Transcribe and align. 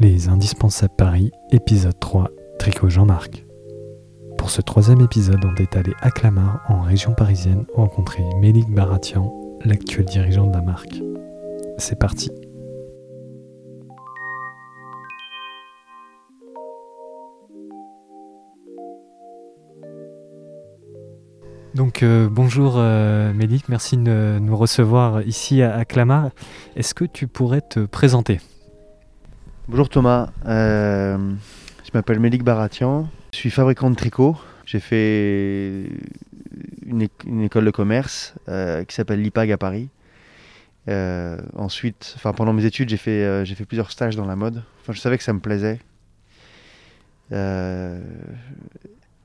Les 0.00 0.30
Indispensables 0.30 0.94
Paris, 0.96 1.30
épisode 1.50 2.00
3, 2.00 2.30
Tricot 2.58 2.88
Jean-Marc. 2.88 3.44
Pour 4.38 4.48
ce 4.48 4.62
troisième 4.62 5.02
épisode, 5.02 5.44
on 5.44 5.54
est 5.56 5.76
allé 5.76 5.92
à 6.00 6.10
Clamart, 6.10 6.62
en 6.70 6.80
région 6.80 7.12
parisienne, 7.12 7.66
rencontrer 7.74 8.22
Mélik 8.40 8.66
Baratian, 8.70 9.30
l'actuel 9.62 10.06
dirigeant 10.06 10.46
de 10.46 10.54
la 10.54 10.62
marque. 10.62 11.02
C'est 11.76 11.98
parti. 11.98 12.30
Donc 21.74 22.02
euh, 22.02 22.26
bonjour 22.30 22.76
euh, 22.78 23.34
Mélik, 23.34 23.68
merci 23.68 23.98
de 23.98 24.38
nous 24.40 24.56
recevoir 24.56 25.20
ici 25.26 25.60
à 25.60 25.84
Clamart. 25.84 26.30
Est-ce 26.74 26.94
que 26.94 27.04
tu 27.04 27.26
pourrais 27.26 27.60
te 27.60 27.80
présenter? 27.80 28.40
Bonjour 29.70 29.88
Thomas, 29.88 30.30
euh, 30.46 31.16
je 31.84 31.90
m'appelle 31.94 32.18
Mélik 32.18 32.42
Baratian, 32.42 33.08
je 33.32 33.38
suis 33.38 33.50
fabricant 33.50 33.88
de 33.88 33.94
tricot. 33.94 34.36
J'ai 34.66 34.80
fait 34.80 35.84
une, 36.84 37.04
éc- 37.04 37.24
une 37.24 37.42
école 37.42 37.66
de 37.66 37.70
commerce 37.70 38.34
euh, 38.48 38.82
qui 38.82 38.96
s'appelle 38.96 39.22
l'IPAG 39.22 39.52
à 39.52 39.58
Paris. 39.58 39.88
Euh, 40.88 41.38
ensuite, 41.54 42.16
pendant 42.36 42.52
mes 42.52 42.64
études, 42.64 42.88
j'ai 42.88 42.96
fait, 42.96 43.64
plusieurs 43.64 43.92
stages 43.92 44.16
dans 44.16 44.26
la 44.26 44.34
mode. 44.34 44.64
Je 44.88 44.98
savais 44.98 45.16
que 45.16 45.22
ça 45.22 45.32
me 45.32 45.38
plaisait. 45.38 45.78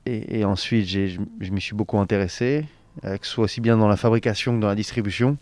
Et, 0.06 0.44
ensuite, 0.44 0.86
je, 0.86 1.50
m'y 1.50 1.60
suis 1.60 1.74
beaucoup 1.74 1.98
intéressé, 1.98 2.66
que 3.02 3.26
ce 3.26 3.32
soit 3.32 3.42
aussi 3.42 3.60
bien 3.60 3.76
dans 3.76 3.88
la 3.88 3.96
fabrication 3.96 4.54
que 4.54 4.60
dans 4.60 4.68
la 4.68 4.76
distribution. 4.76 5.38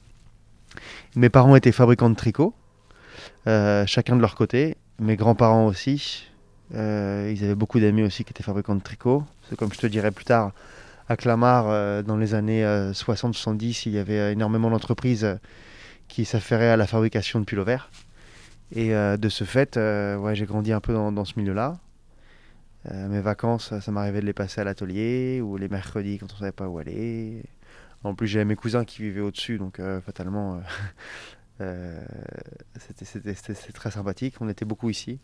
Mes 1.15 1.29
parents 1.29 1.57
étaient 1.57 1.73
fabricants 1.73 2.09
de 2.09 2.17
tricot, 2.17 2.55
chacun 3.45 4.17
de 4.17 4.23
leur 4.23 4.34
côté. 4.34 4.79
Mes 4.98 5.16
grands-parents 5.16 5.66
aussi. 5.66 6.27
Euh, 6.75 7.33
ils 7.34 7.45
avaient 7.45 7.55
beaucoup 7.55 7.79
d'amis 7.80 8.03
aussi 8.03 8.25
qui 8.25 8.30
étaient 8.33 8.43
fabricants 8.43 8.75
de 8.75 8.83
tricot. 8.83 9.25
C'est 9.48 9.56
comme 9.56 9.73
je 9.73 9.78
te 9.78 9.87
dirai 9.87 10.11
plus 10.11 10.25
tard, 10.25 10.53
à 11.09 11.17
Clamart, 11.17 11.67
euh, 11.69 12.03
dans 12.03 12.17
les 12.17 12.34
années 12.34 12.64
60-70, 12.64 13.83
il 13.87 13.92
y 13.92 13.98
avait 13.98 14.19
euh, 14.19 14.33
énormément 14.33 14.70
d'entreprises 14.70 15.25
euh, 15.25 15.37
qui 16.09 16.25
s'affairaient 16.25 16.70
à 16.70 16.77
la 16.77 16.87
fabrication 16.87 17.41
de 17.41 17.45
pullovers. 17.45 17.91
Et 18.72 18.95
euh, 18.95 19.17
de 19.17 19.28
ce 19.28 19.45
fait, 19.45 19.77
euh, 19.77 20.17
ouais, 20.17 20.34
j'ai 20.34 20.47
grandi 20.47 20.72
un 20.72 20.81
peu 20.81 20.92
dans, 20.92 21.25
ce 21.25 21.34
milieu-là. 21.39 21.78
Euh, 22.91 23.09
mes 23.09 23.20
vacances, 23.20 23.78
ça 23.78 23.92
m'arrivait 23.92 24.20
de 24.20 24.27
les 24.27 24.33
passer 24.33 24.61
à 24.61 24.65
l'atelier 24.65 25.41
ou 25.41 25.56
les 25.56 25.69
mercredis 25.69 26.19
quand 26.19 26.33
on 26.33 26.37
savait 26.37 26.53
pas 26.53 26.69
où 26.69 26.78
aller. 26.78 27.42
En 28.03 28.15
plus, 28.15 28.27
j'avais 28.27 28.45
mes 28.45 28.56
cousins 28.56 28.84
qui 28.84 29.03
vivaient 29.03 29.20
au-dessus, 29.20 29.59
donc 29.59 29.81
euh, 29.81 30.00
fatalement, 30.00 30.56
euh, 30.56 30.59
euh, 30.59 30.61
c'était- 32.78 33.05
c'était 33.34 33.72
très 33.72 33.91
sympathique. 33.91 34.34
On 34.41 34.48
était 34.48 34.64
beaucoup 34.64 34.91
ici. 34.91 35.19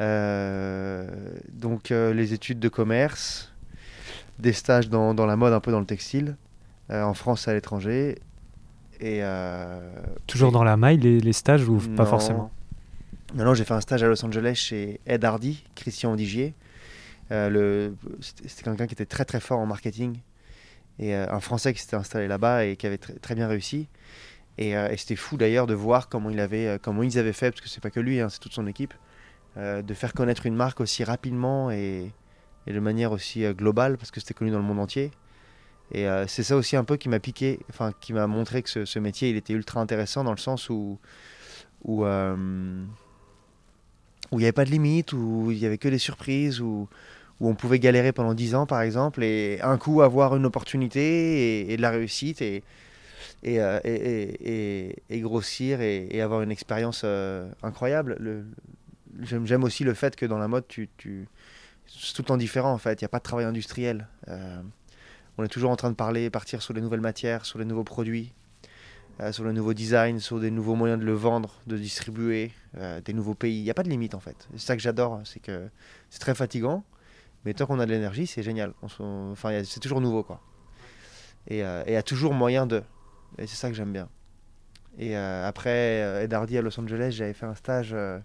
Euh, 0.00 1.08
donc, 1.52 1.90
euh, 1.90 2.12
les 2.12 2.32
études 2.32 2.58
de 2.58 2.68
commerce, 2.68 3.52
des 4.38 4.52
stages 4.52 4.88
dans, 4.88 5.14
dans 5.14 5.26
la 5.26 5.36
mode, 5.36 5.52
un 5.52 5.60
peu 5.60 5.70
dans 5.70 5.80
le 5.80 5.86
textile, 5.86 6.36
euh, 6.90 7.02
en 7.02 7.14
France 7.14 7.46
et 7.46 7.50
à 7.50 7.54
l'étranger. 7.54 8.18
Et 9.00 9.20
euh, 9.22 9.90
Toujours 10.26 10.52
dans 10.52 10.64
la 10.64 10.76
maille, 10.76 10.98
les, 10.98 11.20
les 11.20 11.32
stages 11.32 11.68
ou 11.68 11.78
pas 11.96 12.06
forcément? 12.06 12.50
Non, 13.34 13.44
non, 13.44 13.54
j'ai 13.54 13.64
fait 13.64 13.74
un 13.74 13.80
stage 13.80 14.02
à 14.02 14.06
Los 14.08 14.24
Angeles 14.24 14.54
chez 14.54 15.00
Ed 15.06 15.24
Hardy, 15.24 15.64
Christian 15.74 16.12
Odigier. 16.12 16.54
Euh, 17.32 17.48
le- 17.48 17.96
C'était 18.20 18.48
c'était 18.48 18.62
quelqu'un 18.64 18.86
qui 18.86 18.92
était 18.94 19.06
très 19.06 19.24
très 19.24 19.40
fort 19.40 19.58
en 19.58 19.66
marketing. 19.66 20.18
Et 21.00 21.14
euh, 21.14 21.26
un 21.30 21.40
Français 21.40 21.72
qui 21.72 21.80
s'était 21.80 21.96
installé 21.96 22.28
là-bas 22.28 22.66
et 22.66 22.76
qui 22.76 22.86
avait 22.86 22.96
tr- 22.96 23.18
très 23.20 23.34
bien 23.34 23.48
réussi. 23.48 23.88
Et, 24.58 24.76
euh, 24.76 24.88
et 24.90 24.96
c'était 24.96 25.16
fou 25.16 25.36
d'ailleurs 25.36 25.66
de 25.66 25.74
voir 25.74 26.08
comment, 26.08 26.30
il 26.30 26.40
avait, 26.40 26.66
euh, 26.68 26.78
comment 26.80 27.02
ils 27.02 27.18
avaient 27.18 27.32
fait, 27.32 27.50
parce 27.50 27.60
que 27.60 27.68
c'est 27.68 27.82
pas 27.82 27.90
que 27.90 28.00
lui, 28.00 28.20
hein, 28.20 28.28
c'est 28.28 28.38
toute 28.38 28.52
son 28.52 28.66
équipe, 28.66 28.94
euh, 29.56 29.82
de 29.82 29.94
faire 29.94 30.12
connaître 30.12 30.46
une 30.46 30.54
marque 30.54 30.80
aussi 30.80 31.04
rapidement 31.04 31.70
et, 31.70 32.12
de 32.66 32.80
manière 32.80 33.12
aussi 33.12 33.44
globale, 33.52 33.98
parce 33.98 34.10
que 34.10 34.20
c'était 34.20 34.34
connu 34.34 34.50
dans 34.50 34.58
le 34.58 34.64
monde 34.64 34.80
entier. 34.80 35.10
Et 35.92 36.06
c'est 36.28 36.42
ça 36.42 36.56
aussi 36.56 36.76
un 36.76 36.84
peu 36.84 36.96
qui 36.96 37.10
m'a 37.10 37.20
piqué, 37.20 37.60
enfin 37.68 37.92
qui 38.00 38.14
m'a 38.14 38.26
montré 38.26 38.62
que 38.62 38.86
ce, 38.86 38.98
métier, 38.98 39.28
il 39.28 39.36
était 39.36 39.52
ultra 39.52 39.82
intéressant 39.82 40.24
dans 40.24 40.30
le 40.30 40.38
sens 40.38 40.70
où, 40.70 40.98
où, 41.84 42.06
il 42.06 42.88
n'y 44.32 44.44
avait 44.44 44.52
pas 44.52 44.64
de 44.64 44.70
limite, 44.70 45.12
où 45.12 45.50
il 45.50 45.58
n'y 45.58 45.66
avait 45.66 45.76
que 45.76 45.88
des 45.88 45.98
surprises, 45.98 46.62
où, 46.62 46.88
où 47.38 47.48
on 47.50 47.54
pouvait 47.54 47.78
galérer 47.78 48.12
pendant 48.12 48.32
10 48.32 48.54
ans 48.54 48.64
par 48.64 48.80
exemple, 48.80 49.22
et 49.22 49.60
un 49.60 49.76
coup 49.76 50.00
avoir 50.00 50.34
une 50.34 50.46
opportunité 50.46 51.60
et, 51.60 51.74
et 51.74 51.76
de 51.76 51.82
la 51.82 51.90
réussite, 51.90 52.40
et, 52.40 52.64
et, 53.44 53.60
euh, 53.60 53.78
et, 53.84 55.20
grossir 55.20 55.80
et, 55.80 56.20
avoir 56.20 56.42
une 56.42 56.50
expérience 56.50 57.02
euh, 57.04 57.48
incroyable. 57.62 58.16
Le- 58.18 58.44
J'aime 59.22 59.62
aussi 59.62 59.84
le 59.84 59.94
fait 59.94 60.16
que 60.16 60.26
dans 60.26 60.38
la 60.38 60.48
mode, 60.48 60.66
tu, 60.66 60.88
tu, 60.96 61.28
c'est 61.86 62.14
tout 62.14 62.22
le 62.22 62.26
temps 62.26 62.36
différent 62.36 62.72
en 62.72 62.78
fait, 62.78 63.00
il 63.00 63.04
n'y 63.04 63.06
a 63.06 63.08
pas 63.08 63.18
de 63.20 63.22
travail 63.22 63.44
industriel. 63.44 64.08
Euh, 64.26 64.60
on 65.38 65.44
est 65.44 65.48
toujours 65.48 65.70
en 65.70 65.76
train 65.76 65.90
de 65.90 65.94
parler, 65.94 66.30
partir 66.30 66.62
sur 66.62 66.74
les 66.74 66.80
nouvelles 66.80 67.00
matières, 67.00 67.46
sur 67.46 67.60
les 67.60 67.64
nouveaux 67.64 67.84
produits, 67.84 68.32
sur 69.30 69.44
le 69.44 69.52
nouveau 69.52 69.72
design, 69.72 70.18
sur 70.18 70.40
des 70.40 70.50
nouveaux 70.50 70.74
moyens 70.74 70.98
de 71.00 71.04
le 71.04 71.12
vendre, 71.12 71.54
de 71.68 71.76
distribuer, 71.76 72.50
des 73.04 73.12
nouveaux 73.12 73.34
pays. 73.34 73.58
Il 73.58 73.62
n'y 73.62 73.70
a 73.70 73.74
pas 73.74 73.84
de 73.84 73.88
limite 73.88 74.14
en 74.14 74.20
fait. 74.20 74.48
C'est 74.54 74.66
ça 74.66 74.76
que 74.76 74.82
j'adore, 74.82 75.20
c'est 75.24 75.40
que 75.40 75.68
c'est 76.10 76.18
très 76.20 76.34
fatigant, 76.34 76.84
mais 77.44 77.54
tant 77.54 77.66
qu'on 77.66 77.78
a 77.78 77.86
de 77.86 77.92
l'énergie, 77.92 78.26
c'est 78.26 78.42
génial. 78.42 78.74
Enfin, 78.82 79.62
c'est 79.64 79.80
toujours 79.80 80.00
nouveau 80.00 80.22
quoi. 80.24 80.40
Et 81.48 81.58
il 81.58 81.92
y 81.92 81.96
a 81.96 82.02
toujours 82.02 82.32
moyen 82.32 82.66
de. 82.66 82.82
Et 83.38 83.46
c'est 83.46 83.56
ça 83.56 83.68
que 83.68 83.74
j'aime 83.74 83.92
bien. 83.92 84.08
Et 84.98 85.16
euh, 85.16 85.46
après 85.48 86.02
euh, 86.02 86.22
Ed 86.22 86.32
Hardy 86.32 86.56
à 86.58 86.62
Los 86.62 86.78
Angeles, 86.78 87.10
j'avais 87.12 87.32
fait 87.32 87.46
un 87.46 87.54
stage 87.54 87.90
euh, 87.92 88.18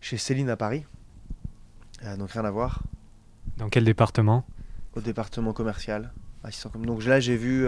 chez 0.00 0.16
Céline 0.16 0.48
à 0.48 0.56
Paris. 0.56 0.84
Euh, 2.04 2.16
donc 2.16 2.30
rien 2.30 2.44
à 2.44 2.50
voir 2.50 2.82
Dans 3.58 3.68
quel 3.68 3.84
département? 3.84 4.44
Au 4.94 5.00
département 5.00 5.52
commercial. 5.52 6.12
assistant 6.42 6.70
com- 6.70 6.86
Donc 6.86 7.04
là, 7.04 7.20
j'ai 7.20 7.36
vu, 7.36 7.66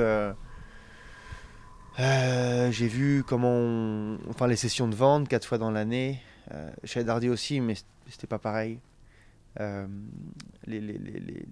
j'ai 1.99 2.89
vu 2.89 3.23
comment, 3.27 3.53
on- 3.53 4.19
enfin 4.29 4.47
les 4.47 4.57
sessions 4.57 4.89
de 4.89 4.95
vente 4.95 5.29
quatre 5.29 5.47
fois 5.47 5.59
dans 5.59 5.71
l'année. 5.71 6.21
Chez 6.85 7.03
Dardy 7.05 7.29
aussi, 7.29 7.61
mais 7.61 7.75
c'était 8.09 8.27
pas 8.29 8.39
pareil. 8.39 8.79
Les, 9.59 9.87
les- 10.67 10.81
les- 10.81 11.21
les- 11.21 11.47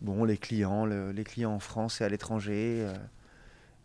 bon, 0.00 0.24
les 0.24 0.36
clients, 0.36 0.84
le- 0.86 1.12
les 1.12 1.24
clients 1.24 1.52
en 1.52 1.60
France 1.60 2.00
et 2.00 2.04
à 2.04 2.08
l'étranger. 2.08 2.86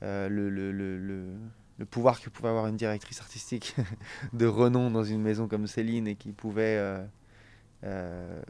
Euh, 0.04 0.28
le, 0.30 1.86
pouvoir 1.90 2.22
que 2.22 2.30
pouvait 2.30 2.50
avoir 2.50 2.68
une 2.68 2.78
directrice 2.78 3.20
artistique 3.20 3.76
de 4.34 4.46
renom 4.46 4.90
dans 4.90 5.04
une 5.04 5.22
maison 5.22 5.48
comme 5.48 5.68
Céline 5.68 6.08
et 6.08 6.16
qui 6.16 6.32
pouvait 6.32 6.78
euh, 6.78 7.04
euh, 7.84 8.42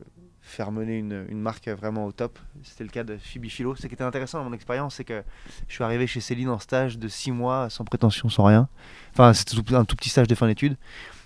faire 0.41 0.71
mener 0.71 0.97
une, 0.97 1.39
marque 1.39 1.67
vraiment 1.67 2.05
au 2.05 2.11
top. 2.11 2.37
C'était 2.63 2.83
le 2.83 2.89
cas 2.89 3.03
de 3.03 3.17
Phoebe 3.17 3.47
Philo. 3.47 3.75
Ce 3.75 3.87
qui 3.87 3.93
était 3.93 4.03
intéressant 4.03 4.39
dans 4.39 4.49
mon 4.49 4.53
expérience, 4.53 4.95
c'est 4.95 5.03
que 5.03 5.23
je 5.67 5.73
suis 5.73 5.83
arrivé 5.83 6.05
chez 6.05 6.19
Céline 6.19 6.49
en 6.49 6.59
stage 6.59 6.99
de 6.99 7.07
6 7.07 7.31
mois, 7.31 7.69
sans 7.69 7.85
prétention, 7.85 8.29
sans 8.29 8.43
rien. 8.43 8.67
Enfin, 9.13 9.33
c'était 9.33 9.73
un 9.73 9.85
tout 9.85 9.95
petit 9.95 10.09
stage 10.09 10.27
de 10.27 10.35
fin 10.35 10.47
d'études. 10.47 10.77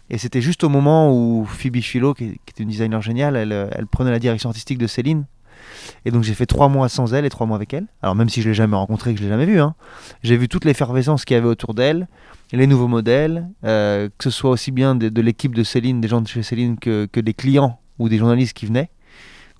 Et 0.09 0.17
c'était 0.17 0.41
juste 0.41 0.63
au 0.63 0.69
moment 0.69 1.11
où 1.11 1.45
Phoebe 1.45 1.81
Philo, 1.81 2.13
qui, 2.13 2.39
était 2.47 2.63
une 2.63 2.69
designer 2.69 3.01
géniale, 3.01 3.35
elle 3.35 3.87
prenait 3.87 4.11
la 4.11 4.19
direction 4.19 4.49
artistique 4.49 4.77
de 4.77 4.87
Céline. 4.87 5.25
Et 6.05 6.11
donc 6.11 6.23
j'ai 6.23 6.33
fait 6.33 6.45
trois 6.45 6.69
mois 6.69 6.89
sans 6.89 7.13
elle 7.13 7.25
et 7.25 7.29
trois 7.29 7.47
mois 7.47 7.57
avec 7.57 7.73
elle. 7.73 7.87
Alors 8.01 8.15
même 8.15 8.29
si 8.29 8.41
je 8.41 8.49
l'ai 8.49 8.55
jamais 8.55 8.75
rencontrée, 8.75 9.13
que 9.13 9.19
je 9.19 9.23
l'ai 9.23 9.29
jamais 9.29 9.45
vue, 9.45 9.59
hein, 9.59 9.75
j'ai 10.23 10.37
vu 10.37 10.47
toute 10.47 10.65
l'effervescence 10.65 11.25
qu'il 11.25 11.35
y 11.35 11.37
avait 11.37 11.47
autour 11.47 11.73
d'elle, 11.73 12.07
les 12.51 12.67
nouveaux 12.67 12.87
modèles, 12.87 13.49
euh, 13.65 14.09
que 14.17 14.23
ce 14.23 14.29
soit 14.29 14.51
aussi 14.51 14.71
bien 14.71 14.95
de, 14.95 15.21
l'équipe 15.21 15.53
de 15.53 15.63
Céline, 15.63 15.99
des 16.01 16.07
gens 16.07 16.21
de 16.21 16.27
chez 16.27 16.43
Céline, 16.43 16.77
que, 16.77 17.07
que 17.11 17.19
des 17.19 17.33
clients 17.33 17.79
ou 17.99 18.09
des 18.09 18.17
journalistes 18.17 18.55
qui 18.55 18.65
venaient. 18.65 18.89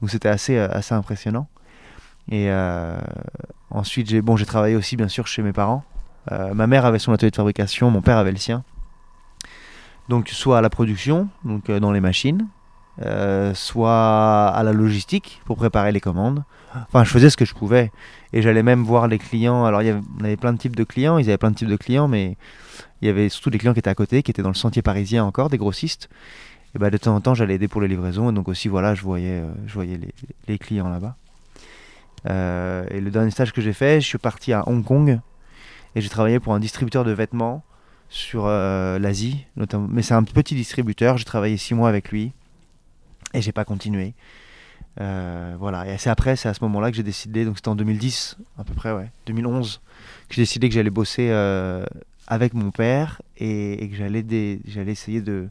Donc 0.01 0.09
c'était 0.09 0.29
assez, 0.29 0.57
euh, 0.57 0.69
assez 0.71 0.93
impressionnant. 0.93 1.47
Et 2.29 2.49
euh, 2.49 2.99
ensuite, 3.69 4.09
j'ai 4.09 4.21
bon, 4.21 4.35
j'ai 4.35 4.45
travaillé 4.45 4.75
aussi 4.75 4.95
bien 4.95 5.07
sûr 5.07 5.27
chez 5.27 5.41
mes 5.41 5.53
parents. 5.53 5.83
Ma 6.29 6.67
mère 6.67 6.85
avait 6.85 6.99
son 6.99 7.13
atelier 7.13 7.31
de 7.31 7.37
fabrication, 7.37 7.89
mon 7.89 8.01
père 8.01 8.17
avait 8.17 8.33
le 8.33 8.37
sien. 8.37 8.65
Donc 10.09 10.27
soit 10.27 10.57
à 10.57 10.61
la 10.61 10.69
production, 10.69 11.29
donc 11.45 11.71
dans 11.71 11.93
les 11.93 12.01
machines, 12.01 12.47
euh, 13.05 13.53
soit 13.53 14.47
à 14.47 14.63
la 14.63 14.73
logistique 14.73 15.41
pour 15.45 15.55
préparer 15.57 15.91
les 15.91 15.99
commandes. 15.99 16.43
Enfin, 16.73 17.03
je 17.03 17.09
faisais 17.09 17.29
ce 17.29 17.37
que 17.37 17.45
je 17.45 17.53
pouvais. 17.53 17.91
Et 18.33 18.41
j'allais 18.41 18.63
même 18.63 18.83
voir 18.83 19.07
les 19.07 19.19
clients. 19.19 19.65
Alors, 19.65 19.81
il 19.81 19.85
y 19.85 19.89
avait, 19.89 20.01
on 20.19 20.23
avait 20.23 20.37
plein 20.37 20.53
de 20.53 20.57
types 20.57 20.75
de 20.75 20.83
clients. 20.83 21.17
Ils 21.17 21.29
avaient 21.29 21.37
plein 21.37 21.51
de 21.51 21.55
types 21.55 21.67
de 21.67 21.75
clients, 21.75 22.07
mais 22.07 22.37
il 23.01 23.07
y 23.07 23.09
avait 23.09 23.29
surtout 23.29 23.49
des 23.49 23.57
clients 23.57 23.73
qui 23.73 23.79
étaient 23.79 23.89
à 23.89 23.95
côté, 23.95 24.23
qui 24.23 24.31
étaient 24.31 24.41
dans 24.41 24.49
le 24.49 24.55
sentier 24.55 24.81
parisien 24.81 25.23
encore, 25.23 25.49
des 25.49 25.57
grossistes. 25.57 26.09
Et 26.75 26.79
bah, 26.79 26.89
de 26.89 26.97
temps 26.97 27.15
en 27.15 27.21
temps, 27.21 27.33
j'allais 27.33 27.55
aider 27.55 27.67
pour 27.67 27.81
les 27.81 27.87
livraisons. 27.87 28.29
Et 28.31 28.33
donc 28.33 28.47
aussi, 28.47 28.67
voilà, 28.67 28.95
je 28.95 29.03
voyais, 29.03 29.41
euh, 29.41 29.51
je 29.65 29.73
voyais 29.73 29.99
les, 30.47 30.57
clients 30.57 30.89
là-bas. 30.89 31.15
Euh, 32.29 32.85
et 32.89 32.99
le 32.99 33.11
dernier 33.11 33.31
stage 33.31 33.53
que 33.53 33.61
j'ai 33.61 33.73
fait, 33.73 34.01
je 34.01 34.07
suis 34.07 34.17
parti 34.17 34.53
à 34.53 34.67
Hong 34.67 34.83
Kong. 34.83 35.19
Et 35.95 36.01
j'ai 36.01 36.09
travaillé 36.09 36.39
pour 36.39 36.53
un 36.53 36.59
distributeur 36.59 37.03
de 37.05 37.11
vêtements 37.11 37.63
sur 38.09 38.47
l'Asie. 38.47 39.45
notamment. 39.55 39.87
Mais 39.89 40.01
c'est 40.01 40.13
un 40.13 40.23
petit 40.23 40.55
distributeur. 40.55 41.17
J'ai 41.17 41.25
travaillé 41.25 41.57
six 41.57 41.73
mois 41.73 41.89
avec 41.89 42.11
lui. 42.11 42.33
Et 43.33 43.41
j'ai 43.41 43.51
pas 43.51 43.65
continué. 43.65 44.13
Euh, 44.99 45.55
voilà. 45.59 45.91
Et 45.91 45.97
c'est 45.97 46.09
après, 46.09 46.35
c'est 46.35 46.49
à 46.49 46.53
ce 46.53 46.63
moment-là 46.63 46.91
que 46.91 46.97
j'ai 46.97 47.03
décidé, 47.03 47.45
donc 47.45 47.57
c'était 47.57 47.69
en 47.69 47.75
2010, 47.75 48.37
à 48.57 48.63
peu 48.63 48.73
près, 48.73 48.91
ouais, 48.91 49.11
2011, 49.25 49.81
que 50.29 50.35
j'ai 50.35 50.41
décidé 50.41 50.69
que 50.69 50.75
j'allais 50.75 50.89
bosser 50.89 51.29
euh, 51.29 51.85
avec 52.27 52.53
mon 52.53 52.71
père 52.71 53.21
et, 53.37 53.89
que 53.91 53.95
j'allais, 53.95 54.25
j'allais 54.65 54.91
essayer 54.91 55.21
de, 55.21 55.49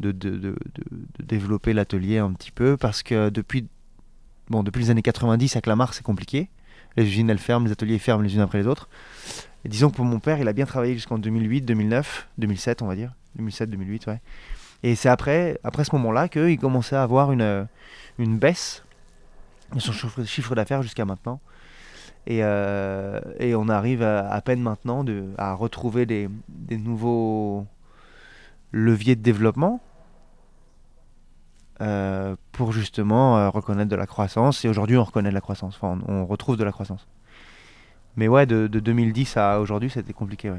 de, 0.00 0.12
de, 0.12 0.30
de, 0.30 0.56
de 0.74 1.24
développer 1.24 1.72
l'atelier 1.72 2.18
un 2.18 2.32
petit 2.32 2.50
peu 2.50 2.76
parce 2.76 3.02
que 3.02 3.30
depuis, 3.30 3.66
bon, 4.48 4.62
depuis 4.62 4.82
les 4.82 4.90
années 4.90 5.02
90 5.02 5.56
à 5.56 5.60
Clamart, 5.60 5.94
c'est 5.94 6.04
compliqué. 6.04 6.48
Les 6.96 7.04
usines, 7.04 7.28
elles 7.30 7.38
ferment, 7.38 7.66
les 7.66 7.72
ateliers 7.72 7.98
ferment 7.98 8.22
les 8.22 8.34
unes 8.34 8.40
après 8.40 8.58
les 8.58 8.66
autres. 8.66 8.88
Et 9.64 9.68
disons 9.68 9.90
que 9.90 9.96
pour 9.96 10.04
mon 10.04 10.18
père, 10.18 10.38
il 10.38 10.48
a 10.48 10.52
bien 10.52 10.64
travaillé 10.64 10.94
jusqu'en 10.94 11.18
2008, 11.18 11.62
2009, 11.62 12.28
2007, 12.38 12.82
on 12.82 12.86
va 12.86 12.96
dire. 12.96 13.12
2007, 13.36 13.68
2008, 13.70 14.06
ouais. 14.06 14.20
Et 14.82 14.94
c'est 14.94 15.08
après, 15.08 15.58
après 15.64 15.84
ce 15.84 15.94
moment-là 15.96 16.28
qu'il 16.28 16.58
commençait 16.58 16.96
à 16.96 17.02
avoir 17.02 17.32
une, 17.32 17.66
une 18.18 18.38
baisse 18.38 18.84
de 19.74 19.80
son 19.80 19.92
chiffre, 20.24 20.54
d'affaires 20.54 20.82
jusqu'à 20.82 21.04
maintenant. 21.04 21.40
Et, 22.26 22.40
euh, 22.42 23.20
et, 23.38 23.54
on 23.54 23.68
arrive 23.68 24.02
à, 24.02 24.40
peine 24.40 24.60
maintenant 24.60 25.04
de, 25.04 25.30
à 25.38 25.54
retrouver 25.54 26.06
des, 26.06 26.28
des 26.48 26.76
nouveaux 26.76 27.66
leviers 28.72 29.14
de 29.14 29.22
développement 29.22 29.80
euh, 31.80 32.36
pour 32.52 32.72
justement 32.72 33.38
euh, 33.38 33.50
reconnaître 33.50 33.90
de 33.90 33.96
la 33.96 34.06
croissance. 34.06 34.64
Et 34.64 34.68
aujourd'hui, 34.68 34.96
on 34.96 35.04
reconnaît 35.04 35.28
de 35.28 35.34
la 35.34 35.40
croissance. 35.40 35.78
Enfin, 35.80 35.98
on, 36.08 36.26
retrouve 36.26 36.56
de 36.56 36.64
la 36.64 36.72
croissance. 36.72 37.06
Mais 38.16 38.28
ouais, 38.28 38.46
de, 38.46 38.66
de 38.66 38.80
2010 38.80 39.36
à 39.36 39.60
aujourd'hui, 39.60 39.90
c'était 39.90 40.12
compliqué. 40.12 40.52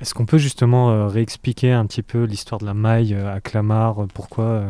Est-ce 0.00 0.14
qu'on 0.14 0.26
peut 0.26 0.38
justement 0.38 0.90
euh, 0.90 1.06
réexpliquer 1.06 1.72
un 1.72 1.86
petit 1.86 2.02
peu 2.02 2.24
l'histoire 2.24 2.60
de 2.60 2.66
la 2.66 2.74
maille 2.74 3.14
euh, 3.14 3.34
à 3.34 3.40
Clamart 3.40 4.02
euh, 4.02 4.06
Pourquoi 4.12 4.64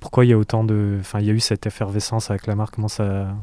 pourquoi 0.00 0.24
il 0.24 0.28
y 0.30 0.32
a 0.32 0.38
autant 0.38 0.64
de, 0.64 0.96
enfin, 0.98 1.20
il 1.20 1.26
y 1.26 1.30
a 1.30 1.32
eu 1.32 1.38
cette 1.38 1.64
effervescence 1.64 2.28
à 2.30 2.36
Clamart? 2.36 2.72
Comment 2.72 2.88
ça 2.88 3.36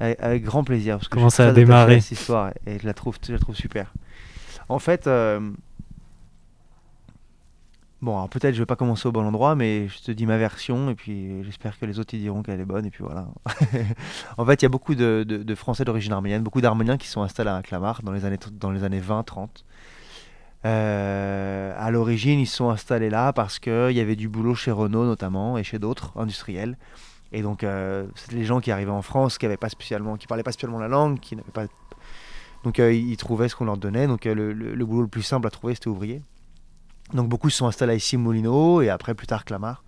avec, 0.00 0.20
avec, 0.20 0.42
grand 0.44 0.64
plaisir. 0.64 0.96
Parce 0.96 1.08
que 1.08 1.14
Comment 1.14 1.30
ça 1.30 1.48
a 1.48 1.52
démarré? 1.52 2.00
cette 2.00 2.18
histoire 2.18 2.50
et 2.66 2.78
je 2.80 2.86
la 2.86 2.94
trouve, 2.94 3.16
je 3.24 3.32
la 3.32 3.38
trouve 3.38 3.54
super. 3.54 3.92
En 4.68 4.78
fait, 4.78 5.06
euh, 5.06 5.40
bon, 8.02 8.16
alors 8.16 8.28
peut-être 8.28 8.54
je 8.54 8.60
vais 8.60 8.66
pas 8.66 8.76
commencer 8.76 9.06
au 9.08 9.12
bon 9.12 9.24
endroit, 9.26 9.54
mais 9.54 9.88
je 9.88 10.02
te 10.02 10.10
dis 10.12 10.26
ma 10.26 10.38
version 10.38 10.90
et 10.90 10.94
puis 10.94 11.42
j'espère 11.44 11.78
que 11.78 11.86
les 11.86 11.98
autres 11.98 12.14
ils 12.14 12.20
diront 12.20 12.42
qu'elle 12.42 12.60
est 12.60 12.64
bonne 12.64 12.86
et 12.86 12.90
puis 12.90 13.04
voilà. 13.04 13.28
en 14.38 14.44
fait, 14.44 14.62
il 14.62 14.64
y 14.64 14.66
a 14.66 14.68
beaucoup 14.68 14.94
de, 14.94 15.54
Français 15.54 15.84
d'origine 15.84 16.12
arménienne, 16.12 16.42
beaucoup 16.42 16.60
d'Arméniens 16.60 16.96
qui 16.98 17.08
sont 17.08 17.22
installés 17.22 17.50
à 17.50 17.62
Clamart 17.62 18.02
dans 18.02 18.12
les 18.12 18.24
années 18.24 18.38
dans 18.52 18.70
les 18.70 18.84
années 18.84 19.00
20-30. 19.00 19.48
Euh, 20.64 21.74
à 21.78 21.90
l'origine, 21.90 22.40
ils 22.40 22.46
sont 22.46 22.70
installés 22.70 23.10
là 23.10 23.32
parce 23.32 23.58
qu'il 23.58 23.92
y 23.92 24.00
avait 24.00 24.16
du 24.16 24.28
boulot 24.28 24.54
chez 24.54 24.72
Renault 24.72 25.04
notamment 25.04 25.58
et 25.58 25.64
chez 25.64 25.78
d'autres 25.78 26.12
industriels. 26.16 26.76
Et 27.32 27.42
donc, 27.42 27.64
euh, 27.64 28.06
c'était 28.14 28.36
les 28.36 28.44
gens 28.44 28.60
qui 28.60 28.70
arrivaient 28.70 28.90
en 28.90 29.02
France, 29.02 29.38
qui 29.38 29.46
avaient 29.46 29.56
pas 29.56 29.68
spécialement, 29.68 30.16
parlaient 30.28 30.42
pas 30.42 30.52
spécialement 30.52 30.78
la 30.78 30.88
langue, 30.88 31.20
qui 31.20 31.36
n'avaient 31.36 31.50
pas. 31.50 31.66
Donc, 32.64 32.78
euh, 32.78 32.92
ils 32.92 33.16
trouvaient 33.16 33.48
ce 33.48 33.56
qu'on 33.56 33.64
leur 33.64 33.76
donnait. 33.76 34.06
Donc, 34.06 34.26
euh, 34.26 34.34
le, 34.34 34.84
boulot 34.84 35.02
le 35.02 35.08
plus 35.08 35.22
simple 35.22 35.46
à 35.46 35.50
trouver, 35.50 35.74
c'était 35.74 35.88
ouvrier. 35.88 36.22
Donc, 37.12 37.28
beaucoup 37.28 37.50
se 37.50 37.58
sont 37.58 37.66
installés 37.66 37.96
ici, 37.96 38.16
Moulineau, 38.16 38.82
et 38.82 38.88
après, 38.88 39.14
plus 39.14 39.26
tard, 39.26 39.44
Clamart. 39.44 39.84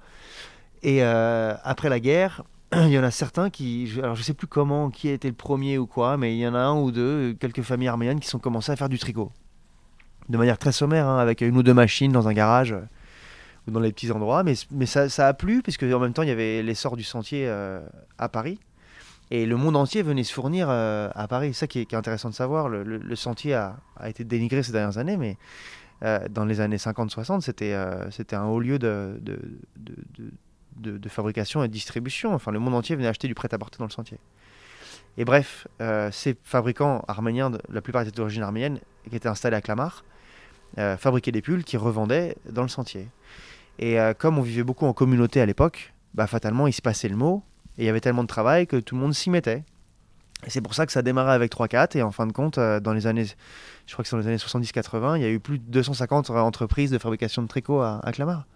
Et 0.83 1.03
euh, 1.03 1.55
après 1.65 1.89
la 1.89 2.01
guerre, 2.01 2.43
il 2.73 2.89
y 2.89 2.99
en 2.99 3.03
a 3.03 3.11
certains 3.11 3.51
qui, 3.51 3.91
alors 3.99 4.15
je 4.15 4.23
sais 4.23 4.35
plus 4.35 4.47
comment, 4.47 4.91
qui 4.91 5.09
a 5.09 5.13
été 5.13 5.29
le 5.29 5.35
premier 5.35 5.79
ou 5.79 5.87
quoi, 5.87 6.17
mais 6.17 6.37
il 6.37 6.39
y 6.39 6.47
en 6.47 6.55
a 6.55 6.61
un 6.61 6.79
ou 6.79 6.93
deux, 6.93 7.35
quelques 7.41 7.63
familles 7.63 7.89
arméniennes 7.89 8.21
qui 8.21 8.29
sont 8.29 8.39
commencées 8.39 8.73
à 8.73 8.77
faire 8.77 8.89
du 8.89 8.99
tricot. 8.99 9.33
De 10.29 10.37
manière 10.37 10.59
très 10.59 10.73
sommaire, 10.73 11.07
hein, 11.07 11.19
avec 11.19 11.41
une 11.41 11.57
ou 11.57 11.63
deux 11.63 11.75
machines 11.75 12.13
dans 12.13 12.29
un 12.29 12.33
garage 12.35 12.77
ou 13.67 13.71
dans 13.71 13.81
les 13.81 13.93
petits 13.93 14.13
endroits. 14.13 14.43
Mais, 14.43 14.55
mais 14.71 14.87
ça, 14.87 15.07
a 15.27 15.35
plu, 15.35 15.63
puisque 15.63 15.85
en 15.85 15.99
même 15.99 16.13
temps, 16.13 16.23
il 16.23 16.29
y 16.29 16.33
avait 16.33 16.63
l'essor 16.63 16.97
du 16.97 17.05
sentier 17.05 17.47
euh, 17.49 17.81
à 18.19 18.29
Paris. 18.29 18.59
Et 19.31 19.45
le 19.45 19.57
monde 19.57 19.77
entier 19.77 20.03
venait 20.03 20.25
se 20.25 20.33
fournir 20.33 20.69
euh, 20.71 21.11
à 21.15 21.29
Paris. 21.29 21.53
C'est 21.53 21.61
ça 21.61 21.67
qui 21.67 21.81
est, 21.81 21.95
intéressant 21.95 22.31
de 22.31 22.35
savoir. 22.35 22.69
Le, 22.69 23.17
sentier 23.17 23.55
a, 23.55 23.77
a, 23.97 24.09
été 24.09 24.25
dénigré 24.25 24.63
ces 24.63 24.73
dernières 24.73 24.99
années, 24.99 25.17
mais 25.17 25.33
euh, 25.33 25.35
dans 26.03 26.45
les 26.45 26.61
années 26.61 26.77
50-60, 26.77 27.41
c'était 27.41 27.77
c'était 28.11 28.37
un 28.37 28.45
haut 28.45 28.61
lieu 28.61 28.79
de, 28.79 29.21
fabrication 31.09 31.65
et 31.65 31.69
de 31.69 31.73
distribution. 31.73 32.35
Enfin, 32.35 32.53
le 32.53 32.59
monde 32.59 32.75
entier 32.75 32.97
venait 32.97 33.09
acheter 33.09 33.29
du 33.29 33.35
prêt-à-porter 33.35 33.79
dans 33.79 33.87
le 33.87 33.91
sentier. 33.91 34.19
Et 35.19 35.25
bref, 35.25 35.67
euh, 35.81 36.11
ces 36.13 36.37
fabricants 36.45 37.03
arméniens, 37.09 37.51
la 37.69 37.83
plupart 37.83 38.03
étaient 38.03 38.13
d'origine 38.13 38.45
arménienne, 38.45 38.79
qui 39.11 39.17
étaient 39.17 39.29
installés 39.29 39.57
à 39.57 39.61
Clamart, 39.61 40.05
euh, 40.79 40.97
fabriquaient 40.97 41.33
des 41.33 41.43
pulls 41.43 41.65
qu'ils 41.65 41.81
revendaient 41.81 42.37
dans 42.49 42.63
le 42.63 42.69
sentier. 42.69 43.09
Et 43.81 43.99
euh, 43.99 44.15
comme 44.15 44.39
on 44.39 44.43
vivait 44.43 44.63
beaucoup 44.63 44.87
en 44.87 44.93
communauté 44.93 45.41
à 45.41 45.47
l'époque, 45.47 45.93
bah, 46.15 46.29
fatalement, 46.29 46.69
il 46.69 46.73
se 46.73 46.83
passait 46.83 47.09
le 47.09 47.17
mot, 47.17 47.43
et 47.77 47.83
il 47.83 47.87
y 47.87 47.89
avait 47.89 48.01
tellement 48.01 48.23
de 48.23 48.29
travail 48.29 48.69
que 48.69 48.77
tout 48.77 48.95
le 48.95 49.01
monde 49.01 49.13
s'y 49.13 49.29
mettait. 49.29 49.65
C'est 50.47 50.61
pour 50.61 50.75
ça 50.75 50.87
que 50.87 50.93
ça 50.93 51.03
démarrait 51.03 51.33
avec 51.33 51.53
3-4, 51.53 51.97
et 51.99 52.03
en 52.03 52.13
fin 52.13 52.27
de 52.27 52.33
compte, 52.33 52.59
euh, 52.59 52.79
dans 52.79 52.93
les 52.93 53.07
années, 53.07 53.27
je 53.87 53.93
crois 53.93 54.05
que 54.05 54.09
c'est 54.09 54.17
dans 54.17 54.23
les 54.23 54.29
années 54.29 54.37
70-80, 54.37 55.17
il 55.17 55.23
y 55.23 55.27
a 55.27 55.31
eu 55.31 55.41
plus 55.41 55.59
de 55.59 55.65
250 55.65 56.31
entreprises 56.31 56.91
de 56.91 56.99
fabrication 56.99 57.43
de 57.43 57.49
tricot 57.49 57.81
à, 57.81 58.01
à 58.05 58.13
Clamart. 58.13 58.47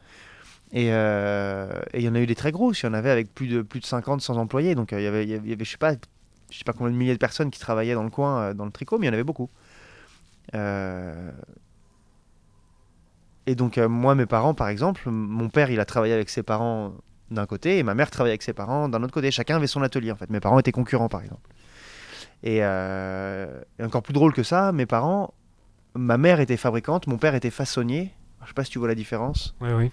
Et, 0.73 0.89
euh, 0.91 1.71
et, 1.93 1.99
il 1.99 2.05
y 2.05 2.09
en 2.09 2.15
a 2.15 2.21
eu 2.21 2.27
des 2.27 2.35
très 2.35 2.53
grosses, 2.53 2.83
il 2.83 2.87
y 2.87 2.89
en 2.89 2.95
avait 2.95 3.11
avec 3.11 3.35
plus 3.35 3.49
de, 3.49 3.63
plus 3.63 3.81
de 3.81 3.85
50, 3.85 4.23
100 4.23 4.37
employés, 4.37 4.75
donc 4.75 4.93
il 4.93 5.03
y 5.03 5.07
avait, 5.07 5.27
je 5.27 5.65
sais 5.65 5.77
sais 6.59 6.65
pas 6.65 6.73
combien 6.73 6.93
de 6.93 6.97
milliers 6.97 7.15
de 7.15 7.19
personnes 7.19 7.51
qui 7.51 7.61
travaillaient 7.61 7.95
dans 7.95 8.05
le 8.05 8.11
coin, 8.11 8.41
euh, 8.41 8.55
dans 8.55 8.65
le 8.65 8.71
tricot, 8.71 8.99
mais 8.99 9.07
il 9.07 9.09
y 9.09 9.11
en 9.11 9.15
avait 9.15 9.25
beaucoup. 9.25 9.51
Euh... 10.55 11.31
Et 13.47 13.55
donc, 13.55 13.77
euh, 13.77 13.89
moi, 13.89 14.15
mes 14.15 14.27
parents, 14.27 14.55
par 14.55 14.69
exemple, 14.69 15.03
mon 15.11 15.49
père, 15.49 15.71
il 15.71 15.81
a 15.81 15.85
travaillé 15.85 16.15
avec 16.15 16.31
ses 16.31 16.43
parents 16.43 16.93
d'un 17.31 17.47
côté, 17.47 17.79
et 17.79 17.83
ma 17.83 17.95
mère 17.95 18.11
travaillait 18.11 18.33
avec 18.33 18.43
ses 18.43 18.53
parents 18.53 18.89
d'un 18.89 19.03
autre 19.03 19.13
côté. 19.13 19.31
Chacun 19.31 19.57
avait 19.57 19.67
son 19.67 19.83
atelier, 19.83 20.13
en 20.13 20.17
fait. 20.17 20.31
Mes 20.31 20.41
parents 20.41 20.59
étaient 20.59 20.73
concurrents, 20.73 21.09
par 21.09 21.23
exemple. 21.23 21.49
Et, 22.43 22.59
euh... 22.63 23.61
et 23.79 23.85
encore 23.85 24.03
plus 24.03 24.13
drôle 24.13 24.33
que 24.33 24.43
ça, 24.43 24.73
mes 24.73 24.87
parents, 24.87 25.33
ma 25.95 26.19
mère 26.19 26.41
était 26.41 26.57
fabricante, 26.57 27.07
mon 27.07 27.19
père 27.19 27.35
était 27.35 27.51
façonnier. 27.51 28.13
Je 28.43 28.49
sais 28.49 28.55
pas 28.55 28.65
si 28.65 28.71
tu 28.71 28.79
vois 28.79 28.89
la 28.89 28.95
différence. 28.95 29.55
Oui, 29.61 29.71
oui. 29.77 29.91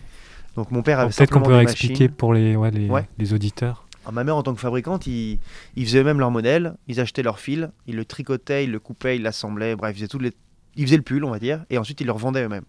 Donc, 0.56 0.72
mon 0.72 0.82
père 0.82 1.00
avait 1.00 1.12
Peut-être 1.12 1.32
qu'on 1.32 1.42
peut 1.42 1.60
expliquer 1.62 2.10
pour 2.10 2.34
les, 2.34 2.56
ouais, 2.56 2.72
les, 2.72 2.90
ouais. 2.90 3.08
les 3.18 3.34
auditeurs. 3.34 3.86
Alors, 4.02 4.14
ma 4.14 4.24
mère, 4.24 4.36
en 4.36 4.44
tant 4.44 4.56
que 4.56 4.60
fabricante, 4.60 5.06
ils, 5.06 5.40
ils 5.76 5.86
faisaient 5.86 6.00
eux-mêmes 6.00 6.20
leur 6.20 6.32
modèle, 6.32 6.76
ils 6.88 7.00
achetaient 7.00 7.22
leur 7.22 7.40
fil, 7.40 7.72
ils 7.86 7.96
le 7.96 8.06
tricotaient, 8.06 8.64
ils 8.64 8.72
le 8.72 8.80
coupaient, 8.80 9.18
ils 9.18 9.22
l'assemblaient, 9.22 9.76
bref, 9.76 9.92
ils 9.92 10.00
faisaient, 10.00 10.08
toutes 10.08 10.24
les... 10.24 10.34
ils 10.76 10.86
faisaient 10.86 10.98
le 10.98 11.04
pull, 11.04 11.24
on 11.24 11.30
va 11.30 11.38
dire, 11.38 11.64
et 11.70 11.78
ensuite 11.78 12.02
ils 12.02 12.08
le 12.08 12.12
revendaient 12.12 12.44
eux-mêmes. 12.44 12.66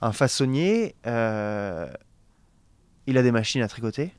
Un 0.00 0.12
façonnier, 0.12 0.94
euh, 1.06 1.90
il 3.06 3.18
a 3.18 3.22
des 3.22 3.32
machines 3.32 3.62
à 3.62 3.68
tricoter. 3.68 4.12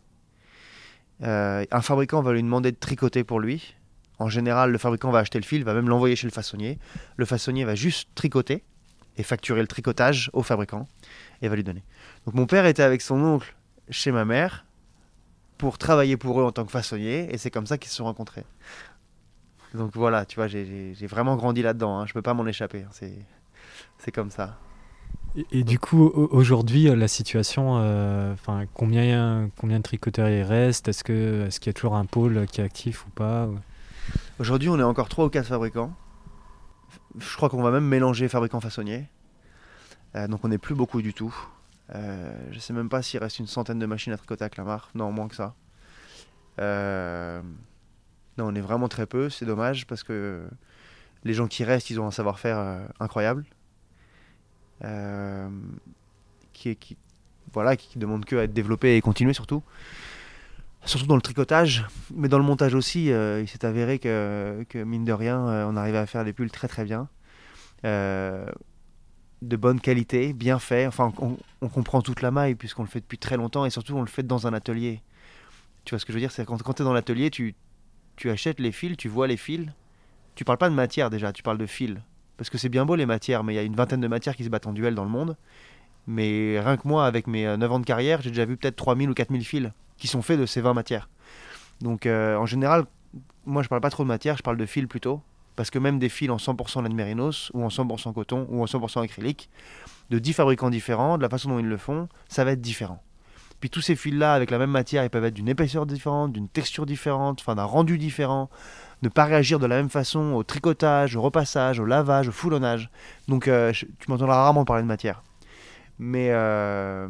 Euh, 1.24 1.64
un 1.72 1.82
fabricant 1.82 2.22
va 2.22 2.34
lui 2.34 2.44
demander 2.44 2.72
de 2.72 2.78
tricoter 2.78 3.24
pour 3.24 3.40
lui. 3.40 3.76
En 4.22 4.30
général, 4.30 4.72
le 4.72 4.78
fabricant 4.78 5.10
va 5.10 5.18
acheter 5.18 5.40
le 5.40 5.44
fil, 5.44 5.64
va 5.64 5.74
même 5.74 5.90
l'envoyer 5.90 6.16
chez 6.16 6.28
le 6.28 6.32
façonnier. 6.32 6.78
Le 7.18 7.26
façonnier 7.26 7.66
va 7.66 7.74
juste 7.74 8.08
tricoter 8.14 8.64
et 9.18 9.24
facturer 9.24 9.62
le 9.62 9.68
tricotage 9.68 10.30
au 10.34 10.44
fabricant 10.44 10.88
et 11.42 11.48
va 11.48 11.56
lui 11.56 11.64
donner. 11.64 11.84
Donc 12.28 12.36
mon 12.36 12.46
père 12.46 12.68
était 12.68 12.84
avec 12.84 13.02
son 13.02 13.20
oncle 13.24 13.56
chez 13.90 14.12
ma 14.12 14.24
mère 14.24 14.68
pour 15.58 15.80
travailler 15.80 16.18
pour 16.18 16.40
eux 16.40 16.44
en 16.44 16.52
tant 16.52 16.66
que 16.66 16.72
façonnier 16.72 17.34
et 17.34 17.40
c'est 17.40 17.50
comme 17.50 17.66
ça 17.66 17.80
qu'ils 17.80 17.90
se 17.90 17.96
sont 17.96 18.04
rencontrés. 18.04 18.46
Donc 19.74 19.92
voilà, 19.96 20.24
tu 20.26 20.36
vois, 20.36 20.48
j'ai 20.48 21.08
vraiment 21.08 21.36
grandi 21.36 21.64
là-dedans, 21.64 22.00
hein. 22.00 22.06
je 22.06 22.14
peux 22.14 22.22
pas 22.22 22.36
m'en 22.36 22.46
échapper, 22.46 22.84
hein. 22.84 23.10
c'est 23.98 24.12
comme 24.12 24.30
ça. 24.30 24.60
Et, 25.52 25.64
du 25.64 25.80
coup, 25.80 26.12
aujourd'hui, 26.32 26.84
la 26.96 27.08
situation, 27.08 27.78
euh, 27.80 28.36
combien, 28.76 29.50
de 29.64 29.82
tricoteurs 29.82 30.30
il 30.30 30.44
reste 30.44 30.90
Est-ce 30.90 31.04
qu'il 31.04 31.68
y 31.68 31.70
a 31.70 31.74
toujours 31.74 31.96
un 31.96 32.06
pôle 32.06 32.46
qui 32.48 32.62
est 32.62 32.64
actif 32.64 33.08
ou 33.08 33.10
pas 33.10 33.50
Aujourd'hui, 34.42 34.70
on 34.70 34.80
est 34.80 34.84
encore 34.84 35.08
3 35.08 35.26
ou 35.26 35.30
4 35.30 35.46
fabricants. 35.46 35.94
Je 37.16 37.36
crois 37.36 37.48
qu'on 37.48 37.62
va 37.62 37.70
même 37.70 37.86
mélanger 37.86 38.28
fabricants-façonniers. 38.28 39.06
Euh, 40.16 40.28
donc 40.28 40.44
on 40.44 40.48
n'est 40.48 40.58
plus 40.58 40.74
beaucoup 40.74 41.04
du 41.04 41.14
tout. 41.14 41.32
Euh, 41.94 42.34
je 42.50 42.58
sais 42.58 42.74
même 42.74 42.90
pas 42.90 43.04
s'il 43.04 43.20
reste 43.20 43.38
une 43.38 43.46
centaine 43.46 43.78
de 43.78 43.86
machines 43.86 44.12
à 44.14 44.18
tricoter 44.18 44.44
à 44.44 44.50
Clamart. 44.50 44.90
Non, 44.96 45.12
moins 45.12 45.28
que 45.28 45.36
ça. 45.36 45.54
Euh... 46.60 47.40
Non, 48.40 48.48
on 48.48 48.56
est 48.56 48.62
vraiment 48.62 48.88
très 48.88 49.06
peu. 49.06 49.30
C'est 49.30 49.46
dommage 49.46 49.86
parce 49.86 50.02
que 50.02 50.48
les 51.24 51.36
gens 51.36 51.46
qui 51.46 51.64
restent, 51.64 51.92
ils 51.92 52.00
ont 52.00 52.08
un 52.08 52.12
savoir-faire 52.12 52.58
euh, 52.58 52.84
incroyable. 53.00 53.46
Qui, 56.54 56.76
qui, 56.78 56.98
voilà, 57.54 57.76
qui 57.76 58.00
demande 58.00 58.26
que 58.26 58.38
à 58.38 58.46
être 58.46 58.54
développé 58.54 58.98
et 58.98 59.02
continuer 59.02 59.34
surtout. 59.34 59.62
Surtout 60.84 61.06
dans 61.06 61.16
le 61.16 61.22
tricotage, 61.22 61.86
mais 62.14 62.28
dans 62.28 62.40
le 62.40 62.44
montage 62.44 62.74
aussi, 62.74 63.12
euh, 63.12 63.42
il 63.42 63.48
s'est 63.48 63.66
avéré 63.66 64.00
que, 64.00 64.66
mine 64.84 65.06
de 65.06 65.14
rien, 65.14 65.48
euh, 65.48 65.66
on 65.70 65.78
arrivait 65.78 66.00
à 66.00 66.08
faire 66.08 66.26
des 66.26 66.34
pulls 66.34 66.50
très 66.50 66.68
très 66.68 66.84
bien. 66.84 67.08
Euh, 67.86 68.46
de 69.42 69.56
bonne 69.56 69.80
qualité, 69.80 70.34
bien 70.34 70.60
fait. 70.60 70.88
Enfin, 70.88 71.14
on, 71.20 71.38
on 71.62 71.70
comprend 71.70 72.02
toute 72.02 72.22
la 72.22 72.32
maille 72.32 72.56
puisqu'on 72.56 72.84
le 72.84 72.90
fait 72.90 73.00
depuis 73.00 73.20
très 73.20 73.38
longtemps 73.38 73.66
et 73.66 73.70
surtout 73.70 73.96
on 73.96 74.02
le 74.02 74.08
fait 74.08 74.24
dans 74.24 74.48
un 74.48 74.54
atelier. 74.54 75.02
Tu 75.86 75.92
vois 75.92 76.00
ce 76.00 76.06
que 76.06 76.14
je 76.14 76.18
veux 76.18 76.22
dire? 76.22 76.32
C'est 76.32 76.46
quand, 76.46 76.62
quand 76.62 76.74
tu 76.74 76.82
es 76.82 76.86
dans 76.86 76.94
l'atelier, 76.94 77.30
tu, 77.30 77.56
tu 78.16 78.30
achètes 78.30 78.60
les 78.60 78.72
fils, 78.72 78.98
tu 78.98 79.08
vois 79.08 79.28
les 79.28 79.38
fils. 79.38 79.68
Tu 80.36 80.46
parles 80.46 80.58
pas 80.58 80.70
de 80.70 80.76
matière 80.76 81.10
déjà, 81.10 81.32
tu 81.32 81.44
parles 81.44 81.58
de 81.58 81.66
fils. 81.66 81.96
Parce 82.38 82.50
que 82.50 82.58
c'est 82.58 82.70
bien 82.70 82.86
beau 82.86 82.96
les 82.96 83.06
matières, 83.06 83.44
mais 83.44 83.54
il 83.54 83.56
y 83.58 83.60
a 83.60 83.64
une 83.64 83.76
vingtaine 83.76 84.02
de 84.02 84.08
matières 84.08 84.36
qui 84.36 84.44
se 84.44 84.50
battent 84.50 84.68
en 84.68 84.74
duel 84.74 84.96
dans 84.96 85.04
le 85.04 85.12
monde. 85.12 85.38
Mais 86.08 86.60
rien 86.60 86.78
que 86.78 86.88
moi, 86.88 87.06
avec 87.06 87.28
mes 87.28 87.58
9 87.58 87.72
ans 87.72 87.80
de 87.80 87.86
carrière, 87.86 88.22
j'ai 88.22 88.30
déjà 88.30 88.46
vu 88.46 88.58
peut-être 88.58 88.76
3000 88.76 89.10
ou 89.10 89.14
4000 89.14 89.46
fils 89.46 89.72
qui 89.98 90.08
sont 90.08 90.22
faits 90.22 90.40
de 90.40 90.46
ces 90.46 90.62
20 90.62 90.74
matières. 90.74 91.10
Donc 91.82 92.06
euh, 92.06 92.36
en 92.36 92.46
général, 92.46 92.86
moi 93.46 93.64
je 93.64 93.70
parle 93.70 93.82
pas 93.82 93.90
trop 93.90 94.04
de 94.04 94.08
matière, 94.08 94.38
je 94.38 94.44
parle 94.44 94.58
de 94.58 94.66
fils 94.66 94.88
plutôt. 94.88 95.22
Parce 95.56 95.70
que 95.70 95.80
même 95.80 96.00
des 96.00 96.10
fils 96.10 96.30
en 96.30 96.38
100% 96.38 96.82
laine 96.84 96.94
mérinos, 96.94 97.52
ou 97.54 97.64
en 97.64 97.68
100% 97.68 98.14
coton, 98.14 98.48
ou 98.50 98.62
en 98.62 98.66
100% 98.66 99.04
acrylique, 99.04 99.50
de 100.10 100.18
10 100.18 100.34
fabricants 100.34 100.70
différents, 100.70 101.18
de 101.18 101.22
la 101.22 101.30
façon 101.30 101.50
dont 101.50 101.60
ils 101.60 101.68
le 101.68 101.78
font, 101.78 102.08
ça 102.30 102.44
va 102.44 102.54
être 102.54 102.62
différent. 102.62 103.04
Puis 103.60 103.70
tous 103.70 103.82
ces 103.82 103.96
fils-là, 103.96 104.34
avec 104.34 104.50
la 104.50 104.58
même 104.58 104.72
matière, 104.72 105.04
ils 105.04 105.10
peuvent 105.10 105.26
être 105.26 105.36
d'une 105.36 105.50
épaisseur 105.50 105.86
différente, 105.86 106.32
d'une 106.32 106.48
texture 106.48 106.86
différente, 106.88 107.42
enfin 107.42 107.54
d'un 107.54 107.66
rendu 107.66 108.00
différent, 108.00 108.50
ne 109.04 109.10
pas 109.10 109.26
réagir 109.26 109.60
de 109.60 109.68
la 109.68 109.76
même 109.76 109.90
façon 109.90 110.34
au 110.34 110.44
tricotage, 110.44 111.16
au 111.16 111.22
repassage, 111.22 111.80
au 111.80 111.86
lavage, 111.86 112.28
au 112.30 112.32
foulonnage. 112.32 112.90
Donc 113.28 113.48
euh, 113.48 113.72
tu 113.72 113.88
m'entendras 114.08 114.38
rarement 114.38 114.66
parler 114.66 114.82
de 114.82 114.88
matière. 114.88 115.22
Mais, 116.02 116.30
euh, 116.32 117.08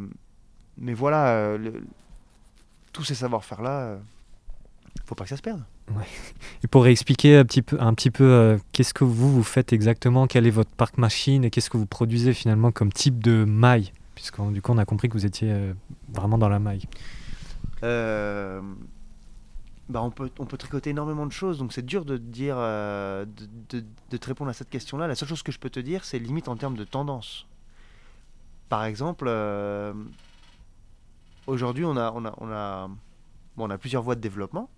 mais 0.76 0.92
voilà, 0.92 1.28
euh, 1.28 1.80
tous 2.92 3.04
ces 3.04 3.14
savoir-faire-là, 3.14 3.96
faut 5.06 5.14
pas 5.14 5.24
que 5.24 5.30
ça 5.30 5.38
se 5.38 5.42
perde. 5.42 5.64
Et 6.62 6.68
pour 6.68 6.86
expliquer 6.86 7.38
un 7.38 7.46
petit 7.46 7.62
peu, 7.62 7.80
un 7.80 7.94
petit 7.94 8.10
peu 8.10 8.58
qu'est-ce 8.72 8.92
que 8.92 9.04
vous, 9.04 9.32
vous 9.32 9.42
faites 9.42 9.72
exactement, 9.72 10.26
quel 10.26 10.46
est 10.46 10.50
votre 10.50 10.70
parc 10.72 10.98
machine 10.98 11.42
et 11.42 11.50
qu'est-ce 11.50 11.70
que 11.70 11.78
vous 11.78 11.86
produisez 11.86 12.34
finalement 12.34 12.70
comme 12.70 12.92
type 12.92 13.22
de 13.22 13.44
maille? 13.44 13.92
Puisque 14.14 14.38
du 14.52 14.60
coup, 14.60 14.72
on 14.72 14.78
a 14.78 14.84
compris 14.84 15.08
que 15.08 15.14
vous 15.14 15.24
étiez 15.24 15.72
vraiment 16.12 16.36
dans 16.36 16.50
la 16.50 16.58
maille. 16.58 16.84
Bah 19.88 20.00
on, 20.00 20.10
peut, 20.10 20.30
on 20.38 20.44
peut 20.44 20.58
tricoter 20.58 20.90
énormément 20.90 21.26
de 21.26 21.32
choses, 21.32 21.58
donc 21.58 21.72
c'est 21.72 21.84
dur 21.84 22.04
de, 22.04 22.18
dire, 22.18 22.56
de, 22.56 23.26
de, 23.70 23.84
de, 24.10 24.16
te 24.18 24.26
répondre 24.26 24.50
à 24.50 24.54
cette 24.54 24.70
question-là. 24.70 25.06
La 25.06 25.14
seule 25.14 25.28
chose 25.28 25.42
que 25.42 25.50
je 25.50 25.58
peux 25.58 25.70
te 25.70 25.80
dire, 25.80 26.04
c'est 26.04 26.18
limite 26.18 26.48
en 26.48 26.56
termes 26.56 26.76
de 26.76 26.84
tendance. 26.84 27.46
Par 28.72 28.86
exemple, 28.86 29.26
euh, 29.28 29.92
aujourd'hui, 31.46 31.84
on 31.84 31.94
a, 31.94 32.10
on, 32.16 32.24
a, 32.24 32.32
on, 32.38 32.50
a, 32.50 32.88
bon, 33.54 33.66
on 33.66 33.70
a 33.70 33.76
plusieurs 33.76 34.02
voies 34.02 34.14
de 34.14 34.22
développement 34.22 34.70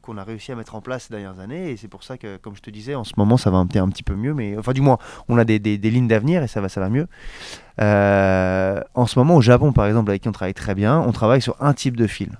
qu'on 0.00 0.16
a 0.16 0.22
réussi 0.22 0.52
à 0.52 0.54
mettre 0.54 0.76
en 0.76 0.80
place 0.80 1.06
ces 1.08 1.14
dernières 1.14 1.40
années, 1.40 1.72
et 1.72 1.76
c'est 1.76 1.88
pour 1.88 2.04
ça 2.04 2.18
que, 2.18 2.36
comme 2.36 2.54
je 2.54 2.62
te 2.62 2.70
disais, 2.70 2.94
en 2.94 3.02
ce 3.02 3.14
moment, 3.16 3.36
ça 3.36 3.50
va 3.50 3.56
un 3.56 3.62
un 3.62 3.88
petit 3.88 4.04
peu 4.04 4.14
mieux, 4.14 4.32
mais 4.32 4.56
enfin, 4.56 4.72
du 4.72 4.80
moins, 4.80 4.96
on 5.28 5.38
a 5.38 5.44
des, 5.44 5.58
des, 5.58 5.76
des 5.76 5.90
lignes 5.90 6.06
d'avenir 6.06 6.44
et 6.44 6.46
ça 6.46 6.60
va, 6.60 6.68
ça 6.68 6.78
va 6.80 6.88
mieux. 6.88 7.08
Euh, 7.80 8.80
en 8.94 9.06
ce 9.06 9.18
moment, 9.18 9.34
au 9.34 9.40
Japon, 9.40 9.72
par 9.72 9.86
exemple, 9.86 10.08
avec 10.10 10.22
qui 10.22 10.28
on 10.28 10.32
travaille 10.32 10.54
très 10.54 10.76
bien, 10.76 11.00
on 11.00 11.10
travaille 11.10 11.42
sur 11.42 11.56
un 11.60 11.74
type 11.74 11.96
de 11.96 12.06
fil. 12.06 12.38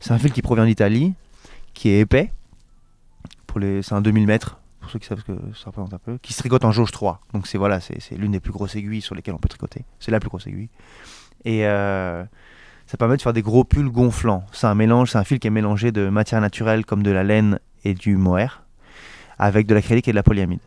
C'est 0.00 0.10
un 0.10 0.18
fil 0.18 0.32
qui 0.32 0.42
provient 0.42 0.66
d'Italie, 0.66 1.14
qui 1.72 1.90
est 1.90 2.00
épais, 2.00 2.32
c'est 3.62 3.92
un 3.92 4.00
2000 4.00 4.26
mètres, 4.26 4.58
qui 4.98 5.06
savent 5.06 5.22
que 5.22 5.32
ça 5.54 5.66
représente 5.66 5.94
un 5.94 5.98
peu, 5.98 6.18
qui 6.18 6.32
se 6.32 6.38
tricote 6.38 6.64
en 6.64 6.72
jauge 6.72 6.90
3. 6.90 7.20
Donc 7.32 7.46
c'est 7.46 7.58
voilà, 7.58 7.80
c'est 7.80 7.98
l'une 8.12 8.32
des 8.32 8.40
plus 8.40 8.52
grosses 8.52 8.76
aiguilles 8.76 9.00
sur 9.00 9.14
lesquelles 9.14 9.34
on 9.34 9.38
peut 9.38 9.48
tricoter. 9.48 9.84
C'est 10.00 10.10
la 10.10 10.20
plus 10.20 10.28
grosse 10.28 10.46
aiguille. 10.46 10.68
Et 11.44 11.66
euh, 11.66 12.24
ça 12.86 12.96
permet 12.96 13.16
de 13.16 13.22
faire 13.22 13.32
des 13.32 13.42
gros 13.42 13.64
pulls 13.64 13.90
gonflants. 13.90 14.44
C'est 14.52 14.66
un 14.66 14.74
mélange, 14.74 15.10
c'est 15.10 15.18
un 15.18 15.24
fil 15.24 15.38
qui 15.38 15.46
est 15.46 15.50
mélangé 15.50 15.92
de 15.92 16.08
matières 16.08 16.40
naturelles 16.40 16.84
comme 16.84 17.02
de 17.02 17.10
la 17.10 17.24
laine 17.24 17.58
et 17.84 17.94
du 17.94 18.16
mohair, 18.16 18.64
avec 19.38 19.66
de 19.66 19.74
l'acrylique 19.74 20.08
et 20.08 20.12
de 20.12 20.16
la 20.16 20.22
polyamide. 20.22 20.60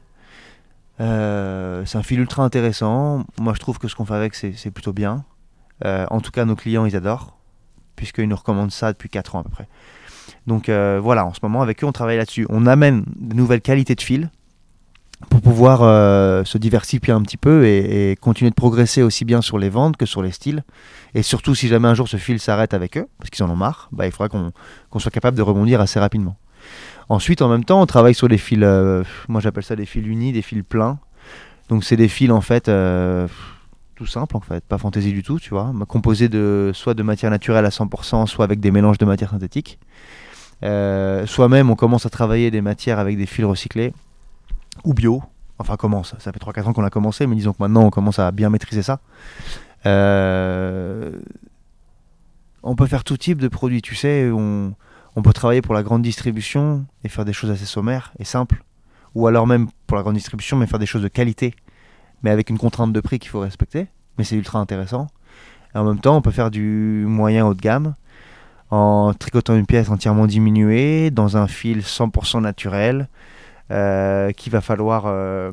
Euh, 1.00 1.86
c'est 1.86 1.98
un 1.98 2.04
fil 2.04 2.20
ultra 2.20 2.44
intéressant. 2.44 3.26
Moi, 3.40 3.54
je 3.54 3.60
trouve 3.60 3.78
que 3.78 3.88
ce 3.88 3.96
qu'on 3.96 4.06
fait 4.06 4.16
avec, 4.16 4.36
c'est 4.36 4.72
plutôt 4.72 4.94
bien. 4.94 5.26
Euh, 5.86 6.06
en 6.10 6.22
tout 6.22 6.32
cas, 6.32 6.46
nos 6.46 6.56
clients, 6.56 6.86
ils 6.86 6.96
adorent, 6.96 7.38
puisqu'ils 7.96 8.28
nous 8.28 8.36
recommandent 8.36 8.72
ça 8.72 8.94
depuis 8.94 9.10
4 9.10 9.36
ans 9.36 9.40
à 9.42 9.44
peu 9.44 9.50
près. 9.50 9.68
Donc 10.48 10.70
euh, 10.70 11.00
voilà, 11.02 11.26
en 11.26 11.34
ce 11.34 11.40
moment 11.44 11.62
avec 11.62 11.84
eux, 11.84 11.88
on 11.88 11.92
travaille 11.92 12.18
là-dessus. 12.18 12.48
On 12.50 12.66
amène 12.66 13.04
de 13.20 13.36
nouvelles 13.36 13.62
qualités 13.62 13.96
de 13.96 14.02
fil 14.02 14.32
pour 15.30 15.42
pouvoir 15.42 15.82
euh, 15.82 16.44
se 16.46 16.58
diversifier 16.58 17.12
un 17.12 17.22
petit 17.22 17.38
peu 17.38 17.66
et, 17.66 18.16
continuer 18.22 18.52
de 18.52 18.56
progresser 18.56 19.02
aussi 19.02 19.26
bien 19.26 19.42
sur 19.42 19.58
les 19.58 19.70
ventes 19.70 19.98
que 19.98 20.06
sur 20.06 20.22
les 20.22 20.32
styles. 20.32 20.64
Et 21.16 21.22
surtout, 21.22 21.54
si 21.54 21.68
jamais 21.68 21.88
un 21.88 21.96
jour 21.96 22.08
ce 22.08 22.18
fil 22.18 22.40
s'arrête 22.40 22.74
avec 22.74 22.98
eux, 22.98 23.08
parce 23.18 23.30
qu'ils 23.30 23.44
en 23.44 23.50
ont 23.50 23.56
marre, 23.56 23.90
bah, 23.92 24.06
il 24.06 24.12
faudra 24.12 24.30
qu'on 24.30 25.00
soit 25.00 25.12
capable 25.12 25.36
de 25.36 25.42
rebondir 25.42 25.82
assez 25.82 26.00
rapidement. 26.00 26.38
Ensuite, 27.10 27.42
en 27.42 27.50
même 27.50 27.64
temps, 27.64 27.82
on 27.82 27.86
travaille 27.86 28.14
sur 28.14 28.28
des 28.28 28.38
fils, 28.38 28.60
euh, 28.62 29.04
moi 29.28 29.42
j'appelle 29.42 29.64
ça 29.64 29.76
des 29.76 29.86
fils 29.86 30.06
unis, 30.06 30.32
des 30.32 30.42
fils 30.42 30.64
pleins. 30.64 31.00
Donc 31.70 31.84
c'est 31.84 31.98
des 31.98 32.08
fils 32.08 32.32
en 32.32 32.42
fait 32.42 32.70
tout 33.98 34.06
simples 34.06 34.38
en 34.38 34.40
fait, 34.40 34.64
pas 34.64 34.78
fantaisie 34.78 35.12
du 35.12 35.24
tout, 35.24 35.40
tu 35.40 35.50
vois, 35.50 35.74
composés 35.88 36.30
de 36.30 36.72
soit 36.74 36.94
de 36.94 37.02
matière 37.02 37.32
naturelle 37.32 37.66
à 37.66 37.70
100%, 37.70 38.28
soit 38.28 38.46
avec 38.46 38.60
des 38.60 38.70
mélanges 38.70 39.00
de 39.00 39.06
matières 39.06 39.32
synthétiques. 39.32 39.80
Euh, 40.64 41.26
Soi-même, 41.26 41.70
on 41.70 41.76
commence 41.76 42.06
à 42.06 42.10
travailler 42.10 42.52
des 42.52 42.62
matières 42.62 43.00
avec 43.00 43.18
des 43.18 43.26
fils 43.26 43.46
recyclés 43.46 43.94
ou 44.84 44.94
bio. 44.94 45.24
Enfin, 45.60 45.76
commence. 45.76 46.16
Ça 46.20 46.32
fait 46.32 46.40
3-4 46.40 46.66
ans 46.66 46.74
qu'on 46.74 46.84
a 46.84 46.90
commencé, 46.90 47.26
mais 47.26 47.36
disons 47.36 47.54
que 47.54 47.58
maintenant, 47.60 47.84
on 47.84 47.90
commence 47.90 48.20
à 48.20 48.32
bien 48.32 48.50
maîtriser 48.50 48.84
ça. 48.84 49.00
Euh, 49.86 51.12
on 52.64 52.76
peut 52.76 52.86
faire 52.86 53.04
tout 53.04 53.18
type 53.18 53.40
de 53.40 53.48
produits, 53.48 53.82
tu 53.82 53.96
sais. 53.96 54.30
On, 54.32 54.76
on, 55.16 55.22
peut 55.22 55.34
travailler 55.34 55.62
pour 55.62 55.74
la 55.74 55.84
grande 55.84 56.04
distribution 56.04 56.86
et 57.04 57.10
faire 57.10 57.26
des 57.26 57.34
choses 57.34 57.50
assez 57.50 57.66
sommaires 57.66 58.14
et 58.20 58.24
simples. 58.24 58.64
Ou 59.16 59.26
alors 59.26 59.48
même 59.48 59.68
pour 59.88 59.98
la 59.98 60.04
grande 60.04 60.16
distribution, 60.16 60.58
mais 60.58 60.68
faire 60.68 60.80
des 60.80 60.86
choses 60.86 61.02
de 61.02 61.08
qualité, 61.08 61.56
mais 62.22 62.30
avec 62.30 62.50
une 62.50 62.58
contrainte 62.60 62.94
de 62.94 63.00
prix 63.00 63.18
qu'il 63.18 63.30
faut 63.30 63.40
respecter. 63.40 63.88
Mais 64.18 64.24
c'est 64.24 64.36
ultra 64.36 64.60
intéressant. 64.60 65.08
Et 65.74 65.78
en 65.78 65.86
même 65.86 66.00
temps, 66.00 66.18
on 66.18 66.22
peut 66.22 66.32
faire 66.32 66.52
du 66.52 67.06
moyen 67.08 67.46
haut 67.46 67.54
de 67.54 67.62
gamme 67.62 67.96
en 68.70 69.14
tricotant 69.14 69.56
une 69.56 69.66
pièce 69.66 69.90
entièrement 69.90 70.28
diminuée 70.28 71.12
dans 71.12 71.38
un 71.38 71.48
fil 71.48 71.80
100% 71.80 72.42
naturel 72.42 73.08
euh, 73.72 74.32
qu'il 74.32 74.52
va 74.52 74.62
falloir 74.62 75.06
euh, 75.06 75.52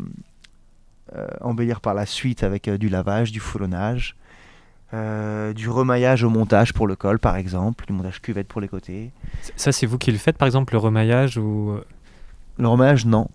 euh, 1.16 1.26
embellir 1.40 1.80
par 1.80 1.94
la 1.94 2.06
suite 2.06 2.42
avec 2.42 2.68
du 2.70 2.88
lavage, 2.88 3.32
du 3.32 3.40
foulonnage, 3.40 4.16
du 4.92 5.68
remaillage 5.68 6.22
au 6.22 6.30
montage 6.30 6.72
pour 6.72 6.86
le 6.86 6.94
col 6.94 7.18
par 7.18 7.34
exemple, 7.36 7.84
du 7.84 7.92
montage 7.92 8.22
cuvette 8.22 8.46
pour 8.46 8.60
les 8.60 8.68
côtés. 8.68 9.10
Ça 9.56 9.72
c'est 9.72 9.86
vous 9.86 9.98
qui 9.98 10.12
le 10.12 10.18
faites 10.18 10.38
par 10.38 10.46
exemple 10.46 10.72
le 10.74 10.78
remaillage 10.78 11.36
ou 11.36 11.76
Le 12.58 12.68
remaillage 12.68 13.04
non. 13.04 13.28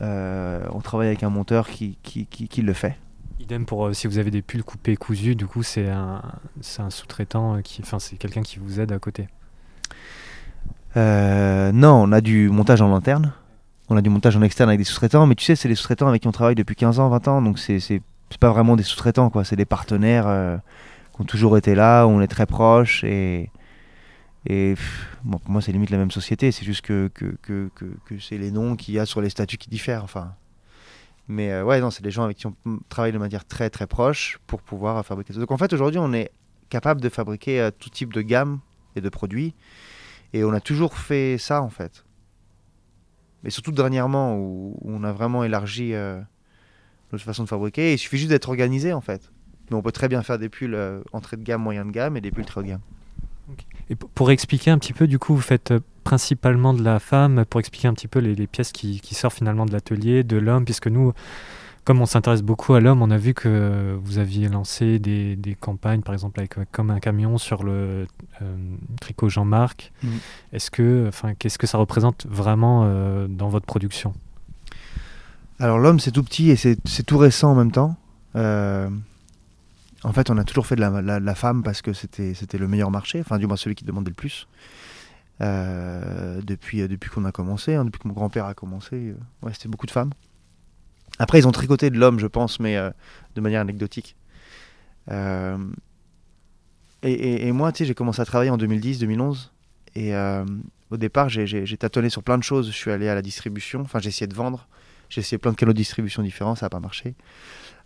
on 0.00 0.80
travaille 0.82 1.08
avec 1.08 1.22
un 1.22 1.28
monteur 1.28 1.68
qui, 1.68 1.98
qui, 2.02 2.24
qui, 2.24 2.48
qui 2.48 2.62
le 2.62 2.72
fait. 2.72 2.96
Idem 3.40 3.66
pour 3.66 3.86
euh, 3.86 3.92
si 3.92 4.06
vous 4.06 4.18
avez 4.18 4.30
des 4.30 4.42
pulls 4.42 4.62
coupés 4.62 4.96
cousus, 4.96 5.34
du 5.34 5.46
coup 5.46 5.62
c'est 5.62 5.88
un, 5.88 6.22
un 6.78 6.90
sous-traitant, 6.90 7.56
euh, 7.56 7.60
enfin 7.80 7.98
c'est 7.98 8.16
quelqu'un 8.16 8.42
qui 8.42 8.58
vous 8.58 8.80
aide 8.80 8.92
à 8.92 8.98
côté. 8.98 9.28
Euh, 10.96 11.72
non, 11.72 11.94
on 11.94 12.12
a 12.12 12.20
du 12.20 12.48
montage 12.48 12.80
en 12.80 12.94
interne, 12.94 13.32
on 13.88 13.96
a 13.96 14.02
du 14.02 14.10
montage 14.10 14.36
en 14.36 14.42
externe 14.42 14.70
avec 14.70 14.78
des 14.78 14.84
sous-traitants, 14.84 15.26
mais 15.26 15.34
tu 15.34 15.44
sais 15.44 15.56
c'est 15.56 15.68
les 15.68 15.74
sous-traitants 15.74 16.06
avec 16.06 16.22
qui 16.22 16.28
on 16.28 16.32
travaille 16.32 16.54
depuis 16.54 16.76
15 16.76 17.00
ans, 17.00 17.08
20 17.08 17.28
ans, 17.28 17.42
donc 17.42 17.58
c'est 17.58 18.02
pas 18.38 18.50
vraiment 18.50 18.76
des 18.76 18.82
sous-traitants 18.84 19.30
quoi, 19.30 19.44
c'est 19.44 19.56
des 19.56 19.64
partenaires 19.64 20.60
qui 21.14 21.20
ont 21.20 21.24
toujours 21.24 21.58
été 21.58 21.74
là, 21.74 22.06
on 22.06 22.20
est 22.20 22.28
très 22.28 22.46
proches 22.46 23.02
et 23.04 23.50
et 24.46 24.74
bon, 25.24 25.38
pour 25.38 25.50
moi 25.50 25.60
c'est 25.60 25.72
limite 25.72 25.90
la 25.90 25.98
même 25.98 26.10
société, 26.10 26.52
c'est 26.52 26.64
juste 26.64 26.82
que, 26.82 27.10
que, 27.14 27.36
que, 27.42 27.70
que, 27.74 27.86
que 28.06 28.18
c'est 28.20 28.38
les 28.38 28.50
noms 28.50 28.76
qu'il 28.76 28.94
y 28.94 28.98
a 28.98 29.06
sur 29.06 29.20
les 29.20 29.30
statuts 29.30 29.56
qui 29.56 29.70
diffèrent, 29.70 30.04
enfin. 30.04 30.34
Mais 31.28 31.50
euh, 31.50 31.64
ouais, 31.64 31.80
non, 31.80 31.90
c'est 31.90 32.02
des 32.02 32.10
gens 32.10 32.24
avec 32.24 32.36
qui 32.36 32.46
on 32.46 32.54
travaille 32.88 33.12
de 33.12 33.18
manière 33.18 33.44
très 33.44 33.70
très 33.70 33.86
proche 33.86 34.38
pour 34.46 34.60
pouvoir 34.60 34.98
euh, 34.98 35.02
fabriquer. 35.02 35.32
Donc 35.34 35.50
en 35.50 35.56
fait, 35.56 35.72
aujourd'hui, 35.72 35.98
on 35.98 36.12
est 36.12 36.30
capable 36.68 37.00
de 37.00 37.08
fabriquer 37.08 37.60
euh, 37.60 37.70
tout 37.70 37.90
type 37.90 38.12
de 38.12 38.22
gamme 38.22 38.60
et 38.96 39.00
de 39.00 39.08
produits. 39.08 39.54
Et 40.32 40.44
on 40.44 40.52
a 40.52 40.60
toujours 40.60 40.98
fait 40.98 41.38
ça 41.38 41.62
en 41.62 41.70
fait. 41.70 42.04
Mais 43.42 43.50
surtout 43.50 43.72
dernièrement, 43.72 44.36
où, 44.36 44.78
on 44.84 45.04
a 45.04 45.12
vraiment 45.12 45.44
élargi 45.44 45.92
notre 47.12 47.24
façon 47.24 47.44
de 47.44 47.48
fabriquer. 47.48 47.92
il 47.92 47.98
suffit 47.98 48.16
juste 48.16 48.30
d'être 48.30 48.48
organisé 48.48 48.92
en 48.92 49.02
fait. 49.02 49.30
Mais 49.70 49.76
on 49.76 49.82
peut 49.82 49.92
très 49.92 50.08
bien 50.08 50.22
faire 50.22 50.38
des 50.38 50.48
pulls 50.48 50.76
entrée 51.12 51.36
de 51.36 51.42
gamme, 51.42 51.62
moyen 51.62 51.84
de 51.84 51.90
gamme 51.90 52.16
et 52.16 52.20
des 52.20 52.30
pulls 52.30 52.46
très 52.46 52.60
haut 52.60 52.64
de 52.64 52.68
gamme. 52.68 52.80
Et 53.90 53.96
pour 53.96 54.30
expliquer 54.30 54.70
un 54.70 54.78
petit 54.78 54.92
peu, 54.92 55.06
du 55.06 55.18
coup, 55.18 55.34
vous 55.34 55.40
faites 55.40 55.70
euh, 55.70 55.80
principalement 56.04 56.74
de 56.74 56.82
la 56.82 56.98
femme, 57.00 57.44
pour 57.48 57.60
expliquer 57.60 57.88
un 57.88 57.94
petit 57.94 58.08
peu 58.08 58.20
les, 58.20 58.46
pièces 58.46 58.72
qui, 58.72 59.00
sortent 59.14 59.36
finalement 59.36 59.66
de 59.66 59.72
l'atelier, 59.72 60.22
de 60.22 60.36
l'homme, 60.36 60.64
puisque 60.64 60.86
nous, 60.86 61.12
comme 61.84 62.00
on 62.00 62.06
s'intéresse 62.06 62.42
beaucoup 62.42 62.74
à 62.74 62.80
l'homme, 62.80 63.02
on 63.02 63.10
a 63.10 63.16
vu 63.16 63.34
que 63.34 63.96
vous 64.02 64.18
aviez 64.18 64.48
lancé 64.48 64.98
des, 64.98 65.56
campagnes, 65.58 66.02
par 66.02 66.14
exemple 66.14 66.40
avec 66.40 66.54
comme 66.70 66.90
un 66.90 67.00
camion 67.00 67.38
sur 67.38 67.64
le 67.64 68.06
euh, 68.42 68.56
tricot 69.00 69.28
Jean-Marc. 69.28 69.92
Mmh. 70.02 70.08
Est-ce 70.52 70.70
que, 70.70 71.06
enfin, 71.08 71.34
qu'est-ce 71.34 71.58
que 71.58 71.66
ça 71.66 71.78
représente 71.78 72.26
vraiment 72.26 72.82
euh, 72.84 73.26
dans 73.28 73.48
votre 73.48 73.66
production? 73.66 74.12
Alors 75.58 75.78
l'homme, 75.78 76.00
c'est 76.00 76.10
tout 76.10 76.22
petit 76.22 76.50
et 76.50 76.56
c'est 76.56 77.02
tout 77.06 77.18
récent 77.18 77.52
en 77.52 77.54
même 77.54 77.72
temps. 77.72 77.96
En 80.04 80.12
fait, 80.12 80.28
on 80.28 80.36
a 80.36 80.44
toujours 80.44 80.66
fait 80.66 80.76
de 80.76 80.82
la, 80.82 81.34
femme 81.34 81.62
parce 81.62 81.80
que 81.80 81.94
c'était 81.94 82.58
le 82.58 82.68
meilleur 82.68 82.90
marché, 82.90 83.20
enfin 83.20 83.38
du 83.38 83.46
moins 83.46 83.56
celui 83.56 83.74
qui 83.74 83.84
demandait 83.84 84.10
le 84.10 84.14
plus. 84.14 84.46
Euh, 85.40 86.40
depuis 86.42 86.80
euh, 86.80 86.88
depuis 86.88 87.10
qu'on 87.10 87.24
a 87.24 87.32
commencé, 87.32 87.74
hein, 87.74 87.84
depuis 87.84 87.98
que 87.98 88.06
mon 88.06 88.14
grand-père 88.14 88.46
a 88.46 88.54
commencé, 88.54 88.94
euh, 88.94 89.50
c'était 89.52 89.68
beaucoup 89.68 89.86
de 89.86 89.90
femmes. 89.90 90.12
Après, 91.18 91.40
ils 91.40 91.48
ont 91.48 91.52
tricoté 91.52 91.90
de 91.90 91.98
l'homme, 91.98 92.20
je 92.20 92.26
pense, 92.26 92.60
mais 92.60 92.76
de 92.76 93.40
manière 93.40 93.60
anecdotique. 93.60 94.16
Et, 97.02 97.52
moi, 97.52 97.70
tu 97.70 97.84
j'ai 97.84 97.94
commencé 97.94 98.20
à 98.20 98.24
travailler 98.24 98.50
en 98.50 98.58
2010-2011. 98.58 99.50
Et 99.94 100.12
au 100.90 100.96
départ, 100.96 101.28
j'ai 101.28 101.76
tâtonné 101.78 102.10
sur 102.10 102.24
plein 102.24 102.36
de 102.36 102.42
choses. 102.42 102.66
Je 102.66 102.76
suis 102.76 102.90
allé 102.90 103.08
à 103.08 103.14
la 103.14 103.22
distribution, 103.22 103.82
enfin, 103.82 104.00
j'ai 104.00 104.08
essayé 104.08 104.26
de 104.26 104.34
vendre. 104.34 104.66
J'ai 105.08 105.20
essayé 105.20 105.38
plein 105.38 105.52
de 105.52 105.56
canaux 105.56 105.72
de 105.72 105.76
distribution 105.76 106.20
différents, 106.20 106.56
ça 106.56 106.66
n'a 106.66 106.70
pas 106.70 106.80
marché. 106.80 107.14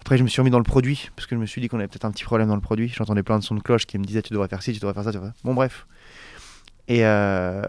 Après, 0.00 0.16
je 0.16 0.22
me 0.22 0.28
suis 0.28 0.40
remis 0.40 0.50
dans 0.50 0.58
le 0.58 0.64
produit, 0.64 1.10
parce 1.14 1.26
que 1.26 1.36
je 1.36 1.40
me 1.40 1.44
suis 1.44 1.60
dit 1.60 1.68
qu'on 1.68 1.80
avait 1.80 1.88
peut-être 1.88 2.06
un 2.06 2.12
petit 2.12 2.24
problème 2.24 2.48
dans 2.48 2.54
le 2.54 2.62
produit. 2.62 2.88
J'entendais 2.88 3.22
plein 3.22 3.38
de 3.38 3.44
sons 3.44 3.56
de 3.56 3.60
cloche 3.60 3.84
qui 3.84 3.98
me 3.98 4.04
disaient 4.04 4.22
tu 4.22 4.32
devrais 4.32 4.48
faire 4.48 4.62
ci, 4.62 4.72
tu 4.72 4.80
devrais 4.80 4.94
faire 4.94 5.12
ça. 5.12 5.34
Bon, 5.44 5.52
bref. 5.52 5.86
Et 6.88 7.04
euh, 7.04 7.62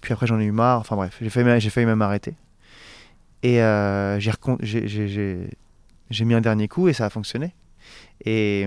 puis 0.00 0.12
après, 0.12 0.26
j'en 0.26 0.38
ai 0.38 0.44
eu 0.44 0.52
marre. 0.52 0.80
Enfin, 0.80 0.96
bref, 0.96 1.16
j'ai 1.20 1.30
failli, 1.30 1.86
même 1.86 2.02
arrêter. 2.02 2.34
Et 3.42 3.62
euh, 3.62 4.18
j'ai 4.18 4.34
j'ai- 6.10 6.24
mis 6.24 6.34
un 6.34 6.40
dernier 6.40 6.66
coup 6.66 6.88
et 6.88 6.92
ça 6.92 7.06
a 7.06 7.10
fonctionné. 7.10 7.54
Et, 8.24 8.66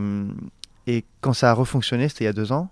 quand 1.19 1.33
ça 1.33 1.51
a 1.51 1.53
refonctionné, 1.53 2.10
c'était 2.10 2.24
il 2.24 2.27
y 2.27 2.29
a 2.29 2.33
deux 2.33 2.51
ans, 2.51 2.69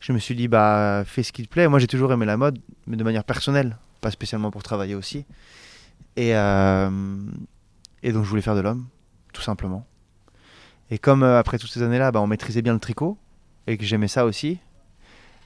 je 0.00 0.12
me 0.12 0.18
suis 0.18 0.34
dit, 0.34 0.48
bah, 0.48 1.04
fais 1.06 1.22
ce 1.22 1.32
qui 1.32 1.42
te 1.42 1.48
plaît. 1.48 1.68
Moi, 1.68 1.78
j'ai 1.78 1.86
toujours 1.86 2.12
aimé 2.12 2.26
la 2.26 2.36
mode, 2.36 2.58
mais 2.86 2.96
de 2.96 3.04
manière 3.04 3.24
personnelle, 3.24 3.76
pas 4.00 4.10
spécialement 4.10 4.50
pour 4.50 4.62
travailler 4.62 4.94
aussi. 4.94 5.24
Et, 6.16 6.34
euh, 6.34 6.90
et 8.02 8.12
donc, 8.12 8.24
je 8.24 8.28
voulais 8.28 8.42
faire 8.42 8.56
de 8.56 8.60
l'homme, 8.60 8.86
tout 9.32 9.42
simplement. 9.42 9.86
Et 10.90 10.98
comme 10.98 11.22
après 11.22 11.58
toutes 11.58 11.70
ces 11.70 11.82
années-là, 11.82 12.12
bah, 12.12 12.20
on 12.20 12.26
maîtrisait 12.26 12.62
bien 12.62 12.72
le 12.74 12.78
tricot 12.80 13.18
et 13.66 13.76
que 13.76 13.84
j'aimais 13.84 14.08
ça 14.08 14.24
aussi, 14.24 14.58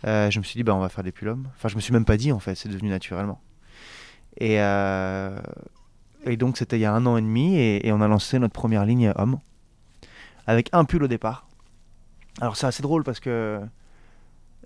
je 0.04 0.38
me 0.38 0.44
suis 0.44 0.56
dit, 0.56 0.64
bah, 0.64 0.74
on 0.74 0.80
va 0.80 0.88
faire 0.88 1.04
des 1.04 1.12
pulls 1.12 1.28
hommes. 1.28 1.48
Enfin, 1.56 1.68
je 1.68 1.76
me 1.76 1.80
suis 1.80 1.92
même 1.92 2.04
pas 2.04 2.16
dit, 2.16 2.32
en 2.32 2.38
fait, 2.38 2.54
c'est 2.54 2.68
devenu 2.68 2.88
naturellement. 2.88 3.40
Et, 4.38 4.60
euh, 4.60 5.38
et 6.24 6.36
donc, 6.36 6.56
c'était 6.56 6.78
il 6.78 6.82
y 6.82 6.84
a 6.84 6.92
un 6.92 7.06
an 7.06 7.16
et 7.16 7.22
demi 7.22 7.56
et, 7.56 7.90
on 7.92 8.00
a 8.00 8.08
lancé 8.08 8.38
notre 8.38 8.52
première 8.52 8.84
ligne 8.84 9.12
homme 9.16 9.38
avec 10.46 10.68
un 10.72 10.84
pull 10.84 11.02
au 11.02 11.08
départ. 11.08 11.46
Alors, 12.40 12.56
c'est 12.56 12.66
assez 12.66 12.82
drôle 12.82 13.04
parce 13.04 13.20
que 13.20 13.60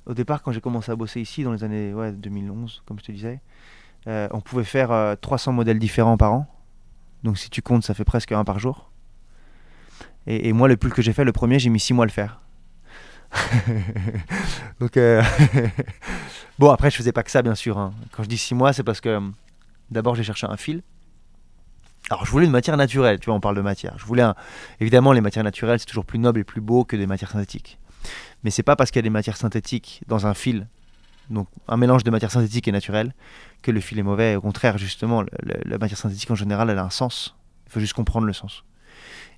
au 0.07 0.15
départ, 0.15 0.43
quand 0.43 0.53
j'ai 0.53 0.61
commencé 0.61 0.93
à 0.93 0.97
bosser 0.97 1.21
ici 1.21 1.45
dans 1.45 1.53
les 1.53 1.65
années 1.65 1.95
ouais, 1.95 2.13
2011, 2.13 2.83
comme 2.87 2.99
je 2.99 3.05
te 3.05 3.13
disais, 3.13 3.41
euh, 4.07 4.29
on 4.33 4.41
pouvait 4.41 4.65
faire 4.65 4.93
euh, 4.93 5.15
300 5.19 5.53
modèles 5.53 5.79
différents 5.79 6.17
par 6.17 6.33
an. 6.33 6.47
Donc, 7.23 7.39
si 7.39 7.49
tu 7.49 7.63
comptes, 7.63 7.85
ça 7.85 7.95
fait 7.95 8.05
presque 8.05 8.33
un 8.33 8.45
par 8.45 8.59
jour. 8.59 8.91
Et, 10.27 10.49
et 10.49 10.53
moi, 10.53 10.69
le 10.69 10.77
pull 10.77 10.93
que 10.93 11.01
j'ai 11.01 11.13
fait, 11.15 11.25
le 11.25 11.33
premier, 11.33 11.59
j'ai 11.59 11.71
mis 11.71 11.81
6 11.81 11.95
mois 11.95 12.05
à 12.05 12.07
le 12.07 12.13
faire. 12.13 12.41
Donc, 14.81 14.97
euh, 14.97 15.23
bon, 16.59 16.71
après, 16.71 16.91
je 16.91 16.97
faisais 16.97 17.13
pas 17.13 17.23
que 17.23 17.31
ça, 17.31 17.43
bien 17.43 17.55
sûr. 17.55 17.79
hein. 17.79 17.93
Quand 18.13 18.23
je 18.23 18.29
dis 18.29 18.39
6 18.39 18.55
mois, 18.55 18.73
c'est 18.73 18.83
parce 18.83 19.01
que 19.01 19.17
hum, 19.17 19.35
d'abord, 19.91 20.15
j'ai 20.15 20.25
cherché 20.25 20.47
un 20.49 20.57
fil. 20.57 20.83
Alors, 22.11 22.27
je 22.27 22.31
voulais 22.31 22.45
une 22.47 22.53
matière 22.53 22.77
naturelle, 22.77 23.19
tu 23.19 23.27
vois, 23.27 23.35
on 23.35 23.41
parle 23.41 23.57
de 23.57 23.63
matière. 23.63 23.95
Je 23.99 24.05
voulais 24.05 24.23
un... 24.23 24.35
Évidemment, 24.81 25.13
les 25.13 25.23
matières 25.23 25.45
naturelles, 25.45 25.79
c'est 25.79 25.87
toujours 25.87 26.05
plus 26.05 26.19
noble 26.19 26.41
et 26.41 26.45
plus 26.45 26.61
beau 26.61 26.85
que 26.85 26.97
des 26.97 27.07
matières 27.07 27.31
synthétiques. 27.31 27.79
Mais 28.43 28.51
c'est 28.51 28.63
pas 28.63 28.77
parce 28.77 28.91
qu'il 28.91 28.99
y 28.99 29.01
a 29.01 29.03
des 29.05 29.11
matières 29.11 29.39
synthétiques 29.39 30.03
dans 30.07 30.27
un 30.27 30.35
fil, 30.35 30.69
donc 31.31 31.49
un 31.67 31.79
mélange 31.79 32.05
de 32.05 32.11
matières 32.11 32.31
synthétiques 32.31 32.69
et 32.69 32.73
naturelles, 32.73 33.15
que 33.63 33.71
le 33.71 33.81
fil 33.81 33.99
est 33.99 34.03
mauvais. 34.03 34.37
Au 34.37 34.43
contraire, 34.43 34.77
justement, 34.77 35.25
la 35.43 35.79
matière 35.79 35.99
synthétique 35.99 36.31
en 36.31 36.35
général, 36.35 36.69
elle 36.69 36.79
a 36.79 36.85
un 36.85 36.91
sens. 36.91 37.35
Il 37.67 37.73
faut 37.73 37.81
juste 37.81 37.95
comprendre 37.95 38.27
le 38.27 38.35
sens. 38.35 38.65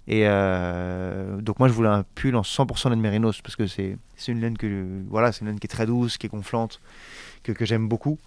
Et 0.09 0.23
euh, 0.27 1.41
donc 1.41 1.59
moi 1.59 1.69
je 1.69 1.73
voulais 1.73 1.89
un 1.89 2.05
pull 2.15 2.37
en 2.37 2.43
100% 2.43 2.91
laine 2.91 3.01
mérinos 3.01 3.41
parce 3.43 3.57
que 3.57 3.67
c'est 3.67 3.99
c'est 4.17 4.31
une 4.33 4.41
laine 4.41 4.57
que 4.57 4.87
voilà 5.11 5.33
c'est 5.33 5.41
une 5.41 5.49
laine 5.49 5.59
qui 5.59 5.67
est 5.67 5.69
très 5.69 5.87
douce, 5.87 6.17
qui 6.19 6.27
est 6.27 6.31
gonflante, 6.31 6.81
que, 7.43 7.53
que 7.53 7.65
j'aime 7.65 7.89
beaucoup. 7.89 8.19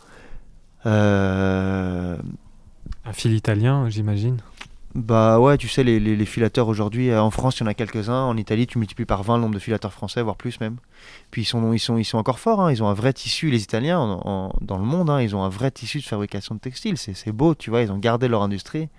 Euh, 0.85 2.17
Un 3.05 3.13
fil 3.13 3.33
italien, 3.33 3.89
j'imagine. 3.89 4.37
bah 4.95 5.39
ouais, 5.39 5.57
tu 5.57 5.67
sais 5.67 5.83
les, 5.83 5.99
les, 5.99 6.15
les 6.15 6.25
filateurs 6.25 6.67
aujourd'hui 6.67 7.11
euh, 7.11 7.21
en 7.21 7.31
France 7.31 7.59
il 7.59 7.61
y 7.61 7.63
en 7.63 7.67
a 7.67 7.73
quelques-uns, 7.73 8.23
en 8.23 8.35
Italie 8.37 8.65
tu 8.67 8.77
multiplies 8.79 9.05
par 9.05 9.23
20 9.23 9.35
le 9.37 9.41
nombre 9.43 9.53
de 9.53 9.59
filateurs 9.59 9.93
français 9.93 10.21
voire 10.21 10.35
plus 10.35 10.59
même. 10.59 10.77
Puis 11.31 11.43
ils 11.43 11.45
sont 11.45 11.71
ils 11.73 11.79
sont 11.79 11.97
ils 11.97 12.05
sont 12.05 12.17
encore 12.17 12.39
forts, 12.39 12.61
hein, 12.61 12.71
ils 12.71 12.81
ont 12.83 12.87
un 12.87 12.93
vrai 12.93 13.13
tissu 13.13 13.49
les 13.51 13.61
Italiens 13.63 13.99
en- 13.99 14.21
en- 14.25 14.53
dans 14.61 14.77
le 14.77 14.83
monde, 14.85 15.09
hein, 15.09 15.21
ils 15.21 15.35
ont 15.35 15.43
un 15.43 15.49
vrai 15.49 15.69
tissu 15.71 15.99
de 15.99 16.05
fabrication 16.05 16.55
de 16.55 16.59
textiles, 16.59 16.97
c'est 16.97 17.13
c'est 17.13 17.31
beau 17.31 17.55
tu 17.55 17.69
vois, 17.69 17.81
ils 17.83 17.91
ont 17.91 17.97
gardé 17.99 18.27
leur 18.27 18.41
industrie. 18.41 18.89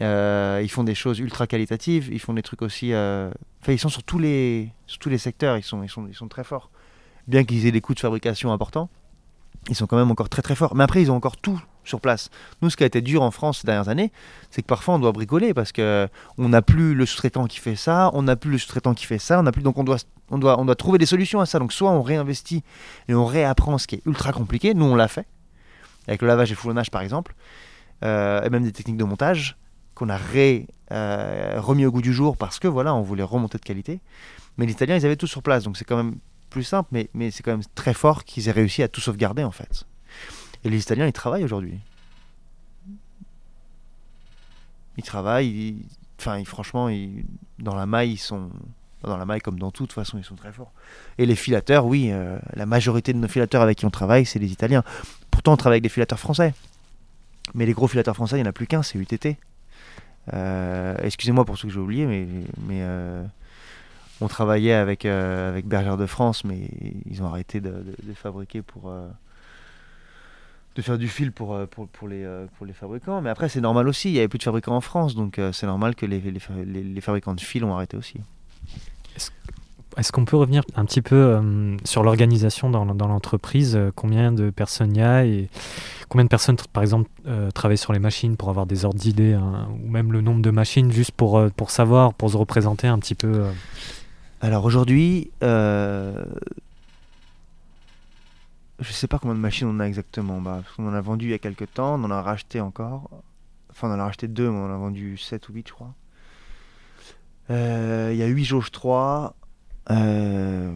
Euh, 0.00 0.60
ils 0.62 0.68
font 0.68 0.84
des 0.84 0.94
choses 0.94 1.20
ultra 1.20 1.46
qualitatives, 1.46 2.08
ils 2.12 2.18
font 2.18 2.34
des 2.34 2.42
trucs 2.42 2.62
aussi. 2.62 2.92
euh, 2.92 3.30
Enfin, 3.62 3.72
ils 3.72 3.78
sont 3.78 3.88
sur 3.88 4.02
tous 4.02 4.18
les, 4.18 4.70
sur 4.86 4.98
tous 4.98 5.08
les 5.08 5.18
secteurs, 5.18 5.56
ils 5.56 5.62
sont, 5.62 5.82
ils, 5.82 5.88
sont, 5.88 6.06
ils 6.06 6.14
sont 6.14 6.28
très 6.28 6.44
forts. 6.44 6.70
Bien 7.26 7.44
qu'ils 7.44 7.66
aient 7.66 7.72
des 7.72 7.80
coûts 7.80 7.94
de 7.94 8.00
fabrication 8.00 8.52
importants, 8.52 8.90
ils 9.70 9.74
sont 9.74 9.86
quand 9.86 9.96
même 9.96 10.10
encore 10.10 10.28
très 10.28 10.42
très 10.42 10.54
forts. 10.54 10.74
Mais 10.74 10.84
après, 10.84 11.00
ils 11.00 11.10
ont 11.10 11.16
encore 11.16 11.38
tout 11.38 11.62
sur 11.84 12.00
place. 12.00 12.30
Nous, 12.60 12.70
ce 12.70 12.76
qui 12.76 12.82
a 12.82 12.86
été 12.86 13.00
dur 13.00 13.22
en 13.22 13.30
France 13.30 13.60
ces 13.60 13.66
dernières 13.66 13.88
années, 13.88 14.10
c'est 14.50 14.62
que 14.62 14.66
parfois 14.66 14.94
on 14.94 14.98
doit 14.98 15.12
bricoler 15.12 15.54
parce 15.54 15.72
que 15.72 16.08
on 16.38 16.48
n'a 16.48 16.60
plus 16.62 16.94
le 16.94 17.06
sous-traitant 17.06 17.46
qui 17.46 17.58
fait 17.58 17.76
ça, 17.76 18.10
on 18.14 18.22
n'a 18.22 18.36
plus 18.36 18.50
le 18.50 18.58
sous-traitant 18.58 18.94
qui 18.94 19.06
fait 19.06 19.18
ça, 19.18 19.38
on 19.40 19.42
n'a 19.44 19.52
plus. 19.52 19.62
Donc 19.62 19.78
on 19.78 19.84
doit, 19.84 19.98
on 20.30 20.38
doit, 20.38 20.58
on 20.60 20.64
doit 20.64 20.76
trouver 20.76 20.98
des 20.98 21.06
solutions 21.06 21.40
à 21.40 21.46
ça. 21.46 21.58
Donc 21.58 21.72
soit 21.72 21.90
on 21.90 22.02
réinvestit 22.02 22.62
et 23.08 23.14
on 23.14 23.24
réapprend 23.24 23.78
ce 23.78 23.86
qui 23.86 23.96
est 23.96 24.02
ultra 24.06 24.32
compliqué. 24.32 24.74
Nous, 24.74 24.84
on 24.84 24.96
l'a 24.96 25.08
fait 25.08 25.26
avec 26.06 26.20
le 26.20 26.28
lavage 26.28 26.50
et 26.50 26.54
le 26.54 26.58
foulonnage 26.58 26.90
par 26.90 27.00
exemple, 27.00 27.34
euh, 28.02 28.42
et 28.42 28.50
même 28.50 28.64
des 28.64 28.72
techniques 28.72 28.98
de 28.98 29.04
montage 29.04 29.56
qu'on 29.94 30.08
a 30.08 30.18
euh, 30.92 31.60
remis 31.60 31.86
au 31.86 31.92
goût 31.92 32.02
du 32.02 32.12
jour 32.12 32.36
parce 32.36 32.58
que 32.58 32.68
voilà, 32.68 32.94
on 32.94 33.02
voulait 33.02 33.22
remonter 33.22 33.58
de 33.58 33.64
qualité. 33.64 34.00
Mais 34.58 34.66
les 34.66 34.72
Italiens, 34.72 34.96
ils 34.96 35.04
avaient 35.06 35.16
tout 35.16 35.26
sur 35.26 35.42
place, 35.42 35.64
donc 35.64 35.76
c'est 35.76 35.84
quand 35.84 35.96
même 35.96 36.16
plus 36.50 36.64
simple, 36.64 36.88
mais, 36.92 37.08
mais 37.14 37.30
c'est 37.30 37.42
quand 37.42 37.50
même 37.52 37.64
très 37.74 37.94
fort 37.94 38.24
qu'ils 38.24 38.48
aient 38.48 38.52
réussi 38.52 38.82
à 38.82 38.88
tout 38.88 39.00
sauvegarder 39.00 39.42
en 39.44 39.50
fait. 39.50 39.84
Et 40.62 40.70
les 40.70 40.80
Italiens, 40.80 41.06
ils 41.06 41.12
travaillent 41.12 41.44
aujourd'hui. 41.44 41.78
Ils 44.96 45.02
travaillent, 45.04 45.76
enfin, 46.20 46.42
franchement, 46.44 46.88
ils- 46.88 47.24
dans 47.58 47.74
la 47.74 47.86
maille, 47.86 48.12
ils 48.12 48.18
sont. 48.18 48.50
Dans 49.02 49.18
la 49.18 49.26
maille, 49.26 49.40
comme 49.40 49.58
dans 49.58 49.70
tout, 49.70 49.82
de 49.82 49.88
toute 49.88 49.94
façon, 49.94 50.16
ils 50.16 50.24
sont 50.24 50.34
très 50.36 50.50
forts. 50.50 50.72
Et 51.18 51.26
les 51.26 51.34
filateurs, 51.36 51.84
oui, 51.84 52.08
euh, 52.10 52.38
la 52.54 52.64
majorité 52.64 53.12
de 53.12 53.18
nos 53.18 53.28
filateurs 53.28 53.60
avec 53.60 53.76
qui 53.76 53.84
on 53.84 53.90
travaille, 53.90 54.24
c'est 54.24 54.38
les 54.38 54.50
Italiens. 54.50 54.82
Pourtant, 55.30 55.52
on 55.52 55.56
travaille 55.58 55.74
avec 55.76 55.82
des 55.82 55.88
filateurs 55.90 56.18
français. 56.18 56.54
Mais 57.52 57.66
les 57.66 57.74
gros 57.74 57.86
filateurs 57.86 58.14
français, 58.14 58.36
il 58.36 58.42
n'y 58.42 58.46
en 58.46 58.48
a 58.48 58.52
plus 58.54 58.66
qu'un, 58.66 58.82
c'est 58.82 58.96
UTT. 58.98 59.36
Euh, 60.32 60.96
Excusez-moi 61.02 61.44
pour 61.44 61.58
ceux 61.58 61.68
que 61.68 61.74
j'ai 61.74 61.80
oubliés, 61.80 62.06
mais, 62.06 62.80
euh, 62.82 63.24
on 64.20 64.28
travaillait 64.28 64.72
avec, 64.72 65.04
euh, 65.04 65.48
avec 65.50 65.66
Bergère 65.66 65.96
de 65.96 66.06
France, 66.06 66.44
mais 66.44 66.68
ils 67.06 67.22
ont 67.22 67.26
arrêté 67.26 67.60
de, 67.60 67.84
fabriquer 68.14 68.62
pour. 68.62 68.90
de 70.76 70.82
faire 70.82 70.96
du 70.98 71.08
fil 71.08 71.30
pour, 71.32 71.58
les, 72.08 72.72
fabricants. 72.72 73.20
Mais 73.20 73.30
après, 73.30 73.48
c'est 73.48 73.60
normal 73.60 73.86
aussi, 73.88 74.08
il 74.10 74.12
n'y 74.12 74.18
avait 74.18 74.28
plus 74.28 74.38
de 74.38 74.44
fabricants 74.44 74.76
en 74.76 74.80
France, 74.80 75.14
donc 75.14 75.40
c'est 75.52 75.66
normal 75.66 75.94
que 75.94 76.06
les, 76.06 76.20
les, 76.20 76.40
fa- 76.40 76.54
les- 76.64 76.82
les 76.84 77.00
fabricants 77.00 77.34
de 77.34 77.40
fil 77.40 77.64
ont 77.64 77.74
arrêté 77.74 77.96
aussi. 77.96 78.18
Qu'on 80.12 80.24
peut 80.24 80.36
revenir 80.36 80.62
un 80.74 80.84
petit 80.84 81.02
peu 81.02 81.14
euh, 81.16 81.76
sur 81.84 82.02
l'organisation 82.02 82.70
dans, 82.70 82.84
l'entreprise 82.84 83.76
euh, 83.76 83.92
Combien 83.94 84.32
de 84.32 84.50
personnes 84.50 84.94
il 84.94 84.98
y 84.98 85.02
a 85.02 85.24
et 85.24 85.48
combien 86.08 86.24
de 86.24 86.28
personnes, 86.28 86.56
par 86.72 86.82
exemple, 86.82 87.08
euh, 87.26 87.50
travaillent 87.50 87.78
sur 87.78 87.92
les 87.92 87.98
machines 87.98 88.36
pour 88.36 88.50
avoir 88.50 88.66
des 88.66 88.84
ordres 88.84 88.98
d'idées 88.98 89.34
hein, 89.34 89.68
ou 89.84 89.88
même 89.88 90.12
le 90.12 90.20
nombre 90.20 90.42
de 90.42 90.50
machines 90.50 90.90
juste 90.92 91.12
pour, 91.12 91.50
pour 91.52 91.70
savoir, 91.70 92.14
pour 92.14 92.30
se 92.30 92.36
représenter 92.36 92.86
un 92.86 92.98
petit 92.98 93.14
peu 93.14 93.44
Alors 94.40 94.64
aujourd'hui, 94.64 95.30
je 95.40 96.24
sais 98.80 99.06
pas 99.06 99.18
combien 99.18 99.34
de 99.34 99.40
machines 99.40 99.68
on 99.68 99.80
a 99.80 99.84
exactement. 99.84 100.40
Bah, 100.40 100.60
parce 100.62 100.76
qu'on 100.76 100.88
en 100.88 100.94
a 100.94 101.00
vendu 101.00 101.26
il 101.26 101.30
y 101.30 101.34
a 101.34 101.38
quelques 101.38 101.72
temps, 101.72 101.94
on 101.94 102.04
en 102.04 102.10
a 102.10 102.22
racheté 102.22 102.60
encore. 102.60 103.10
Enfin, 103.70 103.88
on 103.88 103.94
en 103.94 103.98
a 104.00 104.04
racheté 104.04 104.28
deux, 104.28 104.50
mais 104.50 104.56
on 104.56 104.66
en 104.66 104.74
a 104.74 104.76
vendu 104.76 105.16
7 105.16 105.48
ou 105.48 105.52
8, 105.54 105.68
je 105.68 105.72
crois. 105.72 105.94
Il 107.50 108.16
y 108.16 108.22
a 108.22 108.26
8 108.26 108.44
jauges 108.44 108.70
3. 108.70 109.34
Euh, 109.90 110.72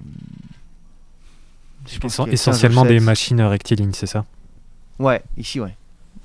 je 1.87 1.99
pense 1.99 2.12
essen- 2.18 2.25
qu'il 2.25 2.33
y 2.33 2.35
a 2.35 2.37
15 2.37 2.40
essentiellement 2.40 2.85
des 2.85 2.99
7. 2.99 3.03
machines 3.03 3.40
rectilignes, 3.42 3.92
c'est 3.94 4.07
ça? 4.07 4.25
Ouais, 4.99 5.23
ici, 5.37 5.61
ouais. 5.61 5.75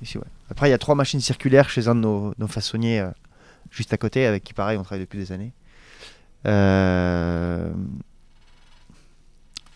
Ici, 0.02 0.17
ouais. 0.17 0.24
Après, 0.50 0.67
il 0.67 0.72
y 0.72 0.74
a 0.74 0.78
trois 0.78 0.96
machines 0.96 1.22
circulaires 1.22 1.69
chez 1.69 1.88
un 1.88 1.96
de 1.96 2.02
nos, 2.02 2.34
nos 2.38 2.48
façonniers 2.48 3.00
euh, 3.00 3.10
juste 3.72 3.93
à 3.93 3.98
côté, 3.98 4.26
avec 4.26 4.43
qui, 4.43 4.54
pareil, 4.54 4.78
on 4.78 4.84
travaille 4.84 5.04
depuis 5.06 5.17
des 5.19 5.32
années. 5.32 5.52
Euh, 6.46 7.72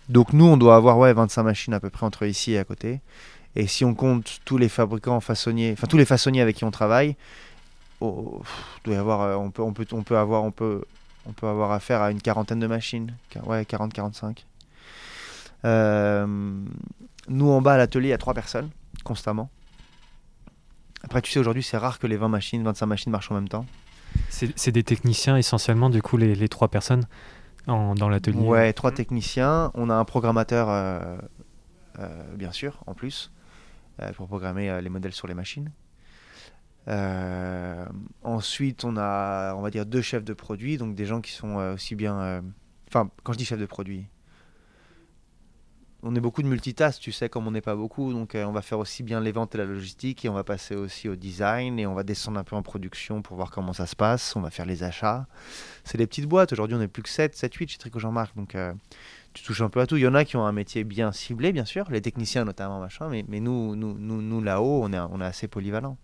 Donc, 0.10 0.34
nous, 0.34 0.46
on 0.46 0.58
doit 0.58 0.76
avoir 0.76 0.98
ouais, 0.98 1.14
25 1.14 1.44
machines 1.44 1.74
à 1.74 1.80
peu 1.80 1.90
près 1.90 2.06
entre 2.06 2.26
ici 2.26 2.54
et 2.54 2.60
à 2.60 2.64
côté. 2.64 3.00
Et 3.56 3.68
si 3.68 3.84
on 3.86 3.94
compte 3.96 4.40
tous 4.46 4.58
les 4.58 4.70
fabricants 4.70 5.20
façonniers, 5.20 5.74
enfin 5.74 5.88
tous 5.88 5.98
les 5.98 6.06
façonniers 6.06 6.42
avec 6.42 6.56
qui 6.58 6.64
on 6.64 6.72
travaille, 6.72 7.16
oh, 8.02 8.40
pff, 8.44 8.82
doit 8.86 8.94
y 8.96 8.98
avoir, 8.98 9.40
on 9.42 9.50
peut, 9.50 9.64
on 9.64 9.74
peut, 9.74 9.86
on 9.94 10.04
peut 10.04 10.18
avoir, 10.18 10.44
on 10.44 10.52
peut, 10.52 10.84
on 11.28 11.34
peut 11.34 11.48
avoir 11.48 11.72
affaire 11.72 12.02
à 12.02 12.12
une 12.12 12.22
quarantaine 12.22 12.60
de 12.60 12.68
machines, 12.68 13.14
ouais, 13.46 13.64
40-45. 13.64 14.46
Euh, 15.66 16.26
nous 17.28 17.50
en 17.50 17.62
bas 17.62 17.74
à 17.74 17.78
l'atelier, 17.78 18.08
il 18.08 18.12
y 18.12 18.14
a 18.14 18.18
trois 18.18 18.34
personnes 18.34 18.70
constamment. 19.04 19.50
Après, 21.04 21.22
tu 21.22 21.32
sais, 21.32 21.40
aujourd'hui, 21.40 21.64
c'est 21.64 21.78
rare 21.78 22.00
que 22.00 22.08
les 22.08 22.18
20 22.18 22.28
machines, 22.30 22.64
25 22.64 22.86
machines 22.86 23.12
marchent 23.12 23.32
en 23.32 23.36
même 23.36 23.48
temps. 23.50 23.66
C'est 24.30 24.72
des 24.72 24.84
techniciens 24.84 25.38
essentiellement, 25.38 25.90
du 25.90 26.02
coup, 26.02 26.18
les, 26.18 26.34
les 26.36 26.50
trois 26.50 26.70
personnes 26.70 27.06
en- 27.68 27.94
dans 27.96 28.10
l'atelier? 28.10 28.40
Ouais, 28.40 28.74
trois 28.74 28.92
techniciens. 28.92 29.72
On 29.76 29.90
a 29.90 29.94
un 29.96 30.06
programmateur, 30.06 30.70
euh, 30.70 31.18
euh, 32.00 32.36
bien 32.36 32.52
sûr, 32.52 32.80
en 32.88 32.94
plus, 32.94 33.32
pour 34.16 34.28
programmer 34.28 34.82
les 34.82 34.90
modèles 34.90 35.14
sur 35.14 35.28
les 35.28 35.34
machines. 35.34 35.72
Euh, 36.88 37.86
ensuite, 38.24 38.86
on 38.86 38.96
a, 38.98 39.54
on 39.56 39.62
va 39.62 39.70
dire, 39.70 39.86
deux 39.86 40.02
chefs 40.02 40.24
de 40.24 40.34
produit, 40.34 40.78
donc 40.78 40.96
des 40.96 41.06
gens 41.06 41.22
qui 41.22 41.32
sont 41.32 41.60
euh, 41.60 41.74
aussi 41.74 41.96
bien. 41.96 42.20
euh, 42.20 42.42
Enfin, 42.88 43.10
quand 43.24 43.34
je 43.34 43.38
dis 43.38 43.44
chef 43.44 43.60
de 43.60 43.66
produit, 43.66 44.06
on 46.04 46.16
est 46.16 46.22
beaucoup 46.22 46.42
de 46.42 46.48
multitâches, 46.48 47.00
tu 47.00 47.12
sais, 47.12 47.28
comme 47.28 47.46
on 47.48 47.52
n'est 47.52 47.60
pas 47.60 47.76
beaucoup, 47.76 48.14
donc 48.14 48.32
on 48.36 48.54
va 48.54 48.62
faire 48.62 48.80
aussi 48.80 49.04
bien 49.04 49.20
les 49.20 49.34
ventes 49.34 49.56
et 49.56 49.58
la 49.58 49.66
logistique, 49.66 50.24
et 50.24 50.30
on 50.30 50.34
va 50.34 50.46
passer 50.46 50.74
aussi 50.74 51.10
au 51.10 51.18
design, 51.18 51.80
et 51.80 51.86
on 51.86 51.94
va 51.94 52.04
descendre 52.04 52.40
un 52.40 52.46
peu 52.46 52.56
en 52.56 52.62
production 52.62 53.22
pour 53.22 53.36
voir 53.36 53.52
comment 53.52 53.74
ça 53.74 53.88
se 53.88 53.96
passe, 53.98 54.38
on 54.38 54.42
va 54.42 54.52
faire 54.52 54.66
les 54.66 54.84
achats. 54.84 55.28
C'est 55.84 55.98
des 55.98 56.08
petites 56.08 56.28
boîtes, 56.28 56.54
aujourd'hui 56.54 56.78
on 56.78 56.80
n'est 56.80 56.88
plus 56.88 57.04
que 57.04 57.10
7, 57.10 57.36
7, 57.36 57.54
8 57.54 57.68
chez 57.72 57.78
Tricot 57.78 58.00
Jean-Marc, 58.00 58.38
donc 58.38 58.56
tu 59.34 59.44
touches 59.44 59.60
un 59.60 59.70
peu 59.70 59.82
à 59.82 59.86
tout. 59.86 59.98
Il 59.98 60.04
y 60.04 60.08
en 60.08 60.16
a 60.16 60.24
qui 60.24 60.38
ont 60.38 60.46
un 60.46 60.54
métier 60.54 60.86
bien 60.86 61.12
ciblé, 61.12 61.52
bien 61.52 61.66
sûr, 61.66 61.92
les 61.92 62.02
techniciens 62.02 62.46
notamment, 62.46 62.80
machin, 62.80 63.10
mais, 63.10 63.26
mais 63.28 63.42
nous, 63.42 63.76
nous, 63.76 63.98
nous, 64.00 64.22
nous 64.22 64.42
là-haut, 64.42 64.84
on 64.84 64.94
est, 64.94 65.00
on 65.00 65.20
est 65.20 65.26
assez 65.26 65.50
polyvalent. 65.50 65.98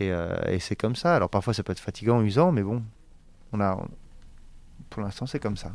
Et, 0.00 0.10
euh, 0.10 0.34
et 0.48 0.58
c'est 0.58 0.76
comme 0.76 0.96
ça. 0.96 1.14
Alors 1.14 1.30
parfois 1.30 1.54
ça 1.54 1.62
peut 1.62 1.72
être 1.72 1.80
fatigant, 1.80 2.20
usant, 2.22 2.52
mais 2.52 2.62
bon, 2.62 2.82
on 3.52 3.60
a, 3.60 3.78
pour 4.90 5.02
l'instant 5.02 5.26
c'est 5.26 5.40
comme 5.40 5.56
ça. 5.56 5.72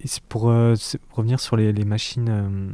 Et 0.00 0.08
c'est 0.08 0.22
pour, 0.22 0.50
euh, 0.50 0.74
pour 1.08 1.18
revenir 1.18 1.40
sur 1.40 1.56
les, 1.56 1.72
les 1.72 1.84
machines 1.84 2.28
euh, 2.28 2.68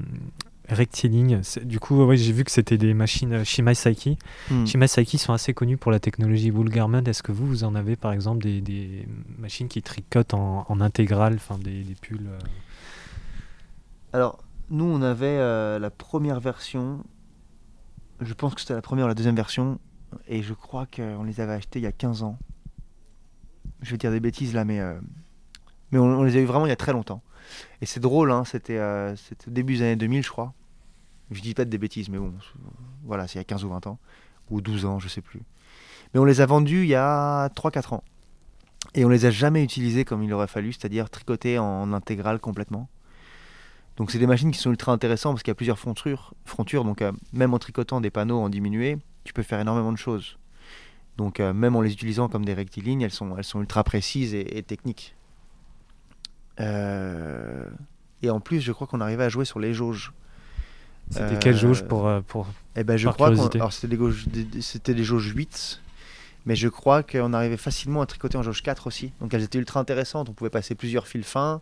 rectilignes, 0.68 1.40
du 1.62 1.78
coup, 1.78 2.04
ouais, 2.04 2.16
j'ai 2.16 2.32
vu 2.32 2.44
que 2.44 2.50
c'était 2.50 2.78
des 2.78 2.94
machines 2.94 3.32
euh, 3.32 3.44
Shimai 3.44 3.74
Saiki. 3.74 4.18
Hmm. 4.50 4.66
Shimai 4.66 4.88
Saiki 4.88 5.18
sont 5.18 5.32
assez 5.32 5.54
connus 5.54 5.76
pour 5.76 5.92
la 5.92 6.00
technologie 6.00 6.50
wool 6.50 6.68
garment. 6.68 7.04
Est-ce 7.06 7.22
que 7.22 7.32
vous, 7.32 7.46
vous 7.46 7.64
en 7.64 7.74
avez 7.74 7.96
par 7.96 8.12
exemple 8.12 8.42
des, 8.42 8.60
des 8.60 9.06
machines 9.38 9.68
qui 9.68 9.82
tricotent 9.82 10.34
en, 10.34 10.66
en 10.68 10.80
intégrale, 10.80 11.34
enfin 11.34 11.58
des, 11.58 11.82
des 11.82 11.94
pulls 11.94 12.26
euh, 12.28 12.38
Alors, 14.12 14.38
nous, 14.70 14.84
on 14.84 15.02
avait 15.02 15.26
euh, 15.26 15.78
la 15.78 15.90
première 15.90 16.40
version. 16.40 17.04
Je 18.24 18.34
pense 18.34 18.54
que 18.54 18.60
c'était 18.60 18.74
la 18.74 18.82
première 18.82 19.06
ou 19.06 19.08
la 19.08 19.14
deuxième 19.14 19.36
version. 19.36 19.78
Et 20.28 20.42
je 20.42 20.54
crois 20.54 20.86
qu'on 20.86 21.24
les 21.24 21.40
avait 21.40 21.54
achetés 21.54 21.78
il 21.78 21.82
y 21.82 21.86
a 21.86 21.92
15 21.92 22.22
ans. 22.22 22.38
Je 23.80 23.90
vais 23.90 23.98
dire 23.98 24.10
des 24.10 24.20
bêtises 24.20 24.54
là, 24.54 24.64
mais, 24.64 24.80
euh, 24.80 24.98
mais 25.90 25.98
on, 25.98 26.22
les 26.22 26.36
a 26.36 26.40
eu 26.40 26.44
vraiment 26.44 26.66
il 26.66 26.68
y 26.68 26.72
a 26.72 26.76
très 26.76 26.92
longtemps. 26.92 27.22
Et 27.80 27.86
c'est 27.86 28.00
drôle, 28.00 28.30
hein, 28.30 28.44
c'était 28.44 28.78
euh, 28.78 29.16
début 29.46 29.74
des 29.74 29.82
années 29.82 29.96
2000, 29.96 30.22
je 30.22 30.30
crois. 30.30 30.54
Je 31.30 31.40
dis 31.40 31.54
pas 31.54 31.64
des 31.64 31.78
bêtises, 31.78 32.08
mais 32.10 32.18
bon, 32.18 32.34
voilà, 33.04 33.26
c'est 33.26 33.34
il 33.34 33.38
y 33.38 33.40
a 33.40 33.44
15 33.44 33.64
ou 33.64 33.70
20 33.70 33.86
ans. 33.86 33.98
Ou 34.50 34.60
12 34.60 34.84
ans, 34.84 34.98
je 34.98 35.08
sais 35.08 35.22
plus. 35.22 35.42
Mais 36.12 36.20
on 36.20 36.24
les 36.24 36.40
a 36.40 36.46
vendus 36.46 36.82
il 36.82 36.88
y 36.88 36.94
a 36.94 37.48
3-4 37.48 37.94
ans. 37.94 38.04
Et 38.94 39.04
on 39.04 39.08
les 39.08 39.24
a 39.24 39.30
jamais 39.30 39.64
utilisés 39.64 40.04
comme 40.04 40.22
il 40.22 40.32
aurait 40.32 40.46
fallu, 40.46 40.72
c'est-à-dire 40.72 41.08
tricotés 41.08 41.58
en 41.58 41.92
intégrale 41.92 42.38
complètement. 42.38 42.88
Donc 43.96 44.10
c'est 44.10 44.18
des 44.18 44.26
machines 44.26 44.50
qui 44.50 44.58
sont 44.58 44.70
ultra 44.70 44.92
intéressantes 44.92 45.34
parce 45.34 45.42
qu'il 45.42 45.50
y 45.50 45.52
a 45.52 45.54
plusieurs 45.56 45.78
frontures, 45.78 46.32
frontures 46.44 46.84
donc 46.84 47.02
euh, 47.02 47.12
même 47.32 47.52
en 47.54 47.58
tricotant 47.58 48.00
des 48.00 48.10
panneaux 48.10 48.40
en 48.40 48.48
diminué, 48.48 48.98
tu 49.24 49.32
peux 49.32 49.42
faire 49.42 49.60
énormément 49.60 49.92
de 49.92 49.98
choses. 49.98 50.38
Donc 51.18 51.40
euh, 51.40 51.52
même 51.52 51.76
en 51.76 51.82
les 51.82 51.92
utilisant 51.92 52.28
comme 52.28 52.44
des 52.44 52.54
rectilignes, 52.54 53.02
elles 53.02 53.10
sont, 53.10 53.36
elles 53.36 53.44
sont 53.44 53.60
ultra 53.60 53.84
précises 53.84 54.32
et, 54.34 54.56
et 54.58 54.62
techniques. 54.62 55.14
Euh, 56.60 57.66
Et 58.22 58.30
en 58.30 58.40
plus, 58.40 58.60
je 58.60 58.72
crois 58.72 58.86
qu'on 58.86 59.00
arrivait 59.00 59.24
à 59.24 59.28
jouer 59.28 59.44
sur 59.44 59.58
les 59.58 59.74
jauges. 59.74 60.12
C'était 61.10 61.38
quelle 61.38 61.56
jauge 61.56 61.82
pour, 61.84 62.08
pour... 62.28 62.46
Eh 62.76 62.84
ben 62.84 62.96
je 62.96 63.04
Par 63.06 63.14
crois 63.16 63.28
c'était 63.36 63.58
des- 64.26 64.62
c'était 64.62 64.94
des 64.94 65.04
jauges 65.04 65.32
8, 65.34 65.82
mais 66.46 66.54
je 66.56 66.68
crois 66.68 67.02
qu'on 67.02 67.32
arrivait 67.34 67.56
facilement 67.58 68.00
à 68.00 68.06
tricoter 68.06 68.38
en 68.38 68.42
jauge 68.42 68.62
4 68.62 68.86
aussi. 68.86 69.12
Donc 69.20 69.34
elles 69.34 69.42
étaient 69.42 69.58
ultra 69.58 69.80
intéressantes, 69.80 70.30
on 70.30 70.32
pouvait 70.32 70.48
passer 70.50 70.74
plusieurs 70.74 71.06
fils 71.06 71.26
fins, 71.26 71.60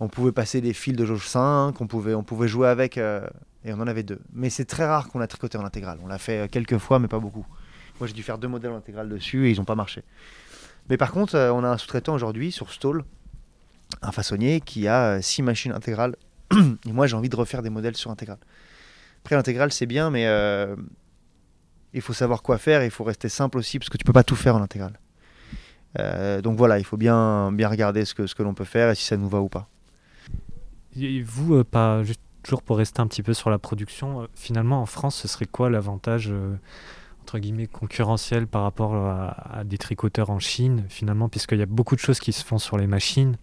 on 0.00 0.08
pouvait 0.08 0.32
passer 0.32 0.60
des 0.60 0.72
fils 0.72 0.94
de 0.94 1.04
jauge 1.04 1.26
5, 1.26 1.80
on 1.80 1.86
pouvait, 1.86 2.14
on 2.14 2.22
pouvait 2.22 2.48
jouer 2.48 2.68
avec, 2.68 2.98
euh, 2.98 3.26
et 3.64 3.72
on 3.72 3.80
en 3.80 3.86
avait 3.86 4.02
deux. 4.02 4.20
Mais 4.32 4.50
c'est 4.50 4.64
très 4.64 4.84
rare 4.84 5.08
qu'on 5.08 5.20
a 5.20 5.26
tricoté 5.26 5.56
en 5.58 5.64
intégrale, 5.64 5.98
on 6.02 6.06
l'a 6.06 6.18
fait 6.18 6.40
euh, 6.40 6.48
quelques 6.48 6.78
fois, 6.78 6.98
mais 6.98 7.08
pas 7.08 7.18
beaucoup. 7.18 7.46
Moi 7.98 8.06
j'ai 8.06 8.12
dû 8.12 8.22
faire 8.22 8.38
deux 8.38 8.48
modèles 8.48 8.72
en 8.72 8.76
intégrale 8.76 9.08
dessus 9.08 9.46
et 9.46 9.52
ils 9.52 9.56
n'ont 9.56 9.64
pas 9.64 9.74
marché. 9.74 10.02
Mais 10.90 10.96
par 10.96 11.12
contre, 11.12 11.34
euh, 11.34 11.50
on 11.50 11.64
a 11.64 11.68
un 11.68 11.78
sous-traitant 11.78 12.14
aujourd'hui 12.14 12.52
sur 12.52 12.72
Stall, 12.72 13.04
un 14.02 14.12
façonnier 14.12 14.60
qui 14.60 14.86
a 14.86 15.22
6 15.22 15.42
machines 15.42 15.72
intégrales, 15.72 16.16
et 16.52 16.92
moi 16.92 17.06
j'ai 17.06 17.16
envie 17.16 17.30
de 17.30 17.36
refaire 17.36 17.62
des 17.62 17.70
modèles 17.70 17.96
sur 17.96 18.10
intégrale. 18.10 18.38
Après, 19.24 19.34
l'intégrale, 19.34 19.72
c'est 19.72 19.86
bien, 19.86 20.08
mais 20.10 20.24
il 21.92 22.00
faut 22.00 22.12
savoir 22.12 22.42
quoi 22.42 22.58
faire 22.58 22.82
et 22.82 22.84
il 22.84 22.92
faut 22.92 23.02
rester 23.02 23.28
simple 23.28 23.58
aussi, 23.58 23.80
parce 23.80 23.88
que 23.88 23.96
tu 23.96 24.04
peux 24.04 24.12
pas 24.12 24.22
tout 24.22 24.36
faire 24.36 24.54
en 24.54 24.62
intégrale. 24.62 25.00
Donc 26.44 26.56
voilà, 26.56 26.78
il 26.78 26.84
faut 26.84 26.96
bien, 26.96 27.50
bien 27.50 27.68
regarder 27.68 28.04
ce 28.04 28.14
que, 28.14 28.28
ce 28.28 28.36
que 28.36 28.44
l'on 28.44 28.54
peut 28.54 28.62
faire 28.62 28.88
et 28.90 28.94
si 28.94 29.04
ça 29.04 29.16
nous 29.16 29.28
va 29.28 29.40
ou 29.40 29.48
pas. 29.48 29.68
Et 30.98 31.22
vous, 31.22 31.54
euh, 31.54 31.64
pas, 31.64 32.02
juste 32.02 32.20
toujours 32.42 32.62
pour 32.62 32.78
rester 32.78 33.00
un 33.00 33.06
petit 33.06 33.22
peu 33.22 33.34
sur 33.34 33.50
la 33.50 33.58
production, 33.58 34.22
euh, 34.22 34.26
finalement 34.34 34.80
en 34.80 34.86
France, 34.86 35.16
ce 35.16 35.28
serait 35.28 35.46
quoi 35.46 35.68
l'avantage 35.68 36.28
euh, 36.30 36.56
entre 37.22 37.38
guillemets 37.38 37.66
concurrentiel 37.66 38.46
par 38.46 38.62
rapport 38.62 38.94
à, 38.94 39.64
des 39.64 39.78
tricoteurs 39.78 40.30
en 40.30 40.38
Chine, 40.38 40.84
finalement, 40.88 41.28
puisqu'il 41.28 41.58
y 41.58 41.62
a 41.62 41.66
beaucoup 41.66 41.96
de 41.96 42.00
choses 42.00 42.20
qui 42.20 42.32
se 42.32 42.44
font 42.44 42.58
sur 42.58 42.78
les 42.78 42.86
machines? 42.86 43.36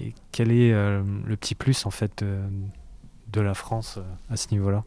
Et 0.00 0.14
quel 0.30 0.52
est 0.52 0.70
le 0.70 1.34
petit 1.36 1.56
plus 1.56 1.84
en 1.84 1.90
fait 1.90 2.24
de 2.24 3.40
la 3.40 3.54
France 3.54 3.98
à 4.30 4.36
ce 4.36 4.52
niveau-là? 4.52 4.84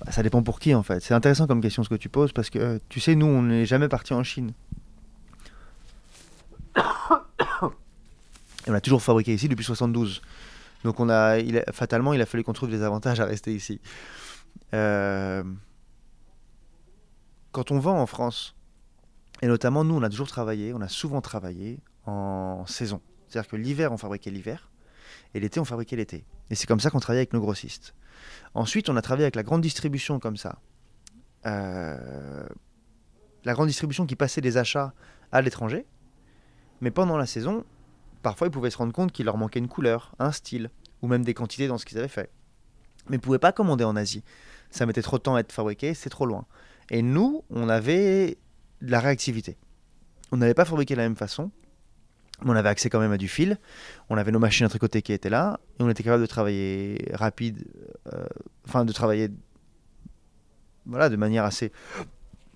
Bah, 0.00 0.10
ça 0.10 0.24
dépend 0.24 0.42
pour 0.42 0.58
qui 0.58 0.74
en 0.74 0.82
fait. 0.82 1.00
C'est 1.00 1.14
intéressant 1.14 1.46
comme 1.46 1.60
question 1.60 1.84
ce 1.84 1.88
que 1.88 1.94
tu 1.94 2.08
poses, 2.08 2.32
parce 2.32 2.50
que 2.50 2.80
tu 2.88 2.98
sais, 2.98 3.14
nous, 3.14 3.26
on 3.26 3.42
n'est 3.42 3.66
jamais 3.66 3.86
parti 3.88 4.14
en 4.14 4.24
Chine. 4.24 4.52
On 8.68 8.74
a 8.74 8.80
toujours 8.80 9.00
fabriqué 9.00 9.32
ici 9.32 9.48
depuis 9.48 9.64
72. 9.64 10.20
Donc 10.84 11.00
on 11.00 11.08
a, 11.08 11.38
il 11.38 11.62
fatalement, 11.72 12.12
il 12.12 12.22
a 12.22 12.26
fallu 12.26 12.44
qu'on 12.44 12.52
trouve 12.52 12.70
des 12.70 12.82
avantages 12.82 13.20
à 13.20 13.24
rester 13.24 13.54
ici. 13.54 13.80
Euh, 14.74 15.42
quand 17.52 17.70
on 17.70 17.78
vend 17.78 18.00
en 18.00 18.06
France, 18.06 18.54
et 19.42 19.46
notamment 19.46 19.84
nous, 19.84 19.94
on 19.94 20.02
a 20.02 20.08
toujours 20.08 20.28
travaillé, 20.28 20.72
on 20.72 20.80
a 20.80 20.88
souvent 20.88 21.20
travaillé 21.20 21.80
en 22.06 22.64
saison. 22.66 23.00
C'est-à-dire 23.28 23.50
que 23.50 23.56
l'hiver, 23.56 23.92
on 23.92 23.96
fabriquait 23.96 24.30
l'hiver, 24.30 24.70
et 25.34 25.40
l'été, 25.40 25.60
on 25.60 25.64
fabriquait 25.64 25.96
l'été. 25.96 26.24
Et 26.50 26.54
c'est 26.54 26.66
comme 26.66 26.80
ça 26.80 26.90
qu'on 26.90 27.00
travaillait 27.00 27.20
avec 27.20 27.32
nos 27.32 27.40
grossistes. 27.40 27.94
Ensuite, 28.54 28.88
on 28.88 28.96
a 28.96 29.02
travaillé 29.02 29.24
avec 29.24 29.36
la 29.36 29.42
grande 29.42 29.60
distribution 29.60 30.18
comme 30.18 30.36
ça. 30.36 30.58
Euh, 31.46 32.46
la 33.44 33.52
grande 33.52 33.68
distribution 33.68 34.06
qui 34.06 34.16
passait 34.16 34.40
des 34.40 34.56
achats 34.56 34.92
à 35.32 35.42
l'étranger. 35.42 35.86
Mais 36.80 36.90
pendant 36.90 37.16
la 37.16 37.26
saison, 37.26 37.64
parfois 38.28 38.48
ils 38.48 38.50
pouvaient 38.50 38.68
se 38.68 38.76
rendre 38.76 38.92
compte 38.92 39.10
qu'il 39.10 39.24
leur 39.24 39.38
manquait 39.38 39.58
une 39.58 39.68
couleur, 39.68 40.14
un 40.18 40.32
style, 40.32 40.68
ou 41.00 41.08
même 41.08 41.24
des 41.24 41.32
quantités 41.32 41.66
dans 41.66 41.78
ce 41.78 41.86
qu'ils 41.86 41.96
avaient 41.96 42.08
fait. 42.08 42.30
Mais 43.08 43.16
ils 43.16 43.20
ne 43.20 43.22
pouvaient 43.22 43.38
pas 43.38 43.52
commander 43.52 43.84
en 43.84 43.96
Asie. 43.96 44.22
Ça 44.70 44.84
mettait 44.84 45.00
trop 45.00 45.16
de 45.16 45.22
temps 45.22 45.34
à 45.34 45.40
être 45.40 45.50
fabriqué, 45.50 45.94
c'est 45.94 46.10
trop 46.10 46.26
loin. 46.26 46.44
Et 46.90 47.00
nous, 47.00 47.42
on 47.48 47.70
avait 47.70 48.36
de 48.82 48.90
la 48.90 49.00
réactivité. 49.00 49.56
On 50.30 50.36
n'avait 50.36 50.52
pas 50.52 50.66
fabriqué 50.66 50.92
de 50.92 50.98
la 50.98 51.04
même 51.04 51.16
façon, 51.16 51.50
mais 52.42 52.50
on 52.50 52.54
avait 52.54 52.68
accès 52.68 52.90
quand 52.90 53.00
même 53.00 53.12
à 53.12 53.16
du 53.16 53.28
fil. 53.28 53.56
On 54.10 54.18
avait 54.18 54.30
nos 54.30 54.38
machines 54.38 54.66
à 54.66 54.68
tricoter 54.68 55.00
qui 55.00 55.14
étaient 55.14 55.30
là, 55.30 55.58
et 55.80 55.82
on 55.82 55.88
était 55.88 56.02
capable 56.02 56.22
de 56.22 56.28
travailler 56.28 57.10
rapide, 57.14 57.64
euh, 58.12 58.26
enfin 58.66 58.84
de 58.84 58.92
travailler 58.92 59.30
voilà, 60.84 61.08
de 61.08 61.16
manière 61.16 61.44
assez 61.44 61.72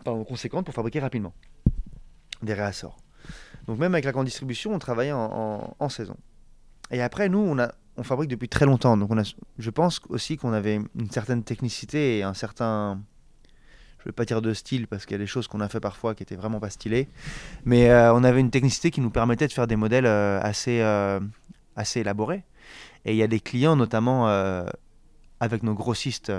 conséquente 0.04 0.66
pour 0.66 0.74
fabriquer 0.74 1.00
rapidement 1.00 1.32
des 2.42 2.52
réassorts. 2.52 3.01
Donc 3.66 3.79
même 3.79 3.94
avec 3.94 4.05
la 4.05 4.12
grande 4.12 4.27
distribution, 4.27 4.75
on 4.75 4.79
travaillait 4.79 5.12
en, 5.12 5.88
saison. 5.88 6.16
Et 6.90 7.03
après, 7.03 7.29
nous, 7.29 7.57
on, 7.96 8.03
fabrique 8.03 8.31
depuis 8.31 8.48
très 8.48 8.66
longtemps. 8.66 8.96
Donc 8.96 9.11
je 9.59 9.70
pense 9.70 10.01
aussi 10.09 10.37
qu'on 10.37 10.53
avait 10.53 10.81
une 10.98 11.11
certaine 11.11 11.42
technicité 11.42 12.18
et 12.18 12.22
un 12.22 12.35
certain... 12.35 13.01
Je 13.98 14.09
ne 14.09 14.12
vais 14.12 14.16
pas 14.16 14.25
dire 14.25 14.42
de 14.42 14.53
style 14.53 14.88
parce 14.88 15.07
qu'il 15.07 15.12
y 15.12 15.14
a 15.14 15.18
des 15.18 15.29
choses 15.29 15.46
qu'on 15.46 15.61
a 15.61 15.68
fait 15.68 15.79
parfois 15.79 16.16
qui 16.16 16.25
étaient 16.25 16.35
vraiment 16.35 16.59
pas 16.59 16.70
stylées. 16.70 17.09
Mais 17.64 17.88
euh, 17.88 18.12
on 18.12 18.25
avait 18.25 18.40
une 18.40 18.51
technicité 18.51 18.90
qui 18.90 19.01
nous 19.01 19.11
permettait 19.11 19.46
de 19.46 19.53
faire 19.53 19.68
des 19.68 19.77
modèles 19.77 20.07
euh, 20.07 20.40
assez, 20.42 20.81
euh, 20.81 21.20
assez 21.77 22.01
élaborés. 22.01 22.42
Et 23.05 23.12
il 23.12 23.16
y 23.16 23.22
a 23.22 23.29
des 23.29 23.38
clients, 23.38 23.77
notamment 23.77 24.27
avec 25.40 25.64
nos 25.64 25.75
grossistes 25.75 26.33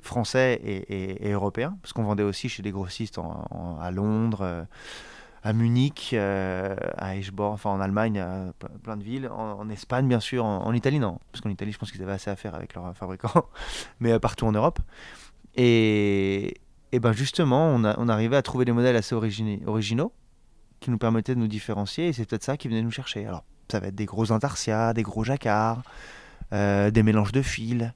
français 0.00 0.60
et, 0.64 1.30
européens, 1.30 1.78
parce 1.82 1.92
qu'on 1.92 2.02
vendait 2.02 2.24
aussi 2.24 2.48
chez 2.48 2.62
des 2.62 2.72
grossistes 2.72 3.20
à 3.80 3.90
Londres, 3.92 4.66
à 5.42 5.52
Munich, 5.52 6.10
euh, 6.12 6.76
à 6.96 7.16
Eschborn, 7.16 7.54
enfin 7.54 7.70
en 7.70 7.80
Allemagne, 7.80 8.22
ple- 8.60 8.78
plein 8.82 8.96
de 8.96 9.02
villes, 9.02 9.28
en, 9.28 9.68
Espagne 9.70 10.06
bien 10.06 10.20
sûr, 10.20 10.44
en, 10.44 10.72
Italie 10.72 10.98
non, 10.98 11.18
parce 11.32 11.42
qu'en 11.42 11.50
Italie 11.50 11.72
je 11.72 11.78
pense 11.78 11.90
qu'ils 11.90 12.02
avaient 12.02 12.12
assez 12.12 12.30
à 12.30 12.36
faire 12.36 12.54
avec 12.54 12.74
leurs 12.74 12.94
fabricants, 12.96 13.46
mais 14.00 14.12
euh, 14.12 14.18
partout 14.18 14.46
en 14.46 14.52
Europe. 14.52 14.78
Et, 15.56 16.60
ben 16.92 17.12
justement, 17.12 17.74
on, 17.74 18.08
arrivait 18.08 18.36
à 18.36 18.42
trouver 18.42 18.64
des 18.64 18.72
modèles 18.72 18.96
assez 18.96 19.14
originaux 19.14 20.12
qui 20.80 20.90
nous 20.90 20.98
permettaient 20.98 21.34
de 21.34 21.40
nous 21.40 21.48
différencier, 21.48 22.08
et 22.08 22.12
c'est 22.12 22.26
peut-être 22.26 22.44
ça 22.44 22.56
qui 22.56 22.68
venait 22.68 22.82
nous 22.82 22.90
chercher. 22.90 23.26
Alors 23.26 23.44
ça 23.70 23.80
va 23.80 23.88
être 23.88 23.94
des 23.94 24.06
gros 24.06 24.32
intarsias, 24.32 24.92
des 24.92 25.02
gros 25.02 25.24
jacquards, 25.24 25.82
euh, 26.52 26.90
des 26.90 27.02
mélanges 27.02 27.32
de 27.32 27.42
fils. 27.42 27.92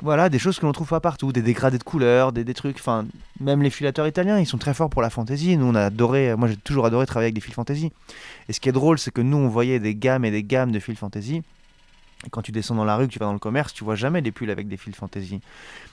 Euh, 0.00 0.02
voilà, 0.02 0.28
des 0.28 0.38
choses 0.38 0.58
que 0.58 0.66
l'on 0.66 0.72
trouve 0.72 0.88
pas 0.88 1.00
partout, 1.00 1.32
des 1.32 1.42
dégradés 1.42 1.78
de 1.78 1.84
couleurs, 1.84 2.32
des, 2.32 2.44
des 2.44 2.54
trucs. 2.54 2.76
Enfin, 2.78 3.06
même 3.40 3.62
les 3.62 3.70
filateurs 3.70 4.06
italiens, 4.06 4.38
ils 4.38 4.46
sont 4.46 4.58
très 4.58 4.74
forts 4.74 4.90
pour 4.90 5.02
la 5.02 5.10
fantaisie. 5.10 5.56
Nous, 5.56 5.66
on 5.66 5.74
a 5.74 5.86
adoré. 5.86 6.34
Moi, 6.36 6.48
j'ai 6.48 6.56
toujours 6.56 6.86
adoré 6.86 7.06
travailler 7.06 7.26
avec 7.26 7.34
des 7.34 7.40
fils 7.40 7.54
fantaisie. 7.54 7.92
Et 8.48 8.52
ce 8.52 8.60
qui 8.60 8.68
est 8.68 8.72
drôle, 8.72 8.98
c'est 8.98 9.10
que 9.10 9.20
nous, 9.20 9.36
on 9.36 9.48
voyait 9.48 9.80
des 9.80 9.94
gammes 9.94 10.24
et 10.24 10.30
des 10.30 10.42
gammes 10.42 10.72
de 10.72 10.80
fils 10.80 10.98
fantaisie. 10.98 11.42
Quand 12.30 12.42
tu 12.42 12.50
descends 12.50 12.74
dans 12.74 12.84
la 12.84 12.96
rue, 12.96 13.06
que 13.06 13.12
tu 13.12 13.20
vas 13.20 13.26
dans 13.26 13.32
le 13.32 13.38
commerce, 13.38 13.72
tu 13.72 13.84
vois 13.84 13.94
jamais 13.94 14.22
des 14.22 14.32
pulls 14.32 14.50
avec 14.50 14.66
des 14.66 14.76
fils 14.76 14.96
fantaisie. 14.96 15.40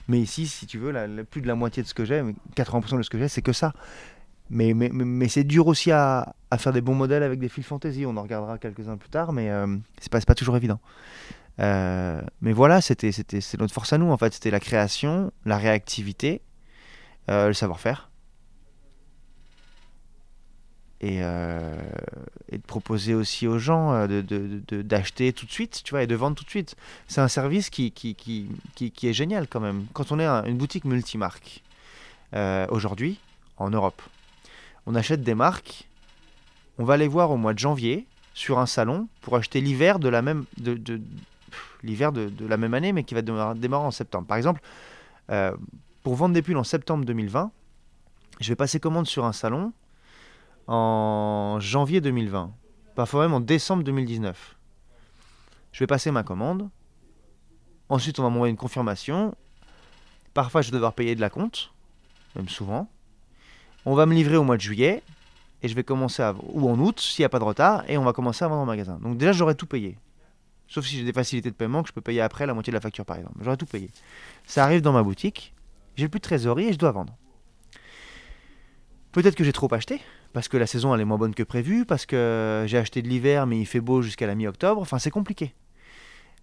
Mais 0.08 0.18
ici, 0.18 0.46
si 0.48 0.66
tu 0.66 0.78
veux, 0.78 0.92
plus 1.30 1.40
de 1.40 1.46
la 1.46 1.54
moitié 1.54 1.82
de 1.82 1.88
ce 1.88 1.94
que 1.94 2.04
j'ai, 2.04 2.22
80% 2.56 2.98
de 2.98 3.02
ce 3.02 3.10
que 3.10 3.18
j'ai, 3.18 3.28
c'est 3.28 3.42
que 3.42 3.52
ça. 3.52 3.72
Mais, 4.50 4.74
mais, 4.74 4.88
mais, 4.92 5.28
c'est 5.28 5.44
dur 5.44 5.66
aussi 5.66 5.90
à, 5.90 6.34
à 6.50 6.58
faire 6.58 6.72
des 6.72 6.80
bons 6.80 6.94
modèles 6.94 7.22
avec 7.22 7.40
des 7.40 7.48
fils 7.48 7.66
fantaisie. 7.66 8.06
On 8.06 8.16
en 8.16 8.22
regardera 8.22 8.58
quelques-uns 8.58 8.96
plus 8.96 9.08
tard, 9.08 9.32
mais 9.32 9.50
euh, 9.50 9.76
c'est 10.00 10.10
pas, 10.10 10.20
pas 10.20 10.34
toujours 10.34 10.56
évident. 10.56 10.80
Euh, 11.58 12.20
mais 12.42 12.52
voilà, 12.52 12.80
c'était, 12.80 13.12
c'est 13.12 13.58
notre 13.58 13.72
force 13.72 13.92
à 13.92 13.98
nous 13.98 14.10
en 14.10 14.16
fait. 14.16 14.34
C'était 14.34 14.50
la 14.50 14.60
création, 14.60 15.32
la 15.44 15.56
réactivité, 15.58 16.42
euh, 17.30 17.48
le 17.48 17.54
savoir-faire. 17.54 18.10
Et, 21.02 21.18
euh, 21.22 21.76
et 22.50 22.58
proposer 22.58 23.12
aussi 23.14 23.46
aux 23.46 23.58
gens 23.58 24.06
de- 24.06 24.22
de- 24.22 24.62
de- 24.66 24.80
d'acheter 24.82 25.32
tout 25.34 25.44
de 25.44 25.50
suite, 25.50 25.82
tu 25.84 25.90
vois, 25.90 26.02
et 26.02 26.06
de 26.06 26.14
vendre 26.14 26.36
tout 26.36 26.44
de 26.44 26.48
suite. 26.50 26.74
C'est 27.06 27.20
un 27.20 27.28
service 27.28 27.68
qui, 27.68 27.92
qui, 27.92 28.14
qui, 28.14 28.48
qui, 28.74 29.06
est 29.08 29.12
génial 29.12 29.46
quand 29.46 29.60
même. 29.60 29.84
Quand 29.92 30.10
on 30.10 30.18
est 30.18 30.24
un- 30.24 30.44
une 30.44 30.56
boutique 30.56 30.84
multimarque, 30.84 31.62
aujourd'hui, 32.70 33.18
en 33.58 33.70
Europe, 33.70 34.02
on 34.86 34.94
achète 34.94 35.22
des 35.22 35.34
marques, 35.34 35.88
on 36.78 36.84
va 36.84 36.96
les 36.96 37.08
voir 37.08 37.30
au 37.30 37.36
mois 37.36 37.54
de 37.54 37.58
janvier 37.58 38.06
sur 38.34 38.58
un 38.58 38.66
salon 38.66 39.08
pour 39.22 39.36
acheter 39.36 39.60
l'hiver 39.60 39.98
de 39.98 40.08
la 40.08 40.22
même 40.22 40.44
de, 40.58 40.74
de- 40.74 41.00
l'hiver 41.86 42.12
de, 42.12 42.30
la 42.46 42.56
même 42.56 42.74
année, 42.74 42.92
mais 42.92 43.04
qui 43.04 43.14
va 43.14 43.22
démarrer, 43.22 43.86
en 43.86 43.90
septembre. 43.90 44.26
Par 44.26 44.36
exemple, 44.36 44.60
euh, 45.30 45.56
pour 46.02 46.14
vendre 46.14 46.34
des 46.34 46.42
pulls 46.42 46.56
en 46.56 46.64
septembre 46.64 47.04
2020, 47.04 47.50
je 48.40 48.48
vais 48.48 48.56
passer 48.56 48.80
commande 48.80 49.06
sur 49.06 49.24
un 49.24 49.32
salon 49.32 49.72
en 50.66 51.58
janvier 51.60 52.00
2020, 52.00 52.52
parfois 52.94 53.22
même 53.22 53.34
en 53.34 53.40
décembre 53.40 53.82
2019. 53.84 54.56
Je 55.72 55.80
vais 55.80 55.86
passer 55.86 56.10
ma 56.10 56.22
commande. 56.22 56.68
Ensuite, 57.88 58.18
on 58.18 58.22
va 58.22 58.30
m'envoyer 58.30 58.50
une 58.50 58.56
confirmation. 58.56 59.34
Parfois, 60.34 60.62
je 60.62 60.70
vais 60.70 60.74
devoir 60.74 60.92
payer 60.92 61.14
de 61.14 61.20
la 61.20 61.30
compte, 61.30 61.72
même 62.34 62.48
souvent. 62.48 62.88
On 63.84 63.94
va 63.94 64.06
me 64.06 64.14
livrer 64.14 64.36
au 64.36 64.42
mois 64.42 64.56
de 64.56 64.62
juillet 64.62 65.02
et 65.62 65.68
je 65.68 65.74
vais 65.74 65.84
commencer 65.84 66.22
ou 66.52 66.68
en 66.68 66.78
août 66.78 67.00
s'il 67.00 67.22
n'y 67.22 67.26
a 67.26 67.28
pas 67.28 67.38
de 67.38 67.44
retard 67.44 67.84
et 67.88 67.96
on 67.98 68.04
va 68.04 68.12
commencer 68.12 68.44
à 68.44 68.48
vendre 68.48 68.62
en 68.62 68.66
magasin. 68.66 68.98
Donc 69.02 69.16
déjà, 69.18 69.32
j'aurais 69.32 69.54
tout 69.54 69.66
payé. 69.66 69.96
Sauf 70.68 70.84
si 70.84 70.96
j'ai 70.96 71.04
des 71.04 71.12
facilités 71.12 71.50
de 71.50 71.54
paiement 71.54 71.82
que 71.82 71.88
je 71.88 71.92
peux 71.92 72.00
payer 72.00 72.20
après 72.20 72.46
la 72.46 72.54
moitié 72.54 72.70
de 72.70 72.76
la 72.76 72.80
facture 72.80 73.04
par 73.04 73.16
exemple. 73.16 73.36
J'aurais 73.40 73.56
tout 73.56 73.66
payé. 73.66 73.90
Ça 74.46 74.64
arrive 74.64 74.80
dans 74.82 74.92
ma 74.92 75.02
boutique, 75.02 75.54
j'ai 75.96 76.08
plus 76.08 76.18
de 76.18 76.24
trésorerie 76.24 76.68
et 76.68 76.72
je 76.72 76.78
dois 76.78 76.92
vendre. 76.92 77.16
Peut-être 79.12 79.34
que 79.34 79.44
j'ai 79.44 79.52
trop 79.52 79.72
acheté 79.72 80.00
parce 80.32 80.48
que 80.48 80.56
la 80.56 80.66
saison 80.66 80.94
elle 80.94 81.00
est 81.00 81.06
moins 81.06 81.18
bonne 81.18 81.34
que 81.34 81.42
prévu, 81.42 81.86
parce 81.86 82.04
que 82.04 82.64
j'ai 82.66 82.78
acheté 82.78 83.00
de 83.00 83.08
l'hiver 83.08 83.46
mais 83.46 83.58
il 83.58 83.66
fait 83.66 83.80
beau 83.80 84.02
jusqu'à 84.02 84.26
la 84.26 84.34
mi-octobre. 84.34 84.80
Enfin, 84.80 84.98
c'est 84.98 85.10
compliqué. 85.10 85.54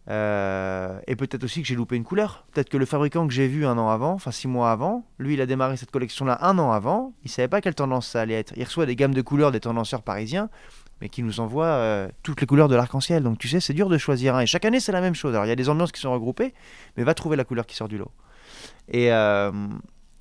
Euh, 0.10 1.00
et 1.08 1.16
peut-être 1.16 1.44
aussi 1.44 1.62
que 1.62 1.68
j'ai 1.68 1.76
loupé 1.76 1.96
une 1.96 2.04
couleur. 2.04 2.46
Peut-être 2.52 2.70
que 2.70 2.78
le 2.78 2.86
fabricant 2.86 3.26
que 3.28 3.34
j'ai 3.34 3.48
vu 3.48 3.66
un 3.66 3.78
an 3.78 3.90
avant, 3.90 4.14
enfin 4.14 4.32
six 4.32 4.48
mois 4.48 4.72
avant, 4.72 5.06
lui 5.18 5.36
il 5.36 5.42
a 5.42 5.46
démarré 5.46 5.78
cette 5.78 5.92
collection-là 5.92 6.40
un 6.42 6.58
an 6.60 6.72
avant. 6.72 7.14
Il 7.24 7.30
savait 7.30 7.48
pas 7.48 7.62
quelle 7.62 7.76
tendance 7.76 8.08
ça 8.08 8.22
allait 8.22 8.34
être. 8.34 8.54
Il 8.58 8.64
reçoit 8.64 8.86
des 8.86 8.96
gammes 8.96 9.14
de 9.14 9.22
couleurs 9.22 9.52
des 9.52 9.62
tendanceurs 9.62 10.02
parisiens, 10.02 10.50
mais 11.04 11.10
qui 11.10 11.22
nous 11.22 11.42
envoient 11.42 11.66
euh, 11.66 12.08
toutes 12.24 12.40
les 12.40 12.48
couleurs 12.48 12.70
de 12.70 12.76
l'arc-en-ciel. 12.76 13.24
Donc 13.24 13.38
tu 13.38 13.50
sais, 13.50 13.60
c'est 13.60 13.74
dur 13.74 13.90
de 13.90 13.98
choisir 13.98 14.38
un. 14.38 14.40
Et 14.40 14.46
chaque 14.46 14.64
année 14.64 14.80
c'est 14.80 14.94
la 14.94 15.02
même 15.02 15.16
chose. 15.16 15.34
Alors 15.34 15.46
il 15.46 15.50
y 15.50 15.52
a 15.52 15.56
des 15.56 15.68
ambiances 15.68 15.92
qui 15.92 16.00
sont 16.00 16.14
regroupées, 16.14 16.54
mais 16.96 17.04
va 17.04 17.14
trouver 17.14 17.36
la 17.36 17.44
couleur 17.44 17.66
qui 17.66 17.76
sort 17.76 17.90
du 17.90 17.98
lot. 17.98 18.10
Et, 18.88 19.12
euh, 19.12 19.52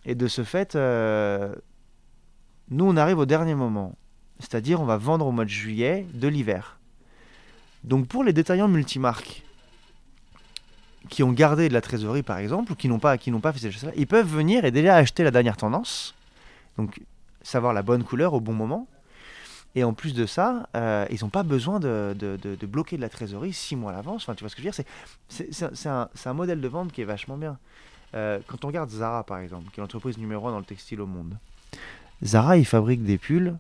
de 0.05 0.27
ce 0.27 0.43
fait, 0.43 0.75
euh, 0.75 1.55
nous 2.71 2.85
on 2.85 2.97
arrive 2.97 3.19
au 3.19 3.27
dernier 3.27 3.55
moment. 3.55 3.95
C'est-à-dire 4.41 4.81
on 4.81 4.85
va 4.85 4.97
vendre 4.97 5.25
au 5.25 5.31
mois 5.31 5.45
de 5.45 5.51
juillet 5.51 6.05
de 6.15 6.27
l'hiver. 6.27 6.81
Donc 7.85 8.09
pour 8.09 8.25
les 8.25 8.33
détaillants 8.33 8.67
multimarques, 8.67 9.45
qui 11.11 11.23
ont 11.23 11.31
gardé 11.31 11.69
de 11.69 11.75
la 11.75 11.81
trésorerie 11.81 12.25
par 12.25 12.39
exemple, 12.39 12.73
ou 12.73 12.75
qui 12.75 12.89
n'ont 12.89 12.99
pas, 12.99 13.19
qui 13.19 13.31
n'ont 13.31 13.41
pas 13.41 13.53
fait 13.53 13.61
ces 13.61 13.71
choses-là, 13.71 13.93
ils 13.95 14.09
peuvent 14.09 14.27
venir 14.27 14.65
et 14.65 14.73
déjà 14.73 14.97
acheter 14.97 15.23
la 15.23 15.31
dernière 15.31 15.57
tendance, 15.57 16.17
donc 16.77 17.01
savoir 17.41 17.73
la 17.73 17.83
bonne 17.83 18.03
couleur 18.03 18.35
au 18.35 18.41
bon 18.41 18.53
moment. 18.53 18.89
Et 19.75 19.85
en 19.85 19.95
plus 19.95 20.13
de 20.15 20.27
ça, 20.27 20.69
euh, 20.77 21.07
ils 21.11 21.21
n'ont 21.23 21.31
pas 21.31 21.43
besoin 21.45 21.81
de, 21.81 22.15
de- 22.19 22.37
de- 22.37 22.67
bloquer 22.67 22.97
de 22.97 23.01
la 23.03 23.09
trésorerie 23.09 23.55
six 23.55 23.75
mois 23.75 23.93
à 23.93 23.95
l'avance. 23.95 24.23
Enfin, 24.25 24.35
tu 24.35 24.45
vois 24.45 24.51
ce 24.51 24.57
que 24.57 24.63
je 24.63 24.67
veux 24.69 24.73
dire 24.73 24.85
C'est, 25.29 25.87
un- 25.89 26.09
un, 26.27 26.33
modèle 26.35 26.61
de 26.61 26.69
vente 26.69 26.93
qui 26.93 27.01
est 27.01 27.07
vachement 27.07 27.39
bien. 27.39 27.59
Euh, 28.15 28.41
quand 28.47 28.65
on 28.65 28.69
regarde 28.69 28.91
Zara 28.91 29.25
par 29.25 29.39
exemple, 29.39 29.71
qui 29.73 29.81
est 29.81 29.83
l'entreprise 29.83 30.19
numéro 30.19 30.47
un 30.49 30.53
dans 30.53 30.59
le 30.59 30.65
textile 30.67 31.01
au 31.01 31.07
monde, 31.07 31.39
Zara, 32.23 32.59
ils 32.59 32.67
fabriquent 32.67 33.05
des 33.05 33.17
pulls. 33.17 33.57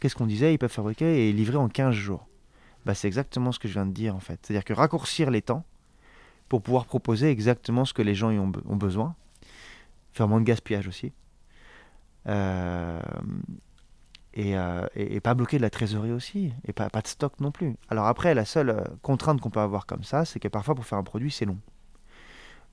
Qu'est-ce 0.00 0.14
qu'on 0.14 0.26
disait 0.26 0.54
Ils 0.54 0.58
peuvent 0.58 0.70
fabriquer 0.70 1.28
et 1.28 1.32
livrer 1.32 1.56
en 1.56 1.68
15 1.68 1.94
jours. 1.94 2.26
Bah, 2.86 2.94
c'est 2.94 3.08
exactement 3.08 3.50
ce 3.52 3.58
que 3.58 3.66
je 3.68 3.74
viens 3.74 3.86
de 3.86 3.92
dire 3.92 4.14
en 4.14 4.20
fait. 4.20 4.38
C'est-à-dire 4.42 4.64
que 4.64 4.72
raccourcir 4.72 5.30
les 5.30 5.42
temps 5.42 5.64
pour 6.48 6.62
pouvoir 6.62 6.86
proposer 6.86 7.30
exactement 7.30 7.84
ce 7.84 7.92
que 7.94 8.02
les 8.02 8.14
gens 8.14 8.30
y 8.30 8.38
ont 8.38 8.48
besoin, 8.48 9.14
faire 10.12 10.28
moins 10.28 10.40
de 10.40 10.44
gaspillage 10.44 10.86
aussi, 10.86 11.12
Euh, 12.28 13.00
et, 14.34 14.56
euh, 14.56 14.86
et- 14.94 15.20
pas 15.20 15.34
bloquer 15.34 15.58
de 15.58 15.62
la 15.62 15.70
trésorerie 15.70 16.12
aussi, 16.12 16.52
et 16.66 16.72
pas, 16.72 16.88
de 16.88 17.06
stock 17.06 17.38
non 17.40 17.50
plus. 17.50 17.76
Alors 17.88 18.06
après, 18.06 18.34
la 18.34 18.44
seule 18.44 18.70
euh, 18.70 18.84
contrainte 19.02 19.40
qu'on 19.40 19.50
peut 19.50 19.60
avoir 19.60 19.86
comme 19.86 20.04
ça, 20.04 20.24
c'est 20.24 20.40
que 20.40 20.48
parfois 20.48 20.74
pour 20.74 20.86
faire 20.86 20.98
un 20.98 21.02
produit, 21.02 21.30
c'est 21.30 21.44
long. 21.44 21.58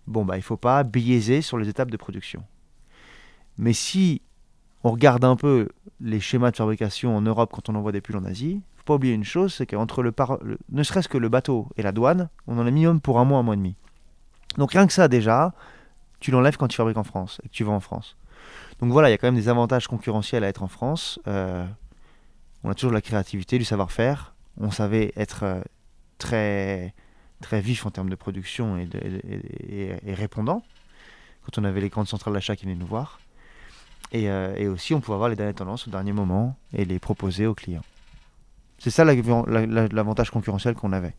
Bon, 0.08 0.26
bah 0.26 0.38
il 0.38 0.42
faut 0.44 0.58
pas 0.58 0.84
biaiser 0.84 1.42
sur 1.42 1.58
les 1.58 1.70
étapes 1.70 1.92
de 1.92 1.98
production. 1.98 2.44
Mais 3.58 3.74
si 3.74 4.22
on 4.84 4.92
regarde 4.92 5.26
un 5.26 5.36
peu 5.36 5.70
les 6.00 6.20
schémas 6.20 6.52
de 6.52 6.56
fabrication 6.56 7.16
en 7.16 7.22
Europe 7.22 7.52
quand 7.54 7.70
on 7.70 7.76
envoie 7.76 7.92
des 7.92 8.02
pulls 8.02 8.16
en 8.18 8.24
Asie, 8.26 8.62
faut 8.78 8.84
pas 8.86 8.96
oublier 8.96 9.14
une 9.14 9.26
chose, 9.26 9.54
c'est 9.54 9.66
qu'entre 9.66 10.02
le, 10.02 10.12
par- 10.12 10.42
le- 10.42 10.58
ne 10.72 10.84
serait-ce 10.84 11.10
que 11.10 11.18
le 11.18 11.30
bateau 11.30 11.68
et 11.76 11.82
la 11.82 11.92
douane, 11.92 12.30
on 12.48 12.58
en 12.58 12.66
a 12.66 12.72
minimum 12.72 13.02
pour 13.02 13.20
un 13.20 13.26
mois, 13.26 13.40
un 13.40 13.44
mois 13.44 13.56
et 13.56 13.58
demi. 13.58 13.76
Donc 14.58 14.72
rien 14.72 14.88
que 14.88 14.94
ça 14.94 15.08
déjà, 15.08 15.54
tu 16.20 16.32
l'enlèves 16.32 16.58
quand 16.58 16.68
tu 16.70 16.78
fabriques 16.78 16.98
en 16.98 17.04
France 17.04 17.40
et 17.44 17.50
que 17.50 17.54
tu 17.54 17.64
vends 17.64 17.76
en 17.76 17.80
France. 17.82 18.16
Donc 18.82 18.92
voilà, 18.92 19.10
il 19.10 19.12
y 19.12 19.14
a 19.14 19.18
quand 19.18 19.28
même 19.28 19.36
des 19.36 19.50
avantages 19.50 19.88
concurrentiels 19.88 20.44
à 20.44 20.48
être 20.48 20.64
en 20.64 20.68
France. 20.68 21.20
Euh, 21.28 21.66
on 22.64 22.70
a 22.70 22.74
toujours 22.76 22.92
de 22.92 22.96
la 22.96 23.02
créativité, 23.02 23.58
du 23.58 23.66
savoir-faire. 23.66 24.34
On 24.60 24.72
savait 24.72 25.12
être 25.16 25.44
euh, 25.44 25.62
très 26.18 26.94
très 27.42 27.62
vif 27.62 27.86
en 27.86 27.90
termes 27.92 28.10
de 28.10 28.16
production 28.16 28.78
et, 28.78 30.14
répondant 30.14 30.62
quand 31.44 31.58
on 31.58 31.64
avait 31.64 31.80
les 31.80 31.88
grandes 31.88 32.08
centrales 32.10 32.34
d'achat 32.34 32.58
qui 32.58 32.66
venaient 32.66 32.76
nous 32.76 32.86
voir. 32.86 33.22
Et, 34.12 34.30
euh, 34.30 34.54
et 34.58 34.68
aussi, 34.68 34.94
on 34.94 35.00
pouvait 35.00 35.16
avoir 35.16 35.30
les 35.30 35.38
dernières 35.38 35.56
tendances 35.56 35.88
au 35.88 35.92
dernier 35.92 36.12
moment 36.12 36.58
et 36.74 36.84
les 36.84 37.00
proposer 37.00 37.46
aux 37.46 37.54
clients. 37.56 37.84
C'est 38.78 38.90
ça 38.90 39.06
la- 39.06 39.14
la- 39.16 39.66
la- 39.66 39.88
l'avantage 39.88 40.32
concurrentiel 40.32 40.74
qu'on 40.76 40.92
avait. 40.92 41.16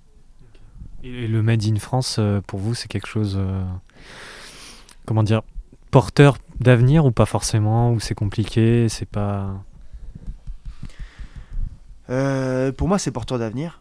Et 1.02 1.26
le 1.26 1.42
Made 1.42 1.64
in 1.64 1.76
France, 1.76 2.20
pour 2.46 2.58
vous, 2.58 2.74
c'est 2.74 2.88
quelque 2.88 3.06
chose, 3.06 3.40
comment 5.06 5.22
dire, 5.22 5.40
porteur 5.90 6.38
d'avenir 6.58 7.04
ou 7.04 7.12
pas 7.12 7.26
forcément, 7.26 7.92
ou 7.92 8.00
c'est 8.00 8.14
compliqué, 8.14 8.88
c'est 8.88 9.08
pas... 9.08 9.64
Euh, 12.10 12.72
pour 12.72 12.88
moi, 12.88 12.98
c'est 12.98 13.10
porteur 13.10 13.38
d'avenir. 13.38 13.80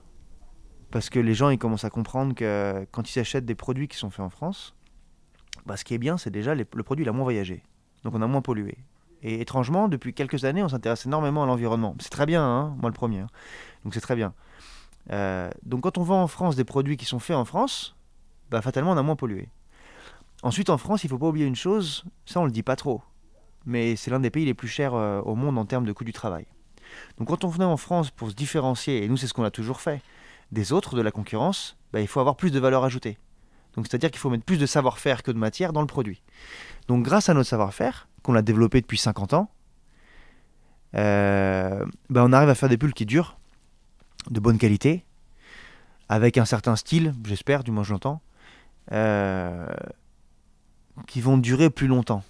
Parce 0.91 1.10
que 1.10 1.19
les 1.19 1.34
gens, 1.34 1.50
ils 1.50 1.60
commencent 1.60 1.86
à 1.86 1.89
comprendre 1.89 2.34
que 2.34 2.88
quand 2.91 3.13
ils 3.13 3.19
achètent 3.19 3.45
des 3.45 3.56
produits 3.56 3.88
qui 3.88 3.98
sont 3.98 4.10
faits 4.10 4.26
en 4.26 4.30
France, 4.30 4.76
bah, 5.65 5.78
ce 5.78 5.84
qui 5.84 5.93
est 5.93 6.00
bien, 6.00 6.17
c'est 6.17 6.32
déjà 6.32 6.56
le 6.56 6.65
produit 6.65 7.06
il 7.06 7.10
a 7.10 7.12
moins 7.12 7.24
voyagé. 7.24 7.63
Donc 8.04 8.15
on 8.15 8.22
a 8.22 8.28
moins 8.28 8.41
pollué. 8.41 8.78
Et 9.22 9.41
étrangement, 9.41 9.88
depuis 9.88 10.13
quelques 10.13 10.45
années, 10.45 10.63
on 10.63 10.69
s'intéresse 10.69 11.06
énormément 11.06 11.43
à 11.43 11.45
l'environnement. 11.45 11.95
C'est 12.00 12.10
très 12.10 12.26
bien, 12.26 12.43
hein, 12.43 12.76
moi 12.80 12.89
le 12.89 12.93
premier. 12.93 13.19
hein. 13.19 13.28
Donc 13.84 13.93
c'est 13.93 14.02
très 14.02 14.15
bien. 14.15 14.34
Euh, 15.12 15.50
donc 15.63 15.82
quand 15.82 15.98
on 15.98 16.04
vend 16.04 16.24
en 16.24 16.28
France 16.28 16.56
des 16.56 16.63
produits 16.63 16.98
qui 16.98 17.06
sont 17.06 17.19
faits 17.19 17.36
en 17.36 17.45
France, 17.45 17.95
bah, 18.50 18.62
fatalement, 18.62 18.91
on 18.91 18.98
a 18.98 19.04
moins 19.04 19.15
pollué. 19.15 19.50
Ensuite, 20.41 20.69
en 20.69 20.78
France, 20.78 21.04
il 21.04 21.08
ne 21.08 21.10
faut 21.12 21.17
pas 21.17 21.28
oublier 21.28 21.45
une 21.45 21.56
chose, 21.56 22.06
ça 22.25 22.39
on 22.39 22.45
le 22.45 22.52
dit 22.52 22.63
pas 22.63 22.78
trop, 22.78 23.02
mais 23.65 23.95
c'est 23.95 24.10
l'un 24.10 24.19
des 24.19 24.30
pays 24.30 24.45
les 24.45 24.54
plus 24.54 24.69
chers 24.69 24.93
euh, 24.93 25.21
au 25.21 25.36
monde 25.36 25.58
en 25.58 25.65
termes 25.65 25.86
de 25.86 25.91
coût 25.91 26.06
du 26.06 26.13
travail. 26.13 26.45
Donc 27.17 27.28
quand 27.28 27.43
on 27.43 27.49
venait 27.49 27.65
en 27.65 27.78
France 27.78 28.10
pour 28.10 28.30
se 28.30 28.36
différencier, 28.36 29.04
et 29.04 29.08
nous 29.10 29.17
c'est 29.17 29.28
ce 29.28 29.34
qu'on 29.34 29.43
a 29.43 29.52
toujours 29.52 29.82
fait, 29.82 30.02
des 30.52 30.71
autres, 30.71 30.95
de 30.95 31.02
la 31.02 31.12
concurrence, 31.12 31.78
bah, 31.91 32.02
il 32.02 32.08
faut 32.08 32.19
avoir 32.19 32.36
plus 32.36 32.52
de 32.52 32.60
valeur 32.60 32.84
ajoutée. 32.84 33.17
Donc 33.75 33.86
c'est-à-dire 33.88 34.12
qu'il 34.12 34.19
faut 34.19 34.30
mettre 34.30 34.45
plus 34.45 34.58
de 34.58 34.65
savoir-faire 34.65 35.23
que 35.23 35.32
de 35.32 35.38
matière 35.38 35.73
dans 35.73 35.82
le 35.82 35.88
produit. 35.88 36.23
Donc 36.88 37.04
grâce 37.04 37.30
à 37.30 37.34
notre 37.34 37.49
savoir-faire, 37.49 38.08
qu'on 38.23 38.36
a 38.36 38.41
développé 38.41 38.82
depuis 38.82 38.97
50 38.97 39.34
ans, 39.34 39.52
euh, 40.95 41.86
bah, 42.10 42.23
on 42.25 42.34
arrive 42.34 42.49
à 42.49 42.56
faire 42.56 42.69
des 42.69 42.78
pulls 42.78 42.93
qui 42.93 43.06
durent, 43.06 43.38
de 44.30 44.39
bonne 44.39 44.58
qualité, 44.58 45.06
avec 46.08 46.38
un 46.38 46.45
certain 46.45 46.75
style, 46.75 47.13
j'espère, 47.25 47.63
du 47.63 47.71
moins 47.71 47.84
je 47.84 47.91
l'entends, 47.91 48.21
euh, 48.91 49.67
qui 51.08 51.22
vont 51.22 51.38
durer 51.38 51.70
plus 51.70 51.88
longtemps 51.88 52.24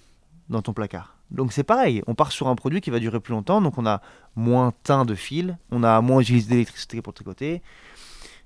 dans 0.48 0.62
ton 0.62 0.72
placard. 0.72 1.16
Donc 1.30 1.52
c'est 1.52 1.62
pareil, 1.62 2.02
on 2.06 2.14
part 2.14 2.32
sur 2.32 2.48
un 2.48 2.56
produit 2.56 2.80
qui 2.80 2.90
va 2.90 2.98
durer 2.98 3.20
plus 3.20 3.32
longtemps, 3.32 3.60
donc 3.60 3.78
on 3.78 3.86
a 3.86 4.02
moins 4.34 4.72
teint 4.82 5.04
de 5.04 5.14
fil, 5.14 5.58
on 5.70 5.84
a 5.84 6.00
moins 6.00 6.20
utilisé 6.20 6.50
d'électricité 6.50 7.02
pour 7.02 7.14
tricoter, 7.14 7.62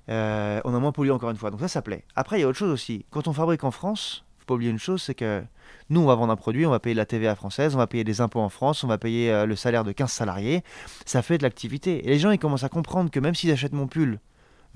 euh, 0.09 0.61
on 0.65 0.75
a 0.75 0.79
moins 0.79 0.91
pollué 0.91 1.11
encore 1.11 1.31
une 1.31 1.37
fois, 1.37 1.49
donc 1.49 1.61
ça 1.61 1.67
ça 1.67 1.81
plaît. 1.81 2.05
Après 2.15 2.37
il 2.37 2.41
y 2.41 2.43
a 2.43 2.47
autre 2.47 2.59
chose 2.59 2.69
aussi, 2.69 3.05
quand 3.09 3.27
on 3.27 3.33
fabrique 3.33 3.63
en 3.63 3.71
France, 3.71 4.23
faut 4.37 4.45
pas 4.45 4.53
oublier 4.53 4.69
une 4.69 4.77
chose, 4.77 5.01
c'est 5.01 5.15
que 5.15 5.43
nous 5.89 6.01
on 6.01 6.05
va 6.05 6.13
vendre 6.13 6.31
un 6.31 6.35
produit, 6.35 6.67
on 6.67 6.69
va 6.69 6.79
payer 6.79 6.93
la 6.93 7.07
TVA 7.07 7.35
française, 7.35 7.73
on 7.73 7.79
va 7.79 7.87
payer 7.87 8.03
des 8.03 8.21
impôts 8.21 8.41
en 8.41 8.49
France, 8.49 8.83
on 8.83 8.87
va 8.87 8.99
payer 8.99 9.31
euh, 9.31 9.47
le 9.47 9.55
salaire 9.55 9.83
de 9.83 9.91
15 9.91 10.11
salariés, 10.11 10.63
ça 11.07 11.23
fait 11.23 11.39
de 11.39 11.43
l'activité. 11.43 12.05
Et 12.05 12.09
les 12.09 12.19
gens 12.19 12.29
ils 12.29 12.39
commencent 12.39 12.63
à 12.63 12.69
comprendre 12.69 13.09
que 13.09 13.19
même 13.19 13.33
s'ils 13.33 13.51
achètent 13.51 13.73
mon 13.73 13.87
pull 13.87 14.19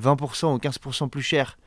20% 0.02 0.56
ou 0.56 0.58
15% 0.58 1.10
plus 1.10 1.22
cher 1.22 1.60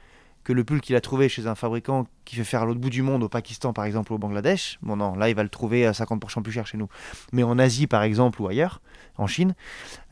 que 0.45 0.53
le 0.53 0.65
pull 0.65 0.81
qu'il 0.81 0.97
a 0.97 1.01
trouvé 1.01 1.29
chez 1.29 1.47
un 1.47 1.55
fabricant 1.55 2.07
qui 2.25 2.37
fait 2.37 2.45
faire 2.45 2.63
à 2.63 2.65
l'autre 2.67 2.81
bout 2.81 2.91
du 2.91 3.03
monde, 3.03 3.23
au 3.23 3.29
Pakistan 3.29 3.73
par 3.73 3.85
exemple, 3.85 4.13
au 4.13 4.19
Bangladesh. 4.19 4.79
Bon 4.83 4.97
non, 4.97 5.15
là 5.15 5.29
il 5.29 5.35
va 5.35 5.43
le 5.43 5.49
trouver 5.49 5.87
à 5.87 5.93
50% 5.93 6.43
plus 6.43 6.53
cher 6.53 6.67
chez 6.67 6.79
nous. 6.79 6.89
Mais 7.33 7.43
en 7.43 7.59
Asie 7.59 7.87
par 7.87 8.03
exemple 8.03 8.43
ou 8.43 8.49
ailleurs, 8.49 8.81
en 9.19 9.27
Chine, 9.27 9.55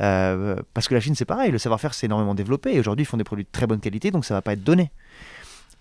euh, 0.01 0.57
parce 0.75 0.89
que 0.89 0.95
la 0.95 1.01
Chine 1.01 1.15
c'est 1.15 1.25
pareil, 1.25 1.51
le 1.51 1.59
savoir-faire 1.59 1.95
s'est 1.95 2.07
énormément 2.07 2.35
développé 2.35 2.75
et 2.75 2.81
aujourd'hui 2.81 3.05
ils 3.05 3.07
font 3.07 3.17
des 3.17 3.25
produits 3.25 3.45
de 3.45 3.51
très 3.51 3.67
bonne 3.67 3.81
qualité 3.81 4.11
donc 4.11 4.25
ça 4.25 4.35
va 4.35 4.43
pas 4.43 4.53
être 4.53 4.65
donné. 4.65 4.91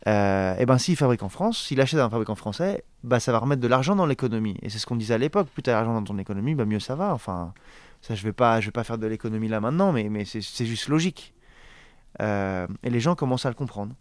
Euh, 0.07 0.55
et 0.57 0.65
ben 0.65 0.77
s'il 0.77 0.95
fabrique 0.95 1.23
en 1.23 1.29
France, 1.29 1.65
s'il 1.65 1.81
achète 1.81 1.99
un 1.99 2.09
fabricant 2.09 2.35
français, 2.35 2.83
bah 3.03 3.19
ça 3.19 3.31
va 3.31 3.39
remettre 3.39 3.61
de 3.61 3.67
l'argent 3.67 3.95
dans 3.95 4.05
l'économie. 4.05 4.57
Et 4.61 4.69
c'est 4.69 4.79
ce 4.79 4.85
qu'on 4.85 4.95
disait 4.95 5.15
à 5.15 5.17
l'époque, 5.17 5.49
plus 5.49 5.61
tu 5.61 5.69
as 5.69 5.73
l'argent 5.73 5.93
dans 5.93 6.03
ton 6.03 6.17
économie, 6.17 6.55
bah 6.55 6.65
mieux 6.65 6.79
ça 6.79 6.95
va. 6.95 7.13
Enfin, 7.13 7.53
Ça, 8.01 8.15
je 8.15 8.23
vais 8.23 8.31
pas, 8.31 8.61
je 8.61 8.67
vais 8.67 8.71
pas 8.71 8.85
faire 8.85 8.97
de 8.97 9.07
l'économie 9.07 9.49
là 9.49 9.59
maintenant, 9.59 9.91
mais, 9.91 10.07
mais 10.09 10.23
c'est 10.25 10.65
juste 10.65 10.87
logique. 10.87 11.33
Euh, 12.21 12.67
et 12.83 12.89
les 12.89 12.99
gens 12.99 13.15
commencent 13.15 13.45
à 13.45 13.49
le 13.49 13.55
comprendre. 13.55 13.93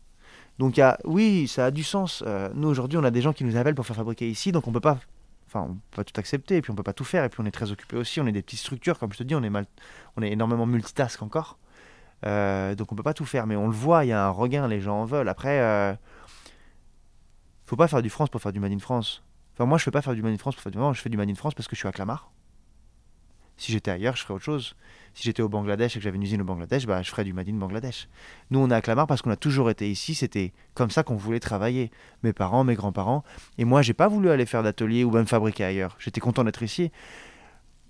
Donc, 0.58 0.80
oui, 1.04 1.46
ça 1.48 1.66
a 1.66 1.70
du 1.70 1.84
sens. 1.84 2.24
Euh, 2.26 2.48
nous, 2.54 2.68
aujourd'hui, 2.68 2.98
on 2.98 3.04
a 3.04 3.10
des 3.10 3.20
gens 3.20 3.32
qui 3.32 3.44
nous 3.44 3.56
appellent 3.56 3.74
pour 3.74 3.86
faire 3.86 3.96
fabriquer 3.96 4.28
ici, 4.28 4.52
donc 4.52 4.66
on 4.66 4.72
peut 4.72 4.80
pas. 4.80 4.98
Enfin, 5.46 5.66
on 5.70 5.74
peut 5.74 5.96
pas 5.96 6.04
tout 6.04 6.18
accepter, 6.18 6.56
et 6.56 6.62
puis 6.62 6.70
on 6.70 6.74
peut 6.74 6.82
pas 6.82 6.92
tout 6.92 7.04
faire, 7.04 7.24
et 7.24 7.28
puis 7.28 7.40
on 7.40 7.46
est 7.46 7.50
très 7.52 7.70
occupé 7.70 7.96
aussi. 7.96 8.20
On 8.20 8.26
est 8.26 8.32
des 8.32 8.42
petites 8.42 8.58
structures, 8.58 8.98
comme 8.98 9.12
je 9.12 9.18
te 9.18 9.22
dis, 9.22 9.34
on 9.34 9.42
est, 9.42 9.50
mal, 9.50 9.66
énormément 10.20 10.66
multitask 10.66 11.22
encore. 11.22 11.58
Euh, 12.26 12.74
donc 12.74 12.90
on 12.90 12.96
peut 12.96 13.04
pas 13.04 13.14
tout 13.14 13.24
faire, 13.24 13.46
mais 13.46 13.54
on 13.54 13.68
le 13.68 13.72
voit, 13.72 14.04
il 14.04 14.08
y 14.08 14.12
a 14.12 14.26
un 14.26 14.30
regain, 14.30 14.66
les 14.66 14.80
gens 14.80 15.02
en 15.02 15.04
veulent. 15.04 15.28
Après, 15.28 15.60
euh, 15.60 15.94
faut 17.64 17.76
pas 17.76 17.88
faire 17.88 18.02
du 18.02 18.10
France 18.10 18.28
pour 18.28 18.42
faire 18.42 18.52
du 18.52 18.60
Made 18.60 18.72
in 18.72 18.78
France. 18.80 19.22
Enfin, 19.54 19.66
moi, 19.66 19.78
je 19.78 19.84
fais 19.84 19.90
pas 19.90 20.02
faire 20.02 20.14
du 20.14 20.22
Made 20.22 20.34
in 20.34 20.38
France 20.38 20.56
pour 20.56 20.62
faire 20.62 20.72
du 20.72 20.78
Je 20.94 21.00
fais 21.00 21.08
du 21.08 21.16
Made 21.16 21.30
in 21.30 21.34
France 21.34 21.54
parce 21.54 21.68
que 21.68 21.76
je 21.76 21.80
suis 21.80 21.88
à 21.88 21.92
Clamart. 21.92 22.30
Si 23.58 23.72
j'étais 23.72 23.90
ailleurs, 23.90 24.16
je 24.16 24.22
ferais 24.22 24.34
autre 24.34 24.44
chose. 24.44 24.74
Si 25.14 25.24
j'étais 25.24 25.42
au 25.42 25.48
Bangladesh 25.48 25.96
et 25.96 25.98
que 25.98 26.04
j'avais 26.04 26.16
une 26.16 26.22
usine 26.22 26.40
au 26.40 26.44
Bangladesh, 26.44 26.86
bah, 26.86 27.02
je 27.02 27.10
ferais 27.10 27.24
du 27.24 27.32
Made 27.32 27.48
in 27.48 27.54
Bangladesh. 27.54 28.08
Nous, 28.50 28.60
on 28.60 28.70
est 28.70 28.74
à 28.74 28.80
Clamart 28.80 29.08
parce 29.08 29.20
qu'on 29.20 29.30
a 29.30 29.36
toujours 29.36 29.68
été 29.68 29.90
ici. 29.90 30.14
C'était 30.14 30.52
comme 30.74 30.90
ça 30.90 31.02
qu'on 31.02 31.16
voulait 31.16 31.40
travailler. 31.40 31.90
Mes 32.22 32.32
parents, 32.32 32.62
mes 32.62 32.76
grands-parents. 32.76 33.24
Et 33.58 33.64
moi, 33.64 33.82
j'ai 33.82 33.94
pas 33.94 34.06
voulu 34.06 34.30
aller 34.30 34.46
faire 34.46 34.62
d'atelier 34.62 35.02
ou 35.02 35.10
même 35.10 35.26
fabriquer 35.26 35.64
ailleurs. 35.64 35.96
J'étais 35.98 36.20
content 36.20 36.44
d'être 36.44 36.62
ici. 36.62 36.92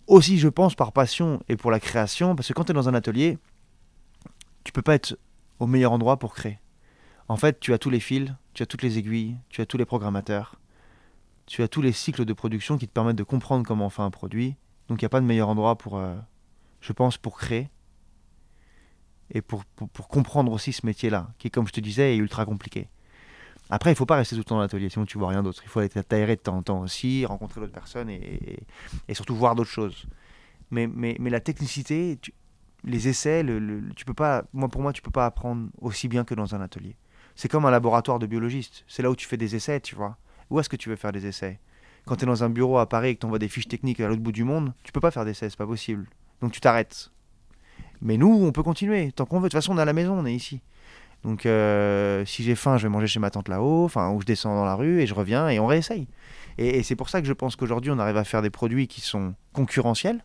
Aussi, 0.07 0.39
je 0.39 0.49
pense, 0.49 0.75
par 0.75 0.93
passion 0.93 1.43
et 1.51 1.57
pour 1.57 1.71
la 1.71 1.81
création. 1.81 2.35
Parce 2.35 2.49
que 2.49 2.55
quand 2.55 2.65
tu 2.65 2.71
es 2.73 2.75
dans 2.75 2.89
un 2.89 2.95
atelier, 2.95 3.37
tu 4.65 4.73
peux 4.73 4.83
pas 4.83 4.95
être 4.95 5.19
au 5.59 5.67
meilleur 5.67 5.93
endroit 5.93 6.19
pour 6.19 6.35
créer. 6.35 6.59
En 7.29 7.37
fait, 7.37 7.61
tu 7.61 7.75
as 7.75 7.79
tous 7.79 7.91
les 7.91 8.01
fils, 8.01 8.33
tu 8.55 8.63
as 8.63 8.67
toutes 8.67 8.83
les 8.83 8.97
aiguilles, 8.97 9.37
tu 9.51 9.61
as 9.61 9.67
tous 9.67 9.77
les 9.77 9.85
programmateurs, 9.85 10.59
tu 11.45 11.63
as 11.63 11.69
tous 11.69 11.83
les 11.83 11.93
cycles 11.93 12.25
de 12.25 12.33
production 12.33 12.79
qui 12.79 12.89
te 12.89 12.93
permettent 12.93 13.17
de 13.17 13.23
comprendre 13.23 13.67
comment 13.67 13.87
on 13.87 13.91
fait 13.91 14.01
un 14.01 14.11
produit. 14.11 14.57
Donc 14.89 15.01
il 15.01 15.05
n'y 15.05 15.07
a 15.07 15.11
pas 15.11 15.21
de 15.21 15.27
meilleur 15.27 15.49
endroit 15.49 15.77
pour, 15.77 15.99
euh, 15.99 16.15
je 16.81 16.93
pense, 16.93 17.19
pour 17.19 17.39
créer 17.39 17.69
et 19.31 19.43
pour, 19.43 19.65
pour, 19.65 20.09
comprendre 20.09 20.53
aussi 20.53 20.73
ce 20.73 20.87
métier-là, 20.87 21.29
qui, 21.39 21.51
comme 21.51 21.67
je 21.67 21.73
te 21.73 21.81
disais, 21.81 22.15
est 22.15 22.17
ultra 22.17 22.47
compliqué. 22.47 22.89
Après, 23.69 23.91
il 23.91 23.93
ne 23.93 23.99
faut 23.99 24.07
pas 24.07 24.17
rester 24.17 24.35
tout 24.35 24.41
le 24.41 24.45
temps 24.45 24.55
dans 24.55 24.63
l'atelier, 24.63 24.89
sinon 24.89 25.05
tu 25.05 25.19
vois 25.19 25.29
rien 25.29 25.43
d'autre. 25.43 25.61
Il 25.63 25.69
faut 25.69 25.81
aller 25.81 25.91
t'aérer 25.91 26.37
de 26.37 26.41
temps 26.41 26.57
en 26.57 26.63
temps 26.63 26.81
aussi, 26.81 27.27
rencontrer 27.27 27.61
d'autres 27.61 27.73
personnes 27.73 28.09
et, 28.09 28.59
et, 29.07 29.15
surtout 29.15 29.37
voir 29.37 29.55
d'autres 29.55 29.71
choses. 29.71 30.07
Mais, 30.71 30.87
mais, 30.87 31.17
mais 31.21 31.29
la 31.29 31.41
technicité, 31.41 32.19
les 32.85 33.09
essais, 33.09 33.43
le, 33.43 33.83
tu 33.95 34.07
peux 34.07 34.15
pas, 34.15 34.45
moi 34.55 34.69
pour 34.69 34.81
moi, 34.81 34.95
tu 34.95 35.03
peux 35.03 35.11
pas 35.11 35.27
apprendre 35.27 35.69
aussi 35.83 36.09
bien 36.09 36.25
que 36.25 36.35
dans 36.35 36.55
un 36.55 36.63
atelier. 36.63 36.97
C'est 37.37 37.49
comme 37.49 37.67
un 37.67 37.71
laboratoire 37.71 38.19
de 38.19 38.27
biologiste. 38.27 38.85
C'est 38.89 39.03
là 39.03 39.11
où 39.11 39.17
tu 39.17 39.29
fais 39.29 39.37
des 39.37 39.55
essais, 39.55 39.81
tu 39.81 39.95
vois. 39.95 40.17
Où 40.49 40.59
est-ce 40.59 40.71
que 40.71 40.77
tu 40.77 40.89
veux 40.89 40.97
faire 40.97 41.13
des 41.13 41.27
essais? 41.27 41.61
Quand 42.09 42.17
tu 42.17 42.25
es 42.25 42.27
dans 42.27 42.43
un 42.43 42.49
bureau 42.49 42.79
à 42.79 42.89
Paris 42.89 43.11
et 43.11 43.15
que 43.17 43.21
tu 43.21 43.27
envoies 43.27 43.39
des 43.39 43.49
fiches 43.49 43.69
techniques 43.69 44.01
à 44.01 44.09
l'autre 44.09 44.23
bout 44.23 44.33
du 44.33 44.43
monde, 44.43 44.73
tu 44.83 44.93
peux 44.93 45.01
pas 45.01 45.11
faire 45.11 45.27
d'essais, 45.27 45.51
c'est 45.51 45.59
pas 45.59 45.67
possible. 45.67 46.07
Donc 46.41 46.53
tu 46.53 46.61
t'arrêtes. 46.61 47.11
Mais 48.01 48.17
nous, 48.17 48.33
on 48.33 48.51
peut 48.51 48.63
continuer 48.63 49.13
tant 49.13 49.27
qu'on 49.27 49.41
veut. 49.41 49.49
De 49.49 49.49
toute 49.49 49.59
façon, 49.59 49.75
on 49.75 49.79
est 49.79 49.83
à 49.83 49.85
la 49.85 49.93
maison, 49.93 50.19
on 50.19 50.25
est 50.25 50.33
ici. 50.33 50.63
Donc 51.23 51.45
euh, 51.45 52.25
si 52.25 52.45
j'ai 52.45 52.55
faim, 52.55 52.79
je 52.79 52.85
vais 52.85 52.89
manger 52.89 53.09
chez 53.09 53.21
ma 53.21 53.31
tante 53.31 53.49
là-haut, 53.49 53.85
enfin, 53.85 54.11
ou 54.11 54.23
je 54.23 54.27
descends 54.27 54.55
dans 54.55 54.65
la 54.65 54.75
rue 54.75 55.03
et 55.03 55.07
je 55.07 55.13
reviens 55.13 55.51
et 55.51 55.59
on 55.61 55.67
réessaye. 55.67 56.07
Et, 56.57 56.83
c'est 56.83 56.97
pour 56.97 57.11
ça 57.11 57.21
que 57.21 57.27
je 57.27 57.33
pense 57.35 57.57
qu'aujourd'hui, 57.57 57.91
on 57.91 57.99
arrive 57.99 58.17
à 58.17 58.25
faire 58.25 58.41
des 58.41 58.51
produits 58.51 58.89
qui 58.89 59.03
sont 59.03 59.35
concurrentiels. 59.53 60.25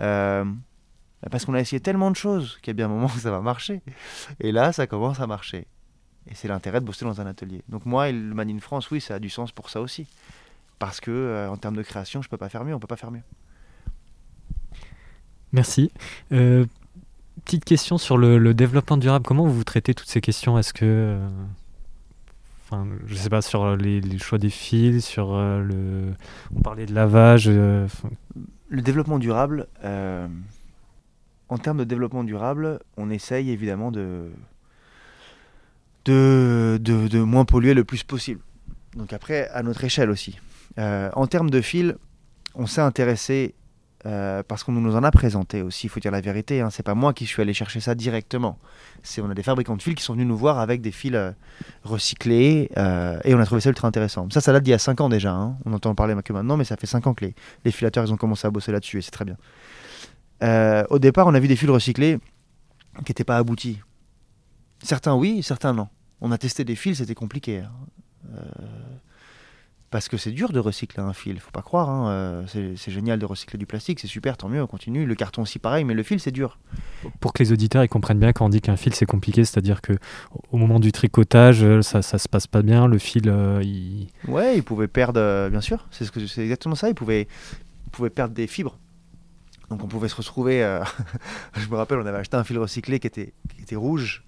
Euh, 0.00 0.44
parce 1.30 1.44
qu'on 1.44 1.54
a 1.54 1.60
essayé 1.60 1.80
tellement 1.80 2.10
de 2.10 2.16
choses 2.16 2.58
qu'il 2.62 2.68
y 2.68 2.70
a 2.70 2.74
bien 2.74 2.86
un 2.86 2.88
moment 2.88 3.06
où 3.14 3.18
ça 3.18 3.30
va 3.30 3.40
marcher. 3.40 3.82
Et 4.40 4.52
là, 4.52 4.72
ça 4.72 4.86
commence 4.86 5.20
à 5.20 5.26
marcher. 5.26 5.66
Et 6.30 6.34
c'est 6.34 6.48
l'intérêt 6.48 6.80
de 6.80 6.86
bosser 6.86 7.04
dans 7.04 7.20
un 7.20 7.26
atelier. 7.26 7.62
Donc 7.68 7.84
moi, 7.84 8.10
le 8.10 8.34
Man 8.34 8.48
in 8.48 8.58
France, 8.58 8.90
oui, 8.90 9.02
ça 9.02 9.16
a 9.16 9.18
du 9.18 9.28
sens 9.28 9.52
pour 9.52 9.68
ça 9.68 9.82
aussi. 9.82 10.06
Parce 10.78 11.00
que 11.00 11.10
euh, 11.10 11.50
en 11.50 11.56
termes 11.56 11.76
de 11.76 11.82
création, 11.82 12.22
je 12.22 12.28
peux 12.28 12.36
pas 12.36 12.48
faire 12.48 12.64
mieux, 12.64 12.74
on 12.74 12.80
peut 12.80 12.86
pas 12.86 12.96
faire 12.96 13.10
mieux. 13.10 13.22
Merci. 15.52 15.92
Euh, 16.32 16.66
petite 17.44 17.64
question 17.64 17.98
sur 17.98 18.18
le, 18.18 18.54
développement 18.54 18.96
durable. 18.96 19.24
Comment 19.24 19.46
vous 19.46 19.64
traitez 19.64 19.94
toutes 19.94 20.08
ces 20.08 20.20
questions? 20.20 20.58
Est-ce 20.58 20.74
que, 20.74 20.84
euh, 20.84 21.28
enfin, 22.64 22.86
je 23.06 23.14
sais 23.14 23.30
pas, 23.30 23.42
sur 23.42 23.76
les, 23.76 24.18
choix 24.18 24.38
des 24.38 24.50
fils, 24.50 25.04
sur 25.04 25.36
le, 25.36 26.12
on 26.56 26.60
parlait 26.60 26.86
de 26.86 26.94
lavage. 26.94 27.48
le 27.48 27.88
développement 28.82 29.18
durable. 29.18 29.68
En 31.48 31.58
termes 31.58 31.78
de 31.78 31.84
développement 31.84 32.24
durable, 32.24 32.80
on 32.96 33.10
essaye 33.10 33.50
évidemment 33.50 33.92
de, 33.92 34.30
de, 36.04 36.78
de, 36.80 37.18
moins 37.20 37.44
polluer 37.44 37.74
le 37.74 37.84
plus 37.84 38.02
possible. 38.02 38.40
Donc 38.96 39.12
après, 39.12 39.48
à 39.48 39.62
notre 39.62 39.84
échelle 39.84 40.10
aussi. 40.10 40.38
Euh, 40.78 41.10
en 41.14 41.26
termes 41.26 41.50
de 41.50 41.60
fil, 41.60 41.96
on 42.54 42.66
s'est 42.66 42.80
intéressé 42.80 43.54
euh, 44.06 44.42
parce 44.46 44.64
qu'on 44.64 44.72
nous 44.72 44.96
en 44.96 45.02
a 45.02 45.10
présenté 45.10 45.62
aussi, 45.62 45.86
il 45.86 45.90
faut 45.90 46.00
dire 46.00 46.10
la 46.10 46.20
vérité. 46.20 46.60
Hein. 46.60 46.70
C'est 46.70 46.82
pas 46.82 46.94
moi 46.94 47.14
qui 47.14 47.26
suis 47.26 47.40
allé 47.40 47.54
chercher 47.54 47.80
ça 47.80 47.94
directement. 47.94 48.58
C'est 49.02 49.22
on 49.22 49.30
a 49.30 49.34
des 49.34 49.42
fabricants 49.42 49.76
de 49.76 49.82
fils 49.82 49.94
qui 49.94 50.02
sont 50.02 50.12
venus 50.12 50.26
nous 50.26 50.36
voir 50.36 50.58
avec 50.58 50.82
des 50.82 50.90
fils 50.90 51.14
euh, 51.14 51.32
recyclés 51.84 52.70
et 53.24 53.34
on 53.34 53.38
a 53.38 53.46
trouvé 53.46 53.60
ça 53.60 53.70
ultra 53.70 53.88
intéressant. 53.88 54.28
Ça, 54.30 54.40
ça 54.40 54.52
date 54.52 54.62
d'il 54.62 54.72
y 54.72 54.74
a 54.74 54.78
5 54.78 55.00
ans 55.00 55.08
déjà. 55.08 55.32
Hein. 55.32 55.56
On 55.64 55.72
entend 55.72 55.94
parler 55.94 56.14
maintenant, 56.14 56.56
mais 56.56 56.64
ça 56.64 56.76
fait 56.76 56.86
5 56.86 57.06
ans 57.06 57.14
que 57.14 57.24
les, 57.24 57.34
les 57.64 57.70
filateurs 57.70 58.04
ils 58.04 58.12
ont 58.12 58.16
commencé 58.16 58.46
à 58.46 58.50
bosser 58.50 58.72
là-dessus 58.72 58.98
et 58.98 59.02
c'est 59.02 59.10
très 59.10 59.24
bien. 59.24 59.36
au 60.90 60.98
départ, 60.98 61.26
on 61.26 61.34
a 61.34 61.40
vu 61.40 61.48
des 61.48 61.56
fils 61.56 61.70
recyclés 61.70 62.18
qui 62.98 63.10
n'étaient 63.10 63.24
pas 63.24 63.38
aboutis. 63.38 63.80
Certains 64.82 65.14
oui, 65.14 65.42
certains 65.42 65.72
non. 65.72 65.88
On 66.20 66.30
a 66.30 66.38
testé 66.38 66.64
des 66.64 66.76
fils, 66.76 66.98
c'était 66.98 67.14
compliqué. 67.14 67.60
Hein. 67.60 67.70
Euh, 69.94 69.98
parce 70.04 70.08
que 70.08 70.16
c'est 70.16 70.32
dur 70.32 70.52
de 70.52 70.58
recycler 70.58 71.02
un 71.02 71.12
fil, 71.12 71.38
faut 71.38 71.50
pas 71.50 71.62
croire. 71.62 71.88
Hein. 71.88 72.10
Euh, 72.10 72.74
c'est 72.76 72.90
génial 72.90 73.18
de 73.18 73.26
recycler 73.26 73.58
du 73.58 73.66
plastique, 73.66 74.00
c'est 74.00 74.08
super, 74.08 74.36
tant 74.36 74.48
mieux, 74.48 74.62
on 74.62 74.66
continue. 74.66 75.06
Le 75.06 75.14
carton 75.14 75.42
aussi 75.42 75.58
pareil, 75.58 75.84
mais 75.84 75.94
le 75.94 76.02
fil 76.02 76.20
c'est 76.20 76.32
dur. 76.32 76.58
Pour 77.20 77.32
que 77.32 77.42
les 77.42 77.52
auditeurs 77.52 77.84
ils 77.84 77.88
comprennent 77.88 78.18
bien 78.18 78.32
quand 78.32 78.46
on 78.46 78.48
dit 78.48 78.60
qu'un 78.60 78.76
fil 78.76 78.94
c'est 78.94 79.06
compliqué, 79.06 79.44
c'est-à-dire 79.44 79.80
que 79.80 79.92
au 80.50 80.58
moment 80.58 80.80
du 80.80 80.92
tricotage, 80.92 81.62
euh, 81.62 81.82
ça, 81.82 82.02
ça 82.02 82.18
se 82.18 82.28
passe 82.28 82.46
pas 82.46 82.62
bien, 82.62 82.86
le 82.86 82.98
fil 82.98 83.26
il. 83.62 84.08
Ouais, 84.28 84.56
il 84.56 84.62
pouvait 84.62 84.88
perdre, 84.88 85.48
bien 85.48 85.60
sûr, 85.60 85.86
c'est 85.90 86.04
ce 86.04 86.40
exactement 86.40 86.74
ça, 86.74 86.88
il 86.88 86.94
pouvait, 86.94 87.28
il 87.86 87.90
pouvait 87.90 88.10
perdre 88.10 88.34
des 88.34 88.46
fibres. 88.46 88.78
Donc 89.70 89.82
on 89.82 89.86
pouvait 89.86 90.08
se 90.08 90.16
retrouver. 90.16 90.60
je 91.56 91.68
me 91.68 91.76
rappelle, 91.76 91.98
on 91.98 92.06
avait 92.06 92.18
acheté 92.18 92.36
un 92.36 92.44
fil 92.44 92.58
recyclé 92.58 93.00
qui 93.00 93.06
était, 93.06 93.32
qui 93.54 93.62
était 93.62 93.76
rouge 93.76 94.24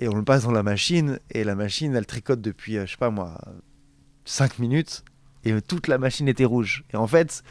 et 0.00 0.08
on 0.08 0.14
le 0.14 0.24
passe 0.24 0.44
dans 0.44 0.52
la 0.52 0.62
machine, 0.62 1.18
et 1.30 1.44
la 1.44 1.54
machine, 1.54 1.94
elle 1.94 2.06
tricote 2.06 2.40
depuis, 2.40 2.76
euh, 2.76 2.84
je 2.86 2.92
sais 2.92 2.96
pas 2.98 3.10
moi, 3.10 3.38
5 4.26 4.58
minutes, 4.58 5.04
et 5.44 5.62
toute 5.62 5.88
la 5.88 5.96
machine 5.96 6.28
était 6.28 6.44
rouge. 6.44 6.84
Et 6.92 6.96
en 6.96 7.06
fait, 7.06 7.42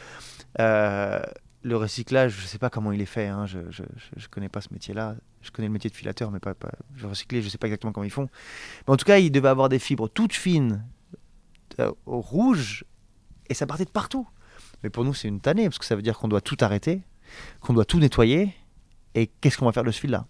euh, 0.60 1.20
le 1.62 1.76
recyclage, 1.76 2.32
je 2.42 2.46
sais 2.46 2.58
pas 2.58 2.70
comment 2.70 2.92
il 2.92 3.00
est 3.00 3.06
fait, 3.06 3.26
hein, 3.26 3.46
je, 3.46 3.58
je, 3.70 4.28
connais 4.28 4.48
pas 4.48 4.60
ce 4.60 4.68
métier-là. 4.72 5.16
Je 5.42 5.50
connais 5.50 5.68
le 5.68 5.72
métier 5.72 5.90
de 5.90 5.94
filateur, 5.96 6.30
mais 6.30 6.38
pas, 6.38 6.54
pas 6.54 6.70
je 6.94 7.06
recycler, 7.06 7.42
je 7.42 7.48
sais 7.48 7.58
pas 7.58 7.66
exactement 7.66 7.92
comment 7.92 8.04
ils 8.04 8.10
font. 8.10 8.28
Mais 8.86 8.94
en 8.94 8.96
tout 8.96 9.04
cas, 9.04 9.18
il 9.18 9.30
devait 9.30 9.48
avoir 9.48 9.68
des 9.68 9.78
fibres 9.78 10.08
toutes 10.08 10.34
fines, 10.34 10.84
euh, 11.80 11.90
rouges, 12.06 12.84
et 13.48 13.54
ça 13.54 13.66
partait 13.66 13.84
de 13.84 13.90
partout. 13.90 14.28
Mais 14.82 14.90
pour 14.90 15.04
nous, 15.04 15.14
c'est 15.14 15.28
une 15.28 15.40
tannée, 15.40 15.64
parce 15.64 15.78
que 15.78 15.84
ça 15.84 15.96
veut 15.96 16.02
dire 16.02 16.18
qu'on 16.18 16.28
doit 16.28 16.40
tout 16.40 16.56
arrêter, 16.60 17.02
qu'on 17.60 17.72
doit 17.72 17.84
tout 17.84 17.98
nettoyer, 17.98 18.54
et 19.14 19.28
qu'est-ce 19.40 19.56
qu'on 19.56 19.66
va 19.66 19.72
faire 19.72 19.84
de 19.84 19.90
ce 19.90 20.00
fil-là? 20.00 20.26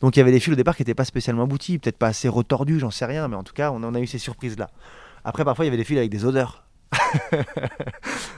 Donc 0.00 0.16
il 0.16 0.20
y 0.20 0.22
avait 0.22 0.30
des 0.30 0.40
fils 0.40 0.52
au 0.52 0.56
départ 0.56 0.76
qui 0.76 0.82
n'étaient 0.82 0.94
pas 0.94 1.06
spécialement 1.06 1.44
aboutis, 1.44 1.78
peut-être 1.78 1.96
pas 1.96 2.08
assez 2.08 2.28
retordus, 2.28 2.78
j'en 2.78 2.90
sais 2.90 3.06
rien, 3.06 3.28
mais 3.28 3.36
en 3.36 3.42
tout 3.42 3.54
cas, 3.54 3.70
on 3.72 3.82
en 3.82 3.94
a 3.94 4.00
eu 4.00 4.06
ces 4.06 4.18
surprises-là. 4.18 4.70
Après, 5.26 5.44
parfois, 5.44 5.64
il 5.64 5.68
y 5.68 5.70
avait 5.70 5.76
des 5.76 5.84
fils 5.84 5.98
avec 5.98 6.08
des 6.08 6.24
odeurs. 6.24 6.62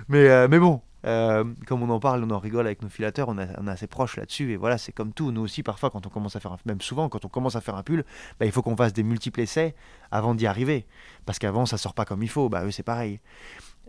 mais, 0.09 0.27
euh, 0.31 0.48
mais 0.48 0.59
bon, 0.59 0.81
euh, 1.05 1.44
comme 1.66 1.83
on 1.83 1.90
en 1.90 2.01
parle, 2.01 2.24
on 2.24 2.31
en 2.31 2.38
rigole 2.38 2.64
avec 2.64 2.81
nos 2.81 2.88
filateurs, 2.88 3.29
on, 3.29 3.37
est 3.37 3.68
assez 3.68 3.87
proches 3.87 4.16
là-dessus, 4.16 4.53
et 4.53 4.57
voilà, 4.57 4.79
c'est 4.79 4.92
comme 4.92 5.12
tout. 5.12 5.31
Nous 5.31 5.42
aussi, 5.42 5.62
parfois, 5.62 5.90
quand 5.90 6.07
on 6.07 6.09
commence 6.09 6.35
à 6.35 6.40
faire, 6.40 6.53
un, 6.53 6.59
même 6.64 6.81
souvent, 6.81 7.11
quand 7.11 7.27
on 7.27 7.29
commence 7.29 7.57
à 7.57 7.61
faire 7.61 7.74
un 7.74 7.83
pull, 7.83 8.07
bah, 8.40 8.46
il 8.46 8.53
faut 8.53 8.62
qu'on 8.62 8.74
fasse 8.74 8.94
des 8.94 9.03
multiples 9.03 9.42
essais 9.42 9.74
avant 10.11 10.35
d'y 10.35 10.46
arriver, 10.46 10.87
parce 11.27 11.38
qu'avant, 11.38 11.66
ça 11.66 11.77
sort 11.77 11.92
pas 11.92 12.07
comme 12.07 12.22
il 12.22 12.31
faut. 12.31 12.48
Bah, 12.48 12.64
eux, 12.64 12.70
c'est 12.70 12.83
pareil. 12.83 13.20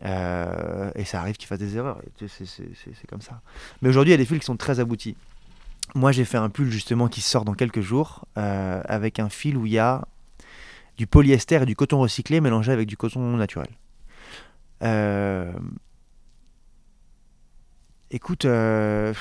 Euh, 0.03 0.91
et 0.95 1.05
ça 1.05 1.21
arrive 1.21 1.38
qu'ils 1.38 1.47
fassent 1.47 1.59
des 1.59 1.77
erreurs, 1.77 2.01
c'est 2.27 3.07
comme 3.07 3.21
ça. 3.21 3.39
Mais 3.81 3.88
aujourd'hui, 3.88 4.09
il 4.09 4.15
y 4.15 4.15
a 4.15 4.17
des 4.17 4.25
fils 4.25 4.39
qui 4.39 4.45
sont 4.45 4.57
très 4.57 4.81
aboutis. 4.81 5.15
Moi, 5.95 6.12
j'ai 6.12 6.25
fait 6.25 6.38
un 6.38 6.49
pull 6.49 6.69
justement 6.69 7.07
qui 7.07 7.21
sort 7.21 7.45
dans 7.45 7.53
quelques 7.53 7.81
jours 7.81 8.25
avec 8.35 9.19
un 9.19 9.29
fil 9.29 9.55
où 9.55 9.65
il 9.65 9.71
y 9.71 9.79
a 9.79 10.05
du 10.99 11.07
polyester 11.07 11.63
et 11.63 11.65
du 11.65 11.75
coton 11.75 11.99
recyclé 11.99 12.41
mélangé 12.41 12.71
avec 12.71 12.85
du 12.85 12.97
coton 12.97 13.21
naturel. 13.38 13.69
Euh, 14.83 15.52
écoute, 18.12 18.45
euh, 18.45 19.13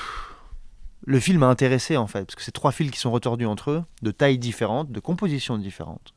le 1.05 1.19
fil 1.19 1.39
m'a 1.39 1.47
intéressé 1.47 1.97
en 1.97 2.05
fait, 2.05 2.25
parce 2.25 2.35
que 2.35 2.43
c'est 2.43 2.51
trois 2.51 2.71
fils 2.71 2.91
qui 2.91 2.99
sont 2.99 3.11
retordus 3.11 3.45
entre 3.45 3.71
eux, 3.71 3.83
de 4.01 4.11
tailles 4.11 4.37
différentes, 4.37 4.91
de 4.91 4.99
compositions 4.99 5.57
différentes. 5.57 6.13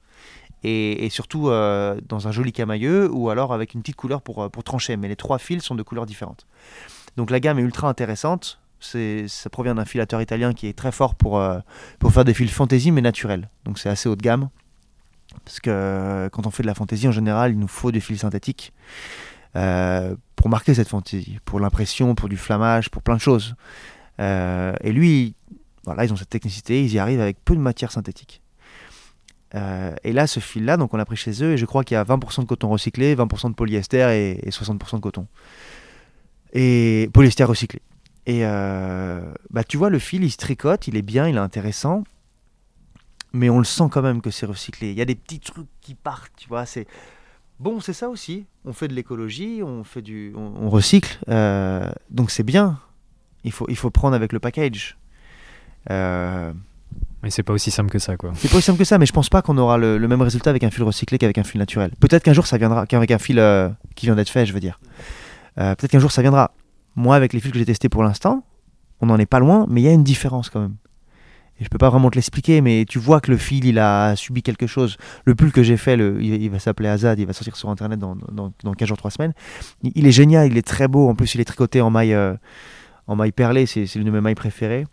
Et, 0.65 1.09
surtout 1.11 1.47
dans 1.47 2.29
un 2.29 2.31
joli 2.31 2.53
camailleux 2.53 3.11
ou 3.11 3.31
alors 3.31 3.53
avec 3.53 3.75
une 3.75 3.81
petite 3.81 3.97
couleur 3.97 4.23
pour, 4.23 4.49
pour 4.49 4.63
trancher. 4.63 4.97
Mais 4.97 5.09
les 5.09 5.17
trois 5.17 5.39
fils 5.39 5.65
sont 5.65 5.75
de 5.75 5.83
couleurs 5.83 6.07
différentes. 6.07 6.47
Donc 7.17 7.31
la 7.31 7.41
gamme 7.41 7.59
est 7.59 7.63
ultra 7.63 7.89
intéressante 7.89 8.63
ça 8.83 9.51
provient 9.51 9.75
d'un 9.75 9.85
filateur 9.85 10.21
italien 10.21 10.53
qui 10.53 10.67
est 10.67 10.77
très 10.77 10.93
fort 10.93 11.15
pour, 11.15 11.39
euh, 11.39 11.59
pour 11.99 12.13
faire 12.13 12.25
des 12.25 12.35
fils 12.35 12.51
fantaisie 12.51 12.91
mais 12.91 13.01
naturels. 13.01 13.49
Donc 13.65 13.79
c'est 13.79 13.89
assez 13.89 14.09
haut 14.09 14.17
de 14.17 14.23
gamme. 14.23 14.49
Parce 15.45 15.61
que 15.61 15.71
euh, 15.71 16.29
quand 16.29 16.47
on 16.47 16.51
fait 16.51 16.63
de 16.63 16.69
la 16.69 16.75
fantaisie, 16.75 17.09
en 17.09 17.13
général, 17.13 17.53
il 17.53 17.59
nous 17.59 17.69
faut 17.69 17.93
des 17.93 18.01
fils 18.01 18.21
synthétiques. 18.21 18.73
pour 19.53 20.49
marquer 20.49 20.75
cette 20.75 20.89
fantaisie, 20.89 21.39
pour 21.45 21.61
l'impression, 21.61 22.15
pour 22.15 22.29
du 22.29 22.37
flammage, 22.37 22.91
pour 22.91 23.03
plein 23.03 23.17
de 23.17 23.21
choses. 23.21 23.55
et 24.19 24.93
lui, 24.93 25.35
voilà, 25.85 26.05
ils 26.05 26.13
ont 26.13 26.17
cette 26.17 26.31
technicité, 26.31 26.85
ils 26.85 26.93
y 26.93 26.99
arrivent 26.99 27.21
avec 27.21 27.45
peu 27.45 27.55
de 27.55 27.61
matière 27.61 27.93
synthétique. 27.93 28.43
et 29.55 30.13
là, 30.13 30.27
ce 30.27 30.41
fil-là, 30.41 30.77
donc 30.77 30.95
on 30.95 30.97
l'a 30.97 31.05
pris 31.05 31.17
chez 31.17 31.43
eux, 31.45 31.53
et 31.53 31.57
je 31.57 31.67
crois 31.67 31.85
qu'il 31.85 31.95
y 31.95 31.99
a 31.99 32.05
20% 32.05 32.43
de 32.43 32.47
coton 32.47 32.69
recyclé, 32.71 33.15
20% 33.15 33.51
de 33.51 33.55
polyester 33.55 34.39
et, 34.43 34.51
60% 34.51 34.97
de 34.97 35.01
coton. 35.01 35.27
Et 36.55 37.09
polyester 37.13 37.45
recyclé. 37.45 37.81
Et 38.27 38.43
bah, 39.51 39.65
tu 39.69 39.77
vois, 39.77 39.91
le 39.91 39.99
fil, 39.99 40.25
il 40.25 40.31
se 40.31 40.39
tricote, 40.39 40.89
il 40.89 40.97
est 40.97 41.03
bien, 41.03 41.29
il 41.29 41.37
est 41.37 41.39
intéressant 41.39 42.05
mais 43.33 43.51
on 43.51 43.59
le 43.59 43.65
sent 43.65 43.85
quand 43.91 44.03
même 44.03 44.21
que 44.21 44.31
c'est 44.31 44.47
recyclé. 44.47 44.91
Il 44.91 44.99
y 44.99 45.03
a 45.03 45.05
des 45.05 45.15
petits 45.15 45.41
trucs 45.41 45.69
qui 45.81 45.95
partent, 45.95 46.33
tu 46.37 46.49
vois. 46.49 46.67
C'est 46.67 46.87
bon, 47.59 47.81
c'est 47.81 47.93
ça 47.93 48.09
aussi. 48.09 48.47
On 48.65 48.73
fait 48.73 48.89
de 48.89 48.95
l'écologie, 48.95 49.63
on 49.63 49.85
fait 49.85 50.03
du, 50.03 50.33
on, 50.37 50.69
recycle, 50.69 51.19
euh, 51.29 51.91
donc 52.11 52.31
c'est 52.31 52.43
bien. 52.43 52.79
Il 53.45 53.53
faut, 53.53 53.67
il 53.69 53.77
faut 53.77 53.91
prendre 53.91 54.15
avec 54.15 54.33
le 54.33 54.39
package. 54.39 54.97
Euh, 55.91 56.53
mais 57.23 57.31
c'est 57.31 57.43
pas 57.43 57.53
aussi 57.53 57.71
simple 57.71 57.91
que 57.91 57.99
ça, 57.99 58.17
quoi. 58.17 58.33
C'est 58.37 58.51
pas 58.51 58.57
aussi 58.57 58.67
simple 58.67 58.79
que 58.79 58.85
ça, 58.85 58.99
mais 58.99 59.07
je 59.07 59.13
pense 59.13 59.29
pas 59.29 59.43
qu'on 59.43 59.57
aura 59.59 59.79
le, 59.79 59.99
même 59.99 60.23
résultat 60.23 60.51
avec 60.51 60.63
un 60.65 60.71
fil 60.71 60.83
recyclé 60.83 61.19
qu'avec 61.19 61.39
un 61.39 61.45
fil 61.45 61.59
naturel. 61.59 61.93
Peut-être 62.01 62.23
qu'un 62.23 62.33
jour 62.33 62.47
ça 62.47 62.59
viendra, 62.59 62.87
qu'avec 62.87 63.11
un 63.11 63.19
fil 63.19 63.39
euh, 63.39 63.69
qui 63.95 64.07
vient 64.07 64.15
d'être 64.15 64.29
fait, 64.29 64.47
je 64.47 64.53
veux 64.53 64.61
dire. 64.61 64.79
Peut-être 65.55 65.89
qu'un 65.89 65.99
jour 65.99 66.13
ça 66.13 66.23
viendra. 66.23 66.55
Moi, 66.97 67.15
avec 67.15 67.33
les 67.33 67.41
fils 67.41 67.53
que 67.53 67.59
j'ai 67.59 67.67
testés 67.67 67.89
pour 67.89 68.03
l'instant, 68.03 68.45
on 69.01 69.07
n'en 69.07 69.19
est 69.19 69.27
pas 69.27 69.39
loin, 69.39 69.67
mais 69.69 69.83
il 69.83 69.85
y 69.85 69.89
a 69.89 69.93
une 69.93 70.05
différence 70.05 70.49
quand 70.49 70.61
même 70.61 70.77
je 71.63 71.69
peux 71.69 71.79
pas 71.79 71.91
vraiment 71.91 72.11
te 72.11 72.17
l'expliquer, 72.17 72.61
mais 72.61 72.85
tu 72.89 72.99
vois 72.99 73.21
que 73.21 73.31
le 73.31 73.37
fil, 73.37 73.65
il 73.65 73.79
a 73.79 74.17
subi 74.17 74.43
quelque 74.43 74.67
chose. 74.67 74.97
Le 75.25 75.35
pull 75.35 75.53
que 75.53 75.63
j'ai 75.63 75.77
fait, 75.77 75.95
il, 75.95 76.51
va 76.51 76.59
s'appeler 76.59 76.89
Azad, 76.89 77.19
il 77.19 77.27
va 77.27 77.33
sortir 77.33 77.57
sur 77.57 77.71
Internet 77.71 77.99
dans, 77.99 78.17
dans, 78.31 78.53
dans 78.63 78.73
15 78.73 78.89
jours, 78.89 78.97
3 78.97 79.11
semaines. 79.11 79.33
Il, 79.83 80.07
est 80.07 80.13
génial, 80.13 80.49
il 80.49 80.57
est 80.57 80.67
très 80.67 80.89
beau. 80.89 81.09
En 81.09 81.15
plus, 81.15 81.35
il 81.35 81.41
est 81.41 81.45
tricoté 81.45 81.81
en 81.81 81.91
maille, 81.91 82.15
euh, 82.15 82.35
en 83.07 83.17
maille 83.17 83.33
perlée, 83.33 83.67
c'est 83.67 83.87
l'une 83.97 84.07
de 84.07 84.11
mes 84.11 84.21
mailles 84.21 84.35
préférées. 84.35 84.87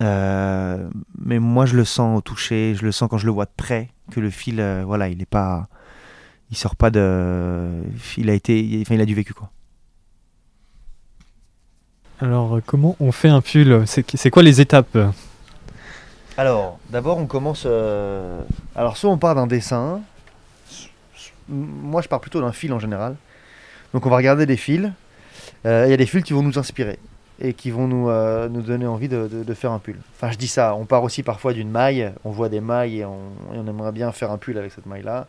Euh, 0.00 0.88
mais 1.18 1.38
moi, 1.38 1.66
je 1.66 1.76
le 1.76 1.84
sens 1.84 2.18
au 2.18 2.20
toucher, 2.20 2.74
je 2.74 2.84
le 2.84 2.92
sens 2.92 3.08
quand 3.08 3.18
je 3.18 3.26
le 3.26 3.32
vois 3.32 3.46
de 3.46 3.54
près, 3.56 3.90
que 4.10 4.20
le 4.20 4.30
fil, 4.30 4.60
euh, 4.60 4.84
voilà, 4.86 5.08
il 5.08 5.20
est 5.20 5.26
pas, 5.26 5.68
il 6.50 6.56
sort 6.56 6.76
pas 6.76 6.90
de, 6.90 7.82
il 8.16 8.30
a 8.30 8.34
été, 8.34 8.78
enfin, 8.82 8.94
il 8.94 9.00
a 9.00 9.06
du 9.06 9.14
vécu 9.14 9.34
quoi. 9.34 9.50
Alors, 12.20 12.56
euh, 12.56 12.62
comment 12.64 12.96
on 12.98 13.12
fait 13.12 13.28
un 13.28 13.40
pull 13.40 13.84
C'est 13.86 14.30
quoi 14.30 14.42
les 14.42 14.60
étapes 14.60 14.98
Alors, 16.36 16.78
d'abord, 16.90 17.18
on 17.18 17.26
commence. 17.26 17.62
Euh, 17.66 18.42
alors, 18.74 18.96
soit 18.96 19.10
on 19.10 19.18
part 19.18 19.34
d'un 19.34 19.46
dessin. 19.46 20.00
Moi, 21.48 22.02
je 22.02 22.08
pars 22.08 22.20
plutôt 22.20 22.40
d'un 22.40 22.52
fil 22.52 22.72
en 22.72 22.80
général. 22.80 23.14
Donc, 23.94 24.04
on 24.04 24.10
va 24.10 24.16
regarder 24.16 24.46
des 24.46 24.56
fils. 24.56 24.90
Euh, 25.64 25.84
il 25.86 25.90
y 25.90 25.94
a 25.94 25.96
des 25.96 26.06
fils 26.06 26.24
qui 26.24 26.32
vont 26.32 26.42
nous 26.42 26.58
inspirer 26.58 26.98
et 27.40 27.54
qui 27.54 27.70
vont 27.70 27.86
nous, 27.86 28.62
donner 28.62 28.86
envie 28.86 29.08
de, 29.08 29.54
faire 29.54 29.70
un 29.70 29.78
pull. 29.78 29.98
Enfin, 30.16 30.32
je 30.32 30.38
dis 30.38 30.48
ça. 30.48 30.74
On 30.74 30.86
part 30.86 31.04
aussi 31.04 31.22
parfois 31.22 31.52
d'une 31.52 31.70
maille. 31.70 32.12
On 32.24 32.30
voit 32.30 32.48
des 32.48 32.60
mailles 32.60 32.98
et 32.98 33.04
on, 33.04 33.18
et 33.54 33.58
on 33.58 33.66
aimerait 33.68 33.92
bien 33.92 34.10
faire 34.10 34.32
un 34.32 34.38
pull 34.38 34.58
avec 34.58 34.72
cette 34.72 34.86
maille-là. 34.86 35.28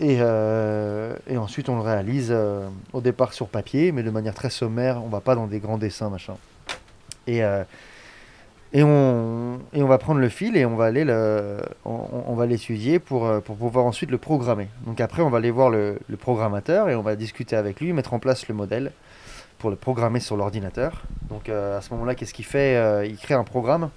Euh, 0.00 1.16
et, 1.28 1.36
ensuite, 1.36 1.68
on 1.68 1.76
le 1.76 1.82
réalise 1.82 2.28
euh, 2.30 2.68
au 2.92 3.00
départ 3.00 3.32
sur 3.32 3.48
papier, 3.48 3.92
mais 3.92 4.02
de 4.02 4.10
manière 4.10 4.34
très 4.34 4.50
sommaire. 4.50 5.02
On 5.04 5.08
va 5.08 5.20
pas 5.20 5.34
dans 5.34 5.46
des 5.46 5.60
grands 5.60 5.78
dessins, 5.78 6.08
machin. 6.08 6.36
Et, 7.26 7.44
euh, 7.44 7.62
et, 8.72 8.82
on, 8.82 9.60
et 9.72 9.82
on 9.82 9.86
va 9.86 9.98
prendre 9.98 10.20
le 10.20 10.28
fil 10.28 10.56
et 10.56 10.64
on 10.64 10.76
va 10.76 10.86
aller 10.86 11.04
le, 11.04 11.58
on, 11.84 12.34
va 12.34 12.46
l'étudier 12.46 12.98
pour, 12.98 13.30
pour 13.42 13.56
pouvoir 13.56 13.84
ensuite 13.84 14.10
le 14.10 14.18
programmer. 14.18 14.68
Donc 14.86 15.00
après, 15.00 15.22
on 15.22 15.28
va 15.28 15.38
aller 15.38 15.50
voir 15.50 15.70
le, 15.70 15.98
le, 16.08 16.16
programmateur 16.16 16.88
et 16.88 16.96
on 16.96 17.02
va 17.02 17.14
discuter 17.14 17.54
avec 17.54 17.80
lui, 17.80 17.92
mettre 17.92 18.14
en 18.14 18.18
place 18.18 18.48
le 18.48 18.54
modèle 18.54 18.92
pour 19.58 19.68
le 19.68 19.76
programmer 19.76 20.20
sur 20.20 20.36
l'ordinateur. 20.36 21.02
Donc 21.28 21.48
à 21.50 21.80
ce 21.82 21.92
moment-là, 21.92 22.14
qu'est-ce 22.14 22.34
qu'il 22.34 22.46
fait? 22.46 23.06
Il 23.08 23.18
crée 23.18 23.34
un 23.34 23.44
programme 23.44 23.90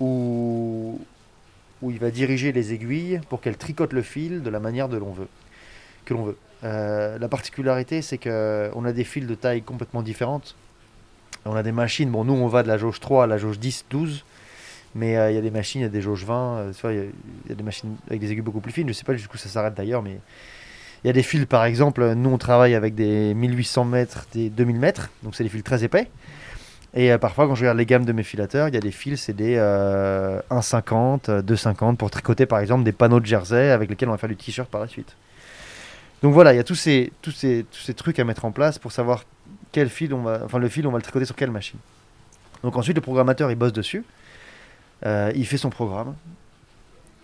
où, 0.00 0.98
où 1.84 1.90
il 1.90 1.98
va 1.98 2.10
diriger 2.10 2.50
les 2.50 2.72
aiguilles 2.72 3.20
pour 3.28 3.40
qu'elles 3.40 3.58
tricotent 3.58 3.92
le 3.92 4.02
fil 4.02 4.42
de 4.42 4.50
la 4.50 4.58
manière 4.58 4.88
de 4.88 4.96
l'on 4.96 5.12
veut, 5.12 5.28
que 6.06 6.14
l'on 6.14 6.24
veut. 6.24 6.38
Euh, 6.64 7.18
la 7.18 7.28
particularité, 7.28 8.00
c'est 8.00 8.16
qu'on 8.16 8.84
a 8.84 8.92
des 8.92 9.04
fils 9.04 9.26
de 9.26 9.34
taille 9.34 9.62
complètement 9.62 10.02
différentes. 10.02 10.56
On 11.44 11.54
a 11.54 11.62
des 11.62 11.72
machines, 11.72 12.10
bon, 12.10 12.24
nous 12.24 12.32
on 12.32 12.48
va 12.48 12.62
de 12.62 12.68
la 12.68 12.78
jauge 12.78 13.00
3 13.00 13.24
à 13.24 13.26
la 13.26 13.36
jauge 13.36 13.58
10, 13.58 13.84
12, 13.90 14.24
mais 14.94 15.18
euh, 15.18 15.30
il 15.30 15.34
y 15.34 15.38
a 15.38 15.42
des 15.42 15.50
machines, 15.50 15.82
il 15.82 15.84
y 15.84 15.86
a 15.86 15.90
des 15.90 16.00
jauges 16.00 16.24
20, 16.24 16.56
euh, 16.56 16.72
il 16.84 17.50
y, 17.50 17.52
a 17.52 17.54
des 17.54 17.62
machines 17.62 17.96
avec 18.08 18.20
des 18.20 18.32
aiguilles 18.32 18.40
beaucoup 18.40 18.60
plus 18.60 18.72
fines, 18.72 18.84
je 18.84 18.88
ne 18.88 18.94
sais 18.94 19.04
pas 19.04 19.12
jusqu'où 19.12 19.36
ça 19.36 19.50
s'arrête 19.50 19.74
d'ailleurs, 19.74 20.02
mais 20.02 20.18
il 21.02 21.08
y 21.08 21.10
a 21.10 21.12
des 21.12 21.22
fils, 21.22 21.44
par 21.44 21.66
exemple, 21.66 22.14
nous 22.14 22.30
on 22.30 22.38
travaille 22.38 22.74
avec 22.74 22.94
des 22.94 23.34
1800 23.34 23.84
mètres, 23.84 24.26
des 24.32 24.48
2000 24.48 24.76
mètres, 24.76 25.10
donc 25.22 25.34
c'est 25.34 25.44
des 25.44 25.50
fils 25.50 25.62
très 25.62 25.84
épais. 25.84 26.08
Et 26.94 27.10
euh, 27.10 27.18
parfois, 27.18 27.48
quand 27.48 27.56
je 27.56 27.62
regarde 27.62 27.78
les 27.78 27.86
gammes 27.86 28.04
de 28.04 28.12
mes 28.12 28.22
filateurs, 28.22 28.68
il 28.68 28.74
y 28.74 28.76
a 28.76 28.80
des 28.80 28.92
fils, 28.92 29.22
c'est 29.22 29.32
des 29.32 29.56
1,50, 29.56 29.58
euh, 31.28 31.42
2,50 31.42 31.92
euh, 31.92 31.92
pour 31.94 32.10
tricoter 32.10 32.46
par 32.46 32.60
exemple 32.60 32.84
des 32.84 32.92
panneaux 32.92 33.18
de 33.18 33.26
jersey 33.26 33.70
avec 33.70 33.90
lesquels 33.90 34.08
on 34.08 34.12
va 34.12 34.18
faire 34.18 34.28
du 34.28 34.36
t-shirt 34.36 34.70
par 34.70 34.80
la 34.80 34.86
suite. 34.86 35.16
Donc 36.22 36.32
voilà, 36.32 36.54
il 36.54 36.56
y 36.56 36.60
a 36.60 36.64
tous 36.64 36.76
ces, 36.76 37.12
tous, 37.20 37.32
ces, 37.32 37.66
tous 37.70 37.80
ces 37.80 37.94
trucs 37.94 38.18
à 38.18 38.24
mettre 38.24 38.44
en 38.44 38.52
place 38.52 38.78
pour 38.78 38.92
savoir 38.92 39.24
quel 39.72 39.88
fil 39.88 40.14
on 40.14 40.22
va, 40.22 40.40
enfin 40.44 40.58
le 40.58 40.68
fil 40.68 40.86
on 40.86 40.92
va 40.92 40.98
le 40.98 41.02
tricoter 41.02 41.24
sur 41.24 41.34
quelle 41.34 41.50
machine. 41.50 41.78
Donc 42.62 42.76
ensuite, 42.76 42.96
le 42.96 43.02
programmateur 43.02 43.50
il 43.50 43.56
bosse 43.56 43.72
dessus, 43.72 44.04
il 45.04 45.46
fait 45.46 45.58
son 45.58 45.68
programme 45.68 46.14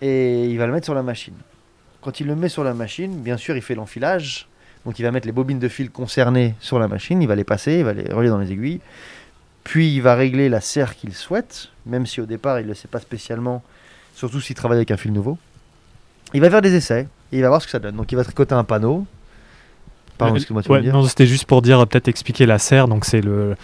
et 0.01 0.45
il 0.45 0.57
va 0.57 0.67
le 0.67 0.73
mettre 0.73 0.85
sur 0.85 0.93
la 0.93 1.01
machine. 1.01 1.33
Quand 2.01 2.19
il 2.19 2.27
le 2.27 2.35
met 2.35 2.49
sur 2.49 2.63
la 2.63 2.75
machine, 2.75 3.21
bien 3.21 3.37
sûr, 3.37 3.55
il 3.55 3.61
fait 3.61 3.73
l'enfilage. 3.73 4.47
Donc 4.85 4.99
il 4.99 5.03
va 5.03 5.11
mettre 5.11 5.27
les 5.27 5.31
bobines 5.31 5.59
de 5.59 5.67
fil 5.67 5.89
concernées 5.91 6.55
sur 6.59 6.79
la 6.79 6.87
machine, 6.87 7.21
il 7.21 7.27
va 7.27 7.35
les 7.35 7.43
passer, 7.43 7.79
il 7.79 7.83
va 7.83 7.93
les 7.93 8.11
relier 8.11 8.29
dans 8.29 8.39
les 8.39 8.51
aiguilles. 8.51 8.81
Puis 9.63 9.93
il 9.93 10.01
va 10.01 10.15
régler 10.15 10.49
la 10.49 10.61
serre 10.61 10.95
qu'il 10.95 11.13
souhaite, 11.13 11.69
même 11.85 12.05
si 12.05 12.21
au 12.21 12.25
départ 12.25 12.59
il 12.59 12.63
ne 12.63 12.69
le 12.69 12.73
sait 12.73 12.87
pas 12.87 12.99
spécialement, 12.99 13.63
surtout 14.15 14.41
s'il 14.41 14.55
travaille 14.55 14.77
avec 14.77 14.91
un 14.91 14.97
fil 14.97 15.13
nouveau. 15.13 15.37
Il 16.33 16.41
va 16.41 16.49
faire 16.49 16.61
des 16.61 16.73
essais 16.73 17.07
et 17.31 17.37
il 17.37 17.41
va 17.41 17.49
voir 17.49 17.61
ce 17.61 17.67
que 17.67 17.71
ça 17.71 17.79
donne. 17.79 17.95
Donc 17.95 18.11
il 18.11 18.15
va 18.15 18.23
tricoter 18.23 18.55
un 18.55 18.63
panneau. 18.63 19.05
Pardon, 20.17 20.35
excuse-moi, 20.35 20.63
tu 20.63 20.71
Non, 20.71 21.03
c'était 21.03 21.25
juste 21.25 21.45
pour 21.45 21.61
dire, 21.61 21.85
peut-être 21.87 22.07
expliquer 22.07 22.45
la 22.45 22.59
serre. 22.59 22.87
Donc 22.87 23.05
c'est 23.05 23.21
le, 23.21 23.55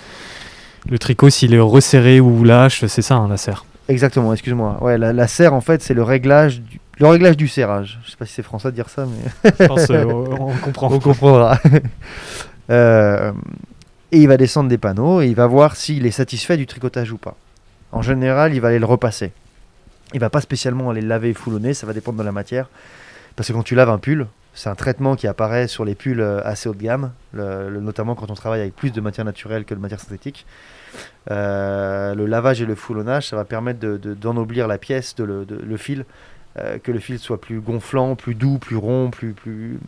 le 0.89 0.99
tricot, 0.99 1.29
s'il 1.29 1.53
est 1.53 1.59
resserré 1.59 2.19
ou 2.19 2.43
lâche, 2.43 2.85
c'est 2.85 3.01
ça 3.01 3.15
hein, 3.15 3.27
la 3.27 3.37
serre. 3.37 3.65
Exactement, 3.87 4.33
excuse-moi. 4.33 4.83
Ouais, 4.83 4.97
la, 4.97 5.27
serre 5.27 5.53
en 5.53 5.61
fait 5.61 5.81
c'est 5.81 5.93
le 5.93 6.03
réglage 6.03 6.61
du, 6.61 6.79
le 6.99 7.07
réglage 7.07 7.37
du 7.37 7.47
serrage. 7.47 7.99
Je 8.03 8.11
sais 8.11 8.17
pas 8.17 8.25
si 8.25 8.33
c'est 8.33 8.43
français 8.43 8.69
de 8.69 8.75
dire 8.75 8.89
ça, 8.89 9.05
mais. 9.05 9.51
Je 9.59 9.65
pense, 9.65 9.89
euh, 9.89 10.03
on 10.03 10.53
comprend. 10.63 10.91
on 10.91 10.99
comprendra. 10.99 11.59
euh, 12.69 13.31
et 14.11 14.19
il 14.19 14.27
va 14.27 14.37
descendre 14.37 14.69
des 14.69 14.77
panneaux 14.77 15.21
et 15.21 15.27
il 15.27 15.35
va 15.35 15.47
voir 15.47 15.75
s'il 15.75 16.05
est 16.05 16.11
satisfait 16.11 16.57
du 16.57 16.65
tricotage 16.65 17.11
ou 17.11 17.17
pas. 17.17 17.35
En 17.91 18.01
général, 18.01 18.53
il 18.53 18.61
va 18.61 18.69
aller 18.69 18.79
le 18.79 18.85
repasser. 18.85 19.31
Il 20.13 20.19
va 20.19 20.29
pas 20.29 20.41
spécialement 20.41 20.89
aller 20.89 21.01
le 21.01 21.07
laver 21.07 21.29
et 21.29 21.33
foulonner, 21.33 21.73
ça 21.73 21.85
va 21.85 21.93
dépendre 21.93 22.17
de 22.19 22.23
la 22.23 22.31
matière. 22.31 22.69
Parce 23.35 23.49
que 23.49 23.53
quand 23.53 23.63
tu 23.63 23.75
laves 23.75 23.89
un 23.89 23.97
pull, 23.97 24.27
c'est 24.53 24.69
un 24.69 24.75
traitement 24.75 25.15
qui 25.15 25.27
apparaît 25.27 25.67
sur 25.67 25.85
les 25.85 25.93
pulls 25.93 26.21
euh, 26.21 26.41
assez 26.43 26.67
haut 26.67 26.73
de 26.73 26.81
gamme, 26.81 27.11
notamment 27.33 28.15
quand 28.15 28.31
on 28.31 28.33
travaille 28.33 28.61
avec 28.61 28.75
plus 28.75 28.91
de 28.91 29.01
matière 29.01 29.25
naturelle 29.25 29.65
que 29.65 29.75
de 29.75 29.79
matière 29.79 29.99
synthétique. 29.99 30.45
Euh, 31.29 32.15
le 32.15 32.25
lavage 32.25 32.61
et 32.61 32.65
le 32.65 32.73
foulonnage, 32.73 33.27
ça 33.27 33.35
va 33.35 33.45
permettre 33.45 33.79
d'ennoblir 33.79 34.65
de, 34.65 34.69
la 34.69 34.77
pièce, 34.77 35.13
de 35.15 35.23
le, 35.23 35.77
fil, 35.77 36.05
euh, 36.57 36.79
que 36.79 36.91
le 36.91 36.99
fil 36.99 37.19
soit 37.19 37.39
plus 37.39 37.59
gonflant, 37.59 38.15
plus 38.15 38.33
doux, 38.33 38.57
plus 38.57 38.77
rond, 38.77 39.11
plus, 39.11 39.33
plus 39.33 39.79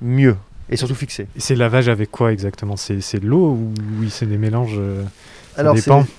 mieux 0.00 0.36
et 0.70 0.76
surtout 0.76 0.94
fixé. 0.94 1.26
C'est 1.36 1.54
lavage 1.54 1.88
avec 1.88 2.10
quoi 2.10 2.32
exactement? 2.32 2.76
C'est 2.76 3.20
de 3.20 3.26
l'eau 3.26 3.52
ou 3.52 3.74
oui, 3.98 4.10
c'est 4.10 4.26
des 4.26 4.38
mélanges 4.38 4.76
euh, 4.76 5.02
Alors 5.56 5.76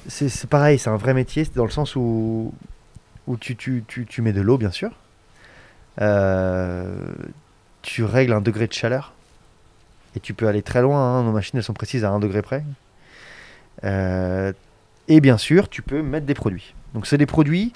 c'est 0.07 0.49
pareil, 0.49 0.79
c'est 0.79 0.89
un 0.89 0.97
vrai 0.97 1.13
métier, 1.13 1.47
dans 1.55 1.65
le 1.65 1.71
sens 1.71 1.95
où, 1.95 2.53
où 3.27 3.37
tu, 3.37 3.55
tu, 3.55 3.83
tu, 3.87 4.05
tu 4.05 4.21
mets 4.21 4.33
de 4.33 4.41
l'eau 4.41 4.57
bien 4.57 4.71
sûr, 4.71 4.91
euh, 6.01 7.13
tu 7.81 8.03
règles 8.03 8.33
un 8.33 8.41
degré 8.41 8.67
de 8.67 8.73
chaleur, 8.73 9.13
et 10.15 10.19
tu 10.19 10.33
peux 10.33 10.47
aller 10.47 10.61
très 10.61 10.81
loin, 10.81 10.99
hein, 10.99 11.23
nos 11.23 11.31
machines 11.31 11.57
elles 11.57 11.63
sont 11.63 11.73
précises 11.73 12.03
à 12.03 12.09
un 12.09 12.19
degré 12.19 12.41
près. 12.41 12.63
Euh, 13.83 14.51
et 15.07 15.21
bien 15.21 15.37
sûr, 15.37 15.69
tu 15.69 15.81
peux 15.81 16.01
mettre 16.01 16.25
des 16.25 16.33
produits. 16.33 16.73
Donc 16.93 17.07
c'est 17.07 17.17
des 17.17 17.25
produits, 17.25 17.71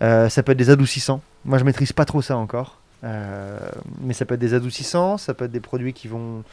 ça 0.00 0.42
peut 0.44 0.52
être 0.52 0.58
des 0.58 0.70
adoucissants. 0.70 1.20
Moi 1.44 1.58
je 1.58 1.64
maîtrise 1.64 1.92
pas 1.92 2.04
trop 2.04 2.22
ça 2.22 2.36
encore. 2.36 2.80
Euh, 3.04 3.58
mais 4.00 4.14
ça 4.14 4.24
peut 4.24 4.34
être 4.34 4.40
des 4.40 4.54
adoucissants, 4.54 5.18
ça 5.18 5.34
peut 5.34 5.44
être 5.44 5.52
des 5.52 5.60
produits 5.60 5.92
qui 5.92 6.08
vont. 6.08 6.44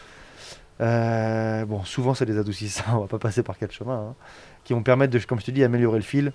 Euh, 0.82 1.66
bon, 1.66 1.84
souvent 1.84 2.14
c'est 2.14 2.26
des 2.26 2.38
adoucissants, 2.38 2.84
on 2.98 3.02
va 3.02 3.08
pas 3.08 3.20
passer 3.20 3.44
par 3.44 3.58
quatre 3.58 3.72
chemins, 3.72 4.10
hein, 4.10 4.16
qui 4.64 4.74
vont 4.74 4.84
permettre 4.84 5.14
de, 5.14 5.20
comme 5.20 5.40
je 5.40 5.46
te 5.46 5.52
dis, 5.52 5.64
améliorer 5.64 5.98
le 5.98 6.04
fil. 6.04 6.32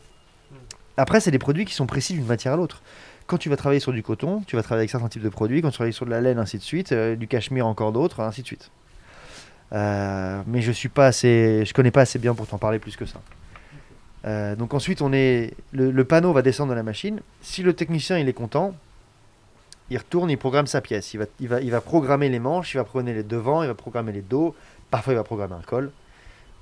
Après, 0.96 1.20
c'est 1.20 1.30
des 1.30 1.38
produits 1.38 1.64
qui 1.64 1.74
sont 1.74 1.86
précis 1.86 2.14
d'une 2.14 2.26
matière 2.26 2.54
à 2.54 2.56
l'autre. 2.56 2.82
Quand 3.28 3.38
tu 3.38 3.48
vas 3.48 3.56
travailler 3.56 3.78
sur 3.78 3.92
du 3.92 4.02
coton, 4.02 4.42
tu 4.46 4.56
vas 4.56 4.62
travailler 4.62 4.82
avec 4.82 4.90
certains 4.90 5.08
types 5.08 5.22
de 5.22 5.28
produits. 5.28 5.62
Quand 5.62 5.68
tu 5.68 5.74
travailles 5.74 5.92
sur 5.92 6.06
de 6.06 6.10
la 6.10 6.20
laine, 6.20 6.38
ainsi 6.38 6.58
de 6.58 6.62
suite, 6.62 6.90
euh, 6.90 7.14
du 7.14 7.28
cachemire 7.28 7.66
encore 7.66 7.92
d'autres, 7.92 8.20
ainsi 8.20 8.42
de 8.42 8.46
suite. 8.46 8.70
mais 9.72 10.60
je 10.60 10.72
suis 10.72 10.88
pas 10.88 11.06
assez, 11.06 11.64
je 11.64 11.72
connais 11.74 11.90
pas 11.92 12.00
assez 12.00 12.18
bien 12.18 12.34
pour 12.34 12.46
t'en 12.46 12.58
parler 12.58 12.78
plus 12.80 12.96
que 12.96 13.04
ça. 13.04 13.20
donc 14.56 14.74
ensuite, 14.74 15.02
on 15.02 15.12
est, 15.12 15.54
le, 15.72 15.92
le, 15.92 16.04
panneau 16.04 16.32
va 16.32 16.42
descendre 16.42 16.70
de 16.70 16.76
la 16.76 16.82
machine. 16.82 17.20
Si 17.42 17.62
le 17.62 17.74
technicien 17.74 18.18
il 18.18 18.28
est 18.28 18.32
content, 18.32 18.74
il 19.90 19.98
retourne, 19.98 20.30
il 20.30 20.38
programme 20.38 20.66
sa 20.66 20.80
pièce. 20.80 21.14
Il 21.14 21.18
va, 21.18 21.26
il, 21.40 21.48
va, 21.48 21.60
il 21.60 21.70
va 21.70 21.80
programmer 21.80 22.28
les 22.28 22.38
manches, 22.38 22.74
il 22.74 22.78
va 22.78 22.84
programmer 22.84 23.14
les 23.14 23.22
devants, 23.22 23.62
il 23.62 23.68
va 23.68 23.74
programmer 23.74 24.12
les 24.12 24.22
dos, 24.22 24.54
parfois 24.90 25.14
il 25.14 25.16
va 25.16 25.24
programmer 25.24 25.54
un 25.54 25.62
col. 25.62 25.90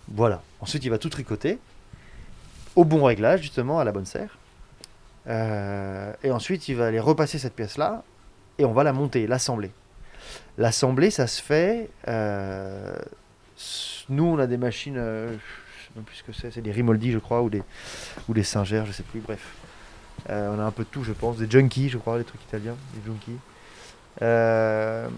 Voilà. 0.09 0.43
Ensuite, 0.61 0.85
il 0.85 0.91
va 0.91 0.99
tout 0.99 1.09
tricoter 1.09 1.59
au 2.77 2.85
bon 2.85 3.05
réglage, 3.05 3.43
justement, 3.43 3.81
à 3.81 3.85
la 3.85 3.93
bonne 3.93 4.07
serre. 4.07 4.39
Euh, 5.27 6.12
et 6.22 6.31
ensuite, 6.31 6.68
il 6.68 6.77
va 6.77 6.87
aller 6.87 7.01
repasser 7.01 7.39
cette 7.39 7.55
pièce-là 7.55 8.05
et 8.59 8.64
on 8.64 8.72
va 8.72 8.85
la 8.85 8.93
monter, 8.93 9.27
l'assembler. 9.27 9.72
L'assembler, 10.59 11.11
ça 11.11 11.27
se 11.27 11.43
fait. 11.43 11.91
euh, 12.07 12.97
nous, 14.09 14.24
on 14.24 14.39
a 14.39 14.47
des 14.47 14.57
machines, 14.57 14.97
euh, 14.97 15.33
je 15.33 15.85
sais 15.85 15.91
même 15.97 16.05
plus 16.05 16.16
ce 16.16 16.22
que 16.22 16.33
c'est, 16.33 16.51
c'est 16.53 16.61
des 16.61 16.70
Rimoldi, 16.70 17.11
je 17.11 17.18
crois, 17.18 17.43
ou 17.43 17.51
des, 17.51 17.62
ou 18.29 18.35
des 18.35 18.45
je 18.45 18.93
sais 18.93 19.03
plus, 19.03 19.20
bref. 19.20 19.41
Euh, 20.29 20.55
on 20.57 20.61
a 20.61 20.64
un 20.64 20.70
peu 20.70 20.83
de 20.85 20.89
tout, 20.89 21.05
je 21.05 21.12
pense. 21.12 21.37
Des 21.37 21.49
Junkies, 21.51 21.89
je 21.89 21.99
crois, 21.99 22.18
des 22.18 22.24
trucs 22.24 22.43
italiens, 22.43 22.74
des 22.95 23.01
Junkies. 23.07 23.39
Euh, 24.22 25.09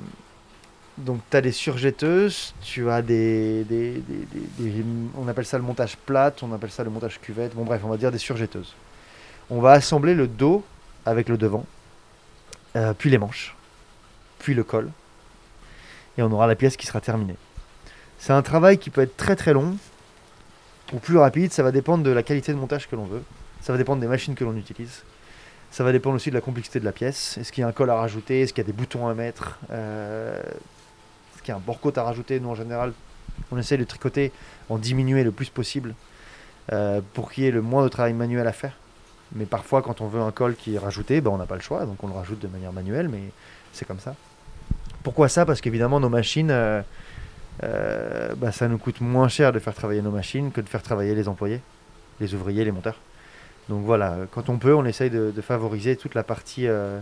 donc, 0.99 1.21
tu 1.31 1.37
as 1.37 1.41
des 1.41 1.53
surjetteuses, 1.53 2.55
tu 2.61 2.91
as 2.91 3.01
des- 3.03 3.65
des- 3.65 4.03
des- 4.59 4.85
On 5.17 5.29
appelle 5.29 5.47
ça 5.47 5.57
le 5.57 5.63
montage 5.65 5.97
plate, 5.97 6.43
on 6.43 6.53
appelle 6.53 6.71
ça 6.71 6.83
le 6.85 6.91
montage 6.91 7.21
cuvette. 7.21 7.55
Bon, 7.55 7.65
bref, 7.65 7.81
on 7.85 7.89
va 7.89 7.97
dire 7.97 8.11
des 8.11 8.19
surjetteuses. 8.19 8.75
On 9.51 9.61
va 9.61 9.73
assembler 9.73 10.15
le 10.15 10.27
dos 10.27 10.65
avec 11.07 11.29
le 11.29 11.39
devant, 11.39 11.65
euh, 12.77 12.93
puis 12.93 13.09
les 13.11 13.19
manches, 13.19 13.55
puis 14.41 14.53
le 14.55 14.65
col. 14.65 14.91
Et 16.19 16.23
on 16.23 16.31
aura 16.33 16.47
la 16.49 16.57
pièce 16.57 16.77
qui 16.77 16.87
sera 16.87 17.01
terminée. 17.01 17.37
C'est 18.19 18.33
un 18.33 18.43
travail 18.43 18.77
qui 18.79 18.91
peut 18.91 19.01
être 19.03 19.17
très 19.17 19.37
très 19.37 19.53
long 19.53 19.77
ou 20.93 20.99
plus 20.99 21.17
rapide, 21.17 21.53
ça 21.53 21.63
va 21.63 21.71
dépendre 21.71 22.03
de 22.03 22.11
la 22.11 22.23
qualité 22.25 22.53
de 22.53 22.59
montage 22.59 22.89
que 22.89 22.97
l'on 22.97 23.05
veut. 23.05 23.23
Ça 23.69 23.73
va 23.73 23.77
dépendre 23.77 24.01
des 24.01 24.07
machines 24.07 24.35
que 24.35 24.45
l'on 24.45 24.57
utilise. 24.57 25.03
Ça 25.71 25.85
va 25.85 25.93
dépendre 25.93 26.17
aussi 26.17 26.31
de 26.31 26.35
la 26.35 26.41
complexité 26.41 26.81
de 26.81 26.87
la 26.87 26.93
pièce. 26.93 27.37
Est-ce 27.37 27.53
qu'il 27.53 27.61
y 27.61 27.65
a 27.67 27.69
un 27.69 27.73
col 27.73 27.91
à 27.91 27.97
rajouter? 27.97 28.41
Est-ce 28.41 28.55
qu'il 28.55 28.65
y 28.65 28.67
a 28.67 28.67
des 28.67 28.73
boutons 28.73 29.09
à 29.09 29.13
mettre? 29.13 29.59
Euh, 29.71 30.41
Est-ce 30.41 31.43
qu'il 31.43 31.51
y 31.51 31.53
a 31.53 31.57
un 31.57 31.63
bord-côte 31.63 31.99
à 31.99 32.03
rajouter? 32.03 32.41
Nous, 32.41 32.49
en 32.49 32.55
général, 32.55 32.95
on 33.51 33.59
essaie 33.59 33.77
de 33.77 33.85
tricoter 33.85 34.33
en 34.71 34.79
diminuer 34.79 35.23
le 35.23 35.33
plus 35.33 35.51
possible 35.51 35.95
euh, 36.73 37.03
pour 37.13 37.31
qu'il 37.31 37.45
y 37.45 37.47
ait 37.47 37.51
le 37.51 37.61
moins 37.61 37.85
de 37.85 37.91
travail 37.91 38.15
manuel 38.15 38.47
à 38.47 38.55
faire. 38.55 38.73
Mais 39.35 39.45
parfois, 39.45 39.83
quand 39.83 40.01
on 40.01 40.07
veut 40.07 40.23
un 40.23 40.33
col 40.33 40.57
qui 40.57 40.77
est 40.77 40.79
rajouté, 40.79 41.21
ben, 41.21 41.31
on 41.31 41.37
n'a 41.37 41.45
pas 41.45 41.57
le 41.57 41.61
choix, 41.61 41.85
donc 41.85 42.03
on 42.03 42.07
le 42.07 42.15
rajoute 42.15 42.39
de 42.39 42.49
manière 42.49 42.73
manuelle, 42.73 43.11
mais 43.11 43.21
c'est 43.75 43.85
comme 43.85 44.01
ça. 44.01 44.15
Pourquoi 45.03 45.29
ça? 45.29 45.45
Parce 45.45 45.61
qu'évidemment, 45.61 46.01
nos 46.01 46.09
machines, 46.09 46.51
euh, 46.51 46.83
bah, 47.63 48.51
ça 48.51 48.67
nous 48.67 48.79
coûte 48.79 49.03
moins 49.03 49.29
cher 49.29 49.53
de 49.53 49.59
faire 49.59 49.75
travailler 49.75 50.01
nos 50.01 50.11
machines 50.11 50.53
que 50.53 50.63
de 50.63 50.69
faire 50.71 50.83
travailler 50.83 51.15
les 51.15 51.29
employés, 51.29 51.61
les 52.19 52.33
ouvriers, 52.33 52.65
les 52.65 52.73
monteurs. 52.73 52.97
Donc 53.69 53.85
voilà, 53.85 54.13
euh, 54.13 54.27
quand 54.31 54.49
on 54.49 54.59
peut, 54.59 54.75
on 54.75 54.85
essaye 54.85 55.11
de, 55.11 55.33
favoriser 55.43 55.97
toute 55.97 56.15
la 56.15 56.23
partie 56.23 56.67
euh, 56.67 57.01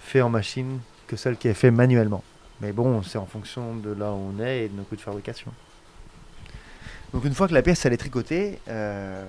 fait 0.00 0.20
en 0.20 0.28
machine 0.28 0.80
que 1.06 1.16
celle 1.16 1.36
qui 1.36 1.48
est 1.48 1.54
fait 1.54 1.70
manuellement. 1.70 2.22
Mais 2.60 2.72
bon, 2.72 3.02
c'est 3.02 3.18
en 3.18 3.26
fonction 3.26 3.74
de 3.76 3.90
là 3.92 4.10
où 4.12 4.32
on 4.36 4.42
est 4.42 4.64
et 4.64 4.68
de 4.68 4.76
nos 4.76 4.82
coûts 4.82 4.96
de 4.96 5.00
fabrication. 5.00 5.50
Donc 7.12 7.24
une 7.24 7.34
fois 7.34 7.48
que 7.48 7.54
la 7.54 7.62
pièce 7.62 7.84
elle 7.86 7.92
est 7.92 7.96
tricotée, 7.96 8.60
euh, 8.68 9.24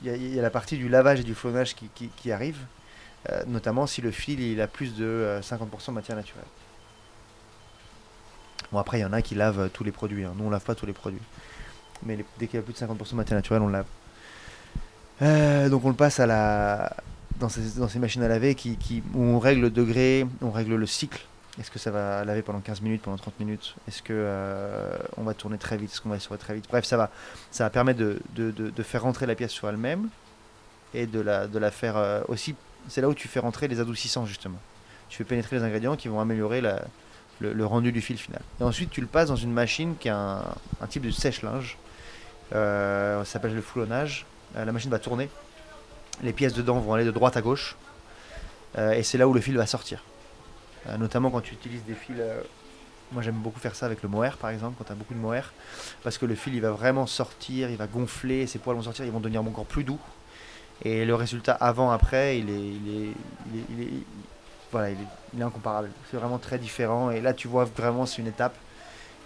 il 0.00 0.08
y, 0.08 0.10
a- 0.10 0.16
il 0.16 0.34
y 0.34 0.38
a 0.38 0.42
la 0.42 0.50
partie 0.50 0.76
du 0.78 0.88
lavage 0.88 1.20
et 1.20 1.24
du 1.24 1.34
flonage 1.34 1.74
qui, 1.74 2.32
arrive, 2.32 2.58
euh, 3.30 3.42
notamment 3.46 3.86
si 3.86 4.00
le 4.00 4.10
fil 4.10 4.40
il 4.40 4.60
a 4.60 4.66
plus 4.66 4.96
de 4.96 5.04
euh, 5.04 5.40
50% 5.40 5.88
de 5.88 5.92
matière 5.92 6.16
naturelle. 6.16 6.44
Bon 8.72 8.78
après 8.78 8.98
il 8.98 9.02
y 9.02 9.04
en 9.04 9.12
a 9.12 9.22
qui 9.22 9.34
lavent 9.34 9.60
euh, 9.60 9.68
tous 9.68 9.84
les 9.84 9.92
produits, 9.92 10.24
hein. 10.24 10.32
nous 10.36 10.44
on 10.46 10.50
lave 10.50 10.64
pas 10.64 10.74
tous 10.74 10.86
les 10.86 10.92
produits. 10.92 11.22
Mais 12.04 12.18
dès 12.38 12.46
qu'il 12.46 12.56
y 12.58 12.60
a 12.60 12.62
plus 12.62 12.72
de 12.72 12.78
50% 12.78 13.10
de 13.10 13.16
matière 13.16 13.36
naturelle, 13.36 13.62
on 13.62 13.68
lave. 13.68 13.86
Euh, 15.22 15.68
donc 15.68 15.84
on 15.84 15.88
le 15.88 15.94
passe 15.94 16.20
dans 16.20 17.48
ces, 17.48 17.98
machines 17.98 18.22
à 18.22 18.28
laver 18.28 18.56
où 19.14 19.22
on 19.22 19.38
règle 19.38 19.62
le 19.62 19.70
degré, 19.70 20.26
on 20.42 20.50
règle 20.50 20.76
le 20.76 20.86
cycle. 20.86 21.24
Est-ce 21.58 21.72
que 21.72 21.78
ça 21.80 21.90
va 21.90 22.24
laver 22.24 22.42
pendant 22.42 22.60
15 22.60 22.82
minutes, 22.82 23.02
pendant 23.02 23.16
30 23.16 23.40
minutes? 23.40 23.74
Est-ce 23.88 24.00
que 24.00 24.12
euh, 24.12 24.96
on 25.16 25.24
va 25.24 25.34
tourner 25.34 25.58
très 25.58 25.76
vite? 25.76 25.90
Est-ce 25.90 26.00
qu'on 26.00 26.08
va 26.08 26.16
essorer 26.16 26.38
très 26.38 26.54
vite? 26.54 26.66
Bref, 26.68 26.84
ça 26.84 26.96
va, 26.96 27.10
ça 27.50 27.64
va 27.64 27.70
permettre 27.70 27.98
de, 27.98 28.82
faire 28.82 29.02
rentrer 29.02 29.26
la 29.26 29.34
pièce 29.34 29.50
sur 29.50 29.68
elle-même 29.68 30.08
et 30.94 31.06
de 31.06 31.20
la, 31.20 31.70
faire 31.72 31.96
euh, 31.96 32.20
aussi. 32.28 32.54
C'est 32.88 33.00
là 33.00 33.08
où 33.08 33.14
tu 33.14 33.26
fais 33.26 33.40
rentrer 33.40 33.66
les 33.66 33.80
adoucissants 33.80 34.24
justement. 34.24 34.58
Tu 35.08 35.16
fais 35.16 35.24
pénétrer 35.24 35.56
les 35.56 35.62
ingrédients 35.62 35.96
qui 35.96 36.06
vont 36.06 36.20
améliorer 36.20 36.60
le, 37.40 37.66
rendu 37.66 37.90
du 37.90 38.02
fil 38.02 38.18
final. 38.18 38.42
Et 38.60 38.62
ensuite, 38.62 38.90
tu 38.90 39.00
le 39.00 39.08
passes 39.08 39.28
dans 39.28 39.36
une 39.36 39.52
machine 39.52 39.96
qui 39.98 40.08
a 40.08 40.16
un, 40.16 40.38
un 40.80 40.86
type 40.88 41.02
de 41.02 41.10
sèche-linge. 41.10 41.76
Euh, 42.54 43.18
ça 43.24 43.32
s'appelle 43.32 43.54
le 43.54 43.62
foulonnage. 43.62 44.26
Euh, 44.56 44.64
la 44.64 44.72
machine 44.72 44.90
va 44.90 44.98
tourner. 44.98 45.28
Les 46.22 46.32
pièces 46.32 46.54
dedans 46.54 46.78
vont 46.78 46.94
aller 46.94 47.04
de 47.04 47.10
droite 47.10 47.36
à 47.36 47.42
gauche. 47.42 47.76
Euh, 48.76 48.92
et 48.92 49.02
c'est 49.02 49.18
là 49.18 49.28
où 49.28 49.32
le 49.32 49.40
fil 49.40 49.56
va 49.56 49.66
sortir. 49.66 50.04
Euh, 50.88 50.96
notamment 50.96 51.30
quand 51.30 51.40
tu 51.40 51.54
utilises 51.54 51.84
des 51.84 51.94
fils. 51.94 52.16
moi 53.12 53.22
j'aime 53.22 53.36
beaucoup 53.36 53.60
faire 53.60 53.74
ça 53.74 53.86
avec 53.86 54.02
le 54.02 54.08
mohair 54.08 54.36
par 54.36 54.50
exemple, 54.50 54.76
quand 54.78 54.84
tu 54.84 54.92
as 54.92 54.94
beaucoup 54.94 55.14
de 55.14 55.18
mohair. 55.18 55.52
Parce 56.02 56.18
que 56.18 56.26
le 56.26 56.34
fil 56.34 56.54
il 56.54 56.60
va 56.60 56.70
vraiment 56.70 57.06
sortir, 57.06 57.70
il 57.70 57.76
va 57.76 57.86
gonfler, 57.86 58.46
ses 58.46 58.58
poils 58.58 58.76
vont 58.76 58.82
sortir, 58.82 59.04
ils 59.04 59.12
vont 59.12 59.20
devenir 59.20 59.42
encore 59.42 59.66
plus 59.66 59.84
doux. 59.84 60.00
Et 60.84 61.04
le 61.04 61.14
résultat 61.14 61.54
avant-après, 61.54 62.38
il 62.38 62.50
est, 62.50 62.52
il 62.52 63.82
est, 63.82 64.04
il 65.34 65.40
est 65.40 65.42
incomparable. 65.42 65.90
C'est 66.10 66.16
vraiment 66.16 66.38
très 66.38 66.58
différent. 66.58 67.10
Et 67.10 67.20
là 67.20 67.34
tu 67.34 67.48
vois 67.48 67.64
vraiment 67.64 68.06
c'est 68.06 68.22
une 68.22 68.28
étape 68.28 68.56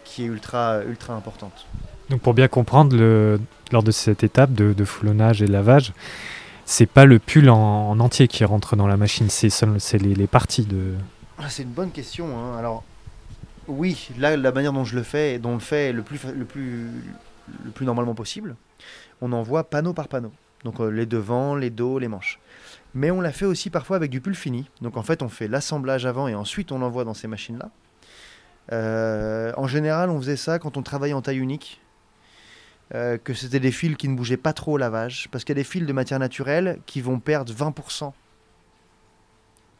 qui 0.05 0.25
est 0.25 0.27
ultra, 0.27 0.83
ultra 0.85 1.15
importante. 1.15 1.67
Donc 2.13 2.21
pour 2.21 2.35
bien 2.35 2.47
comprendre, 2.47 2.95
lors 3.73 3.83
de 3.83 3.91
cette 3.91 4.23
étape 4.23 4.53
de, 4.53 4.85
foulonnage 4.85 5.41
et 5.41 5.47
de 5.47 5.53
lavage, 5.53 5.95
c'est 6.67 6.85
pas 6.85 7.07
le 7.07 7.19
pull 7.19 7.49
en, 7.49 7.89
en 7.89 8.01
entier 8.01 8.29
qui 8.29 8.45
rentre 8.45 8.77
dans 8.77 8.87
la 8.87 8.99
machine, 8.99 9.31
c'est 9.31 9.99
les, 9.99 10.15
les 10.15 10.27
parties 10.27 10.67
de. 10.67 10.93
Ah, 11.39 11.49
C'est 11.49 11.63
une 11.63 11.71
bonne 11.71 11.91
question. 11.91 12.27
hein. 12.39 12.59
Alors, 12.59 12.85
oui, 13.67 14.11
là, 14.19 14.37
la 14.37 14.53
manière 14.53 14.75
dont 14.75 14.85
je 14.85 14.95
le 14.95 15.03
fais, 15.03 15.39
dont 15.39 15.53
on 15.53 15.55
le 15.55 15.61
fait 15.61 15.95
le 15.95 16.03
plus, 16.03 16.21
le 16.37 16.45
plus, 16.45 16.89
le 17.65 17.71
plus 17.71 17.87
normalement 17.87 18.15
possible, 18.15 18.57
on 19.23 19.33
envoie 19.33 19.65
panneau 19.65 19.95
par 19.95 20.09
panneau. 20.09 20.33
Donc 20.65 20.81
euh, 20.81 20.91
les 20.91 21.07
devants, 21.07 21.55
les 21.55 21.71
dos, 21.71 21.99
les 21.99 22.09
manches. 22.09 22.41
Mais 22.93 23.11
on 23.11 23.23
l'a 23.23 23.33
fait 23.33 23.47
aussi 23.47 23.71
parfois 23.71 23.97
avec 23.97 24.11
du 24.11 24.21
pull 24.21 24.35
fini. 24.35 24.69
Donc 24.83 24.99
en 24.99 25.03
fait, 25.03 25.23
on 25.23 25.31
fait 25.31 25.49
l'assemblage 25.49 26.05
avant 26.05 26.29
et 26.29 26.35
ensuite 26.35 26.73
on 26.73 26.79
l'envoie 26.79 27.05
dans 27.05 27.15
ces 27.15 27.27
machines-là. 27.27 27.71
Euh, 28.71 29.53
en 29.57 29.67
général, 29.67 30.11
on 30.11 30.21
faisait 30.21 30.37
ça 30.37 30.59
quand 30.59 30.77
on 30.77 30.83
travaillait 30.83 31.15
en 31.15 31.23
taille 31.23 31.39
unique. 31.39 31.81
Euh, 32.95 33.19
que 33.19 33.35
c'était 33.35 33.61
des 33.61 33.73
fils 33.73 33.97
qui 33.97 34.09
ne 34.09 34.17
bougeaient 34.17 34.37
pas 34.37 34.53
trop 34.53 34.73
au 34.73 34.77
lavage. 34.77 35.29
Parce 35.31 35.45
qu'il 35.45 35.57
y 35.57 35.59
a 35.59 35.63
des 35.63 35.69
fils 35.69 35.87
de 35.87 35.93
matière 35.93 36.19
naturelle 36.19 36.81
qui 36.87 37.01
vont 37.01 37.21
perdre 37.21 37.53
20% 37.53 38.13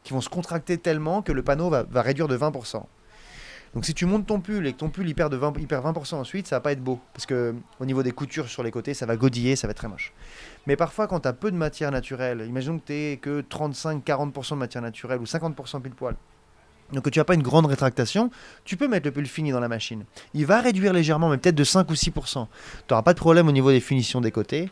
qui 0.03 0.13
vont 0.13 0.21
se 0.21 0.29
contracter 0.29 0.77
tellement 0.77 1.21
que 1.21 1.31
le 1.31 1.43
panneau 1.43 1.69
va, 1.69 1.85
réduire 2.01 2.27
de 2.27 2.37
20%. 2.37 2.83
Donc 3.73 3.85
si 3.85 3.95
tu 3.95 4.05
montes 4.05 4.27
ton 4.27 4.39
pull 4.39 4.67
et 4.67 4.73
que 4.73 4.77
ton 4.77 4.89
pull 4.89 5.07
il 5.07 5.15
perd, 5.15 5.31
de 5.31 5.37
20, 5.37 5.53
il 5.57 5.67
perd 5.67 5.83
20% 5.83 6.15
ensuite, 6.15 6.45
ça 6.45 6.57
va 6.57 6.59
pas 6.59 6.73
être 6.73 6.83
beau. 6.83 6.99
Parce 7.13 7.25
que 7.25 7.55
au 7.79 7.85
niveau 7.85 8.03
des 8.03 8.11
coutures 8.11 8.47
sur 8.47 8.61
les 8.61 8.69
côtés, 8.69 8.93
ça 8.93 9.07
va 9.07 9.15
godiller, 9.15 9.55
ça 9.55 9.65
va 9.65 9.71
être 9.71 9.77
très 9.77 9.87
moche. 9.87 10.13
Mais 10.67 10.75
parfois, 10.75 11.07
quand 11.07 11.21
tu 11.21 11.27
as 11.27 11.33
peu 11.33 11.49
de 11.49 11.55
matière 11.55 11.91
naturelle, 11.91 12.45
imaginons 12.47 12.77
que 12.77 13.13
tu 13.13 13.19
que 13.19 13.41
35-40% 13.41 14.51
de 14.51 14.55
matière 14.55 14.83
naturelle 14.83 15.19
ou 15.19 15.25
50% 15.25 15.81
pile 15.81 15.93
poil, 15.93 16.15
donc 16.93 17.03
que 17.03 17.09
tu 17.09 17.19
n'as 17.19 17.25
pas 17.25 17.33
une 17.33 17.43
grande 17.43 17.65
rétractation, 17.65 18.29
tu 18.65 18.77
peux 18.77 18.87
mettre 18.87 19.05
le 19.05 19.11
pull 19.11 19.25
fini 19.25 19.51
dans 19.51 19.59
la 19.59 19.67
machine. 19.67 20.03
Il 20.33 20.45
va 20.45 20.61
réduire 20.61 20.93
légèrement, 20.93 21.29
mais 21.29 21.37
peut-être 21.37 21.55
de 21.55 21.63
5 21.63 21.89
ou 21.89 21.93
6%. 21.93 22.47
Tu 22.87 22.93
n'auras 22.93 23.01
pas 23.03 23.13
de 23.13 23.19
problème 23.19 23.47
au 23.47 23.51
niveau 23.51 23.71
des 23.71 23.79
finitions 23.81 24.21
des 24.21 24.31
côtés. 24.31 24.69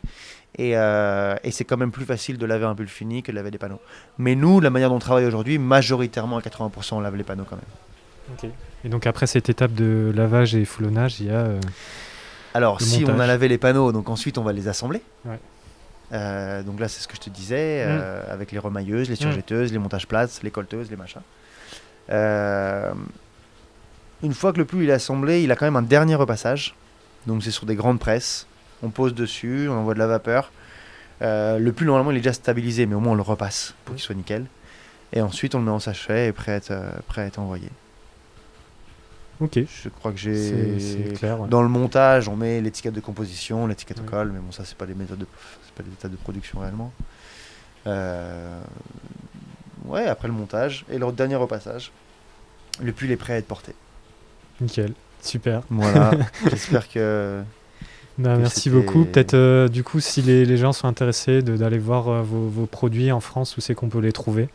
Et, 0.58 0.76
euh, 0.76 1.34
et 1.44 1.50
c'est 1.50 1.64
quand 1.64 1.76
même 1.78 1.90
plus 1.92 2.04
facile 2.04 2.36
de 2.38 2.44
laver 2.46 2.66
un 2.66 2.74
pull 2.74 2.86
fini 2.88 3.22
que 3.22 3.30
de 3.32 3.36
laver 3.36 3.50
des 3.50 3.58
panneaux. 3.58 3.80
Mais 4.18 4.34
nous, 4.34 4.60
la 4.60 4.70
manière 4.70 4.90
dont 4.90 4.96
on 4.96 5.00
travaille 5.00 5.24
aujourd'hui, 5.24 5.58
majoritairement 5.58 6.36
à 6.36 6.40
80%, 6.40 6.94
on 6.94 7.00
lave 7.00 7.16
les 7.16 7.24
panneaux 7.24 7.46
quand 7.48 7.56
même. 7.56 7.64
Et 8.84 8.88
donc 8.88 9.06
après 9.06 9.26
cette 9.26 9.48
étape 9.48 9.72
de 9.74 10.12
lavage 10.14 10.54
et 10.54 10.64
foulonnage, 10.64 11.20
il 11.20 11.26
y 11.26 11.30
a. 11.30 11.34
euh, 11.40 11.60
Alors, 12.54 12.80
si 12.80 13.04
on 13.08 13.18
a 13.18 13.26
lavé 13.26 13.48
les 13.48 13.58
panneaux, 13.58 13.92
donc 13.92 14.08
ensuite 14.10 14.38
on 14.38 14.42
va 14.42 14.52
les 14.52 14.68
assembler. 14.68 15.02
Ouais. 15.24 15.38
Euh, 16.12 16.62
donc 16.62 16.78
là, 16.78 16.88
c'est 16.88 17.00
ce 17.00 17.08
que 17.08 17.16
je 17.16 17.20
te 17.22 17.30
disais, 17.30 17.84
euh, 17.86 18.22
avec 18.30 18.52
les 18.52 18.58
remailleuses, 18.58 19.08
les 19.08 19.16
surjetteuses, 19.16 19.72
les 19.72 19.78
montages 19.78 20.06
plates, 20.06 20.40
les 20.42 20.50
colteuses, 20.50 20.90
les 20.90 20.96
machins. 20.96 21.22
Euh, 22.10 22.92
une 24.22 24.34
fois 24.34 24.52
que 24.52 24.58
le 24.58 24.64
pull 24.64 24.82
il 24.82 24.90
est 24.90 24.94
assemblé, 24.94 25.42
il 25.42 25.50
a 25.52 25.56
quand 25.56 25.64
même 25.66 25.76
un 25.76 25.82
dernier 25.82 26.14
repassage. 26.14 26.74
Donc 27.26 27.42
c'est 27.42 27.50
sur 27.50 27.66
des 27.66 27.74
grandes 27.76 27.98
presses. 28.00 28.46
On 28.82 28.90
pose 28.90 29.14
dessus, 29.14 29.68
on 29.68 29.74
envoie 29.74 29.94
de 29.94 29.98
la 29.98 30.06
vapeur. 30.08 30.50
Euh, 31.22 31.58
le 31.58 31.72
pull, 31.72 31.86
normalement, 31.86 32.10
il 32.10 32.16
est 32.16 32.20
déjà 32.20 32.32
stabilisé, 32.32 32.86
mais 32.86 32.94
au 32.96 33.00
moins 33.00 33.12
on 33.12 33.16
le 33.16 33.22
repasse 33.22 33.74
pour 33.84 33.94
qu'il 33.94 34.02
soit 34.02 34.14
nickel. 34.16 34.46
Et 35.12 35.20
ensuite, 35.20 35.54
on 35.54 35.58
le 35.58 35.64
met 35.64 35.70
en 35.70 35.78
sachet 35.78 36.28
et 36.28 36.32
prêt 36.32 36.52
à 36.52 36.56
être, 36.56 36.70
euh, 36.72 36.90
prêt 37.06 37.22
à 37.22 37.26
être 37.26 37.38
envoyé. 37.38 37.68
Ok, 39.40 39.58
Je 39.82 39.88
crois 39.88 40.12
que 40.12 40.18
j'ai 40.18 41.12
clair. 41.16 41.40
ouais. 41.40 41.48
dans 41.48 41.62
le 41.62 41.68
montage, 41.68 42.28
on 42.28 42.36
met 42.36 42.60
l'étiquette 42.60 42.94
de 42.94 43.00
composition, 43.00 43.66
l'étiquette 43.66 43.98
au 43.98 44.02
Ouais. 44.02 44.08
col, 44.08 44.30
mais 44.32 44.38
bon, 44.40 44.52
ça, 44.52 44.64
c'est 44.64 44.76
pas 44.76 44.86
des 44.86 44.94
méthodes 44.94 45.18
de, 45.18 45.26
c'est 45.64 45.74
pas 45.74 45.88
étapes 45.90 46.10
de 46.12 46.16
production 46.16 46.60
réellement. 46.60 46.92
Euh, 47.88 48.60
Ouais, 49.92 50.06
après 50.06 50.26
le 50.26 50.32
montage 50.32 50.86
et 50.90 50.96
le 50.96 51.12
dernier 51.12 51.36
repassage, 51.36 51.92
le 52.80 52.92
pull 52.92 53.10
est 53.10 53.16
prêt 53.16 53.34
à 53.34 53.36
être 53.36 53.46
porté. 53.46 53.74
Nickel, 54.62 54.94
super. 55.20 55.60
Voilà, 55.68 56.12
j'espère 56.50 56.88
que. 56.88 57.42
Ben, 58.16 58.36
que 58.36 58.40
merci 58.40 58.70
beaucoup. 58.70 59.04
Peut-être 59.04 59.34
euh, 59.34 59.68
du 59.68 59.84
coup, 59.84 60.00
si 60.00 60.22
les, 60.22 60.46
les 60.46 60.56
gens 60.56 60.72
sont 60.72 60.88
intéressés 60.88 61.42
d'aller 61.42 61.78
voir 61.78 62.08
euh, 62.08 62.22
vos, 62.22 62.48
vos 62.48 62.64
produits 62.64 63.12
en 63.12 63.20
France, 63.20 63.58
où 63.58 63.60
c'est 63.60 63.74
qu'on 63.74 63.90
peut 63.90 63.98
les 63.98 64.12
trouver? 64.12 64.48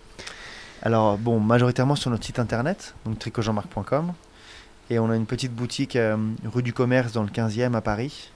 Alors, 0.81 1.19
bon, 1.19 1.39
majoritairement 1.39 1.95
sur 1.95 2.09
notre 2.09 2.25
site 2.25 2.39
internet, 2.39 2.95
donc 3.05 3.19
tricotjeanmarc.com. 3.19 4.13
Et 4.89 4.97
on 4.97 5.11
a 5.11 5.15
une 5.15 5.27
petite 5.27 5.53
boutique 5.53 5.95
euh, 5.95 6.17
rue 6.45 6.63
du 6.63 6.73
Commerce 6.73 7.11
dans 7.11 7.23
le 7.23 7.29
15e 7.29 7.75
à 7.75 7.81
Paris, 7.81 8.31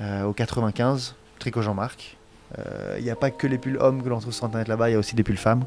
au 0.00 0.32
95, 0.32 1.14
Tricot 1.38 1.62
Jean-Marc. 1.62 2.16
Il 2.98 3.02
n'y 3.02 3.10
a 3.10 3.16
pas 3.16 3.30
que 3.30 3.46
les 3.46 3.58
pulls 3.58 3.78
hommes 3.78 4.02
que 4.02 4.08
l'on 4.08 4.20
trouve 4.20 4.32
sur 4.32 4.44
internet 4.44 4.68
là-bas, 4.68 4.88
il 4.88 4.92
y 4.92 4.96
a 4.96 4.98
aussi 4.98 5.16
des 5.16 5.24
pulls 5.24 5.36
femmes. 5.36 5.64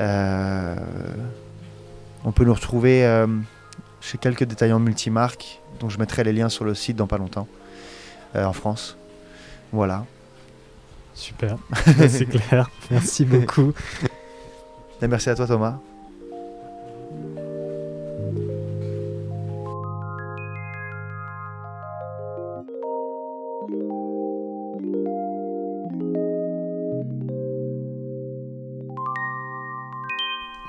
Euh, 0.00 0.76
on 2.24 2.32
peut 2.32 2.44
nous 2.44 2.54
retrouver 2.54 3.04
euh, 3.04 3.26
chez 4.00 4.18
quelques 4.18 4.44
détaillants 4.44 4.78
multimarques, 4.78 5.60
dont 5.80 5.88
je 5.88 5.98
mettrai 5.98 6.24
les 6.24 6.32
liens 6.32 6.48
sur 6.48 6.64
le 6.64 6.74
site 6.74 6.96
dans 6.96 7.06
pas 7.06 7.18
longtemps, 7.18 7.48
euh, 8.36 8.44
en 8.44 8.52
France. 8.52 8.96
Voilà. 9.72 10.04
Super, 11.14 11.58
c'est 12.08 12.26
clair. 12.26 12.70
Merci 12.90 13.24
beaucoup. 13.24 13.72
Et 15.02 15.08
merci 15.08 15.30
à 15.30 15.34
toi 15.34 15.46
Thomas. 15.46 15.78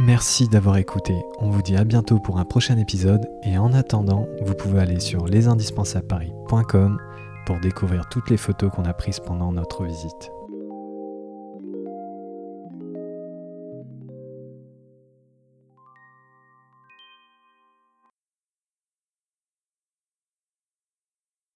Merci 0.06 0.49
d'avoir 0.49 0.76
écouté. 0.76 1.16
On 1.39 1.49
vous 1.49 1.62
dit 1.62 1.78
à 1.78 1.86
bientôt 1.86 2.20
pour 2.20 2.38
un 2.38 2.43
prochain 2.43 2.78
épisode 2.78 3.26
et 3.41 3.58
en 3.58 3.72
attendant, 3.72 4.28
vous 4.41 4.54
pouvez 4.54 4.82
aller 4.82 4.99
sur 4.99 5.28
lesindispensableparis.com 5.28 6.99
pour 7.45 7.60
découvrir 7.62 8.10
toutes 8.10 8.30
les 8.30 8.36
photos 8.36 8.70
qu'on 8.70 8.84
a 8.84 8.93
prises 8.93 9.22
pendant 9.22 9.54
notre 9.54 9.86
visite. 9.86 10.30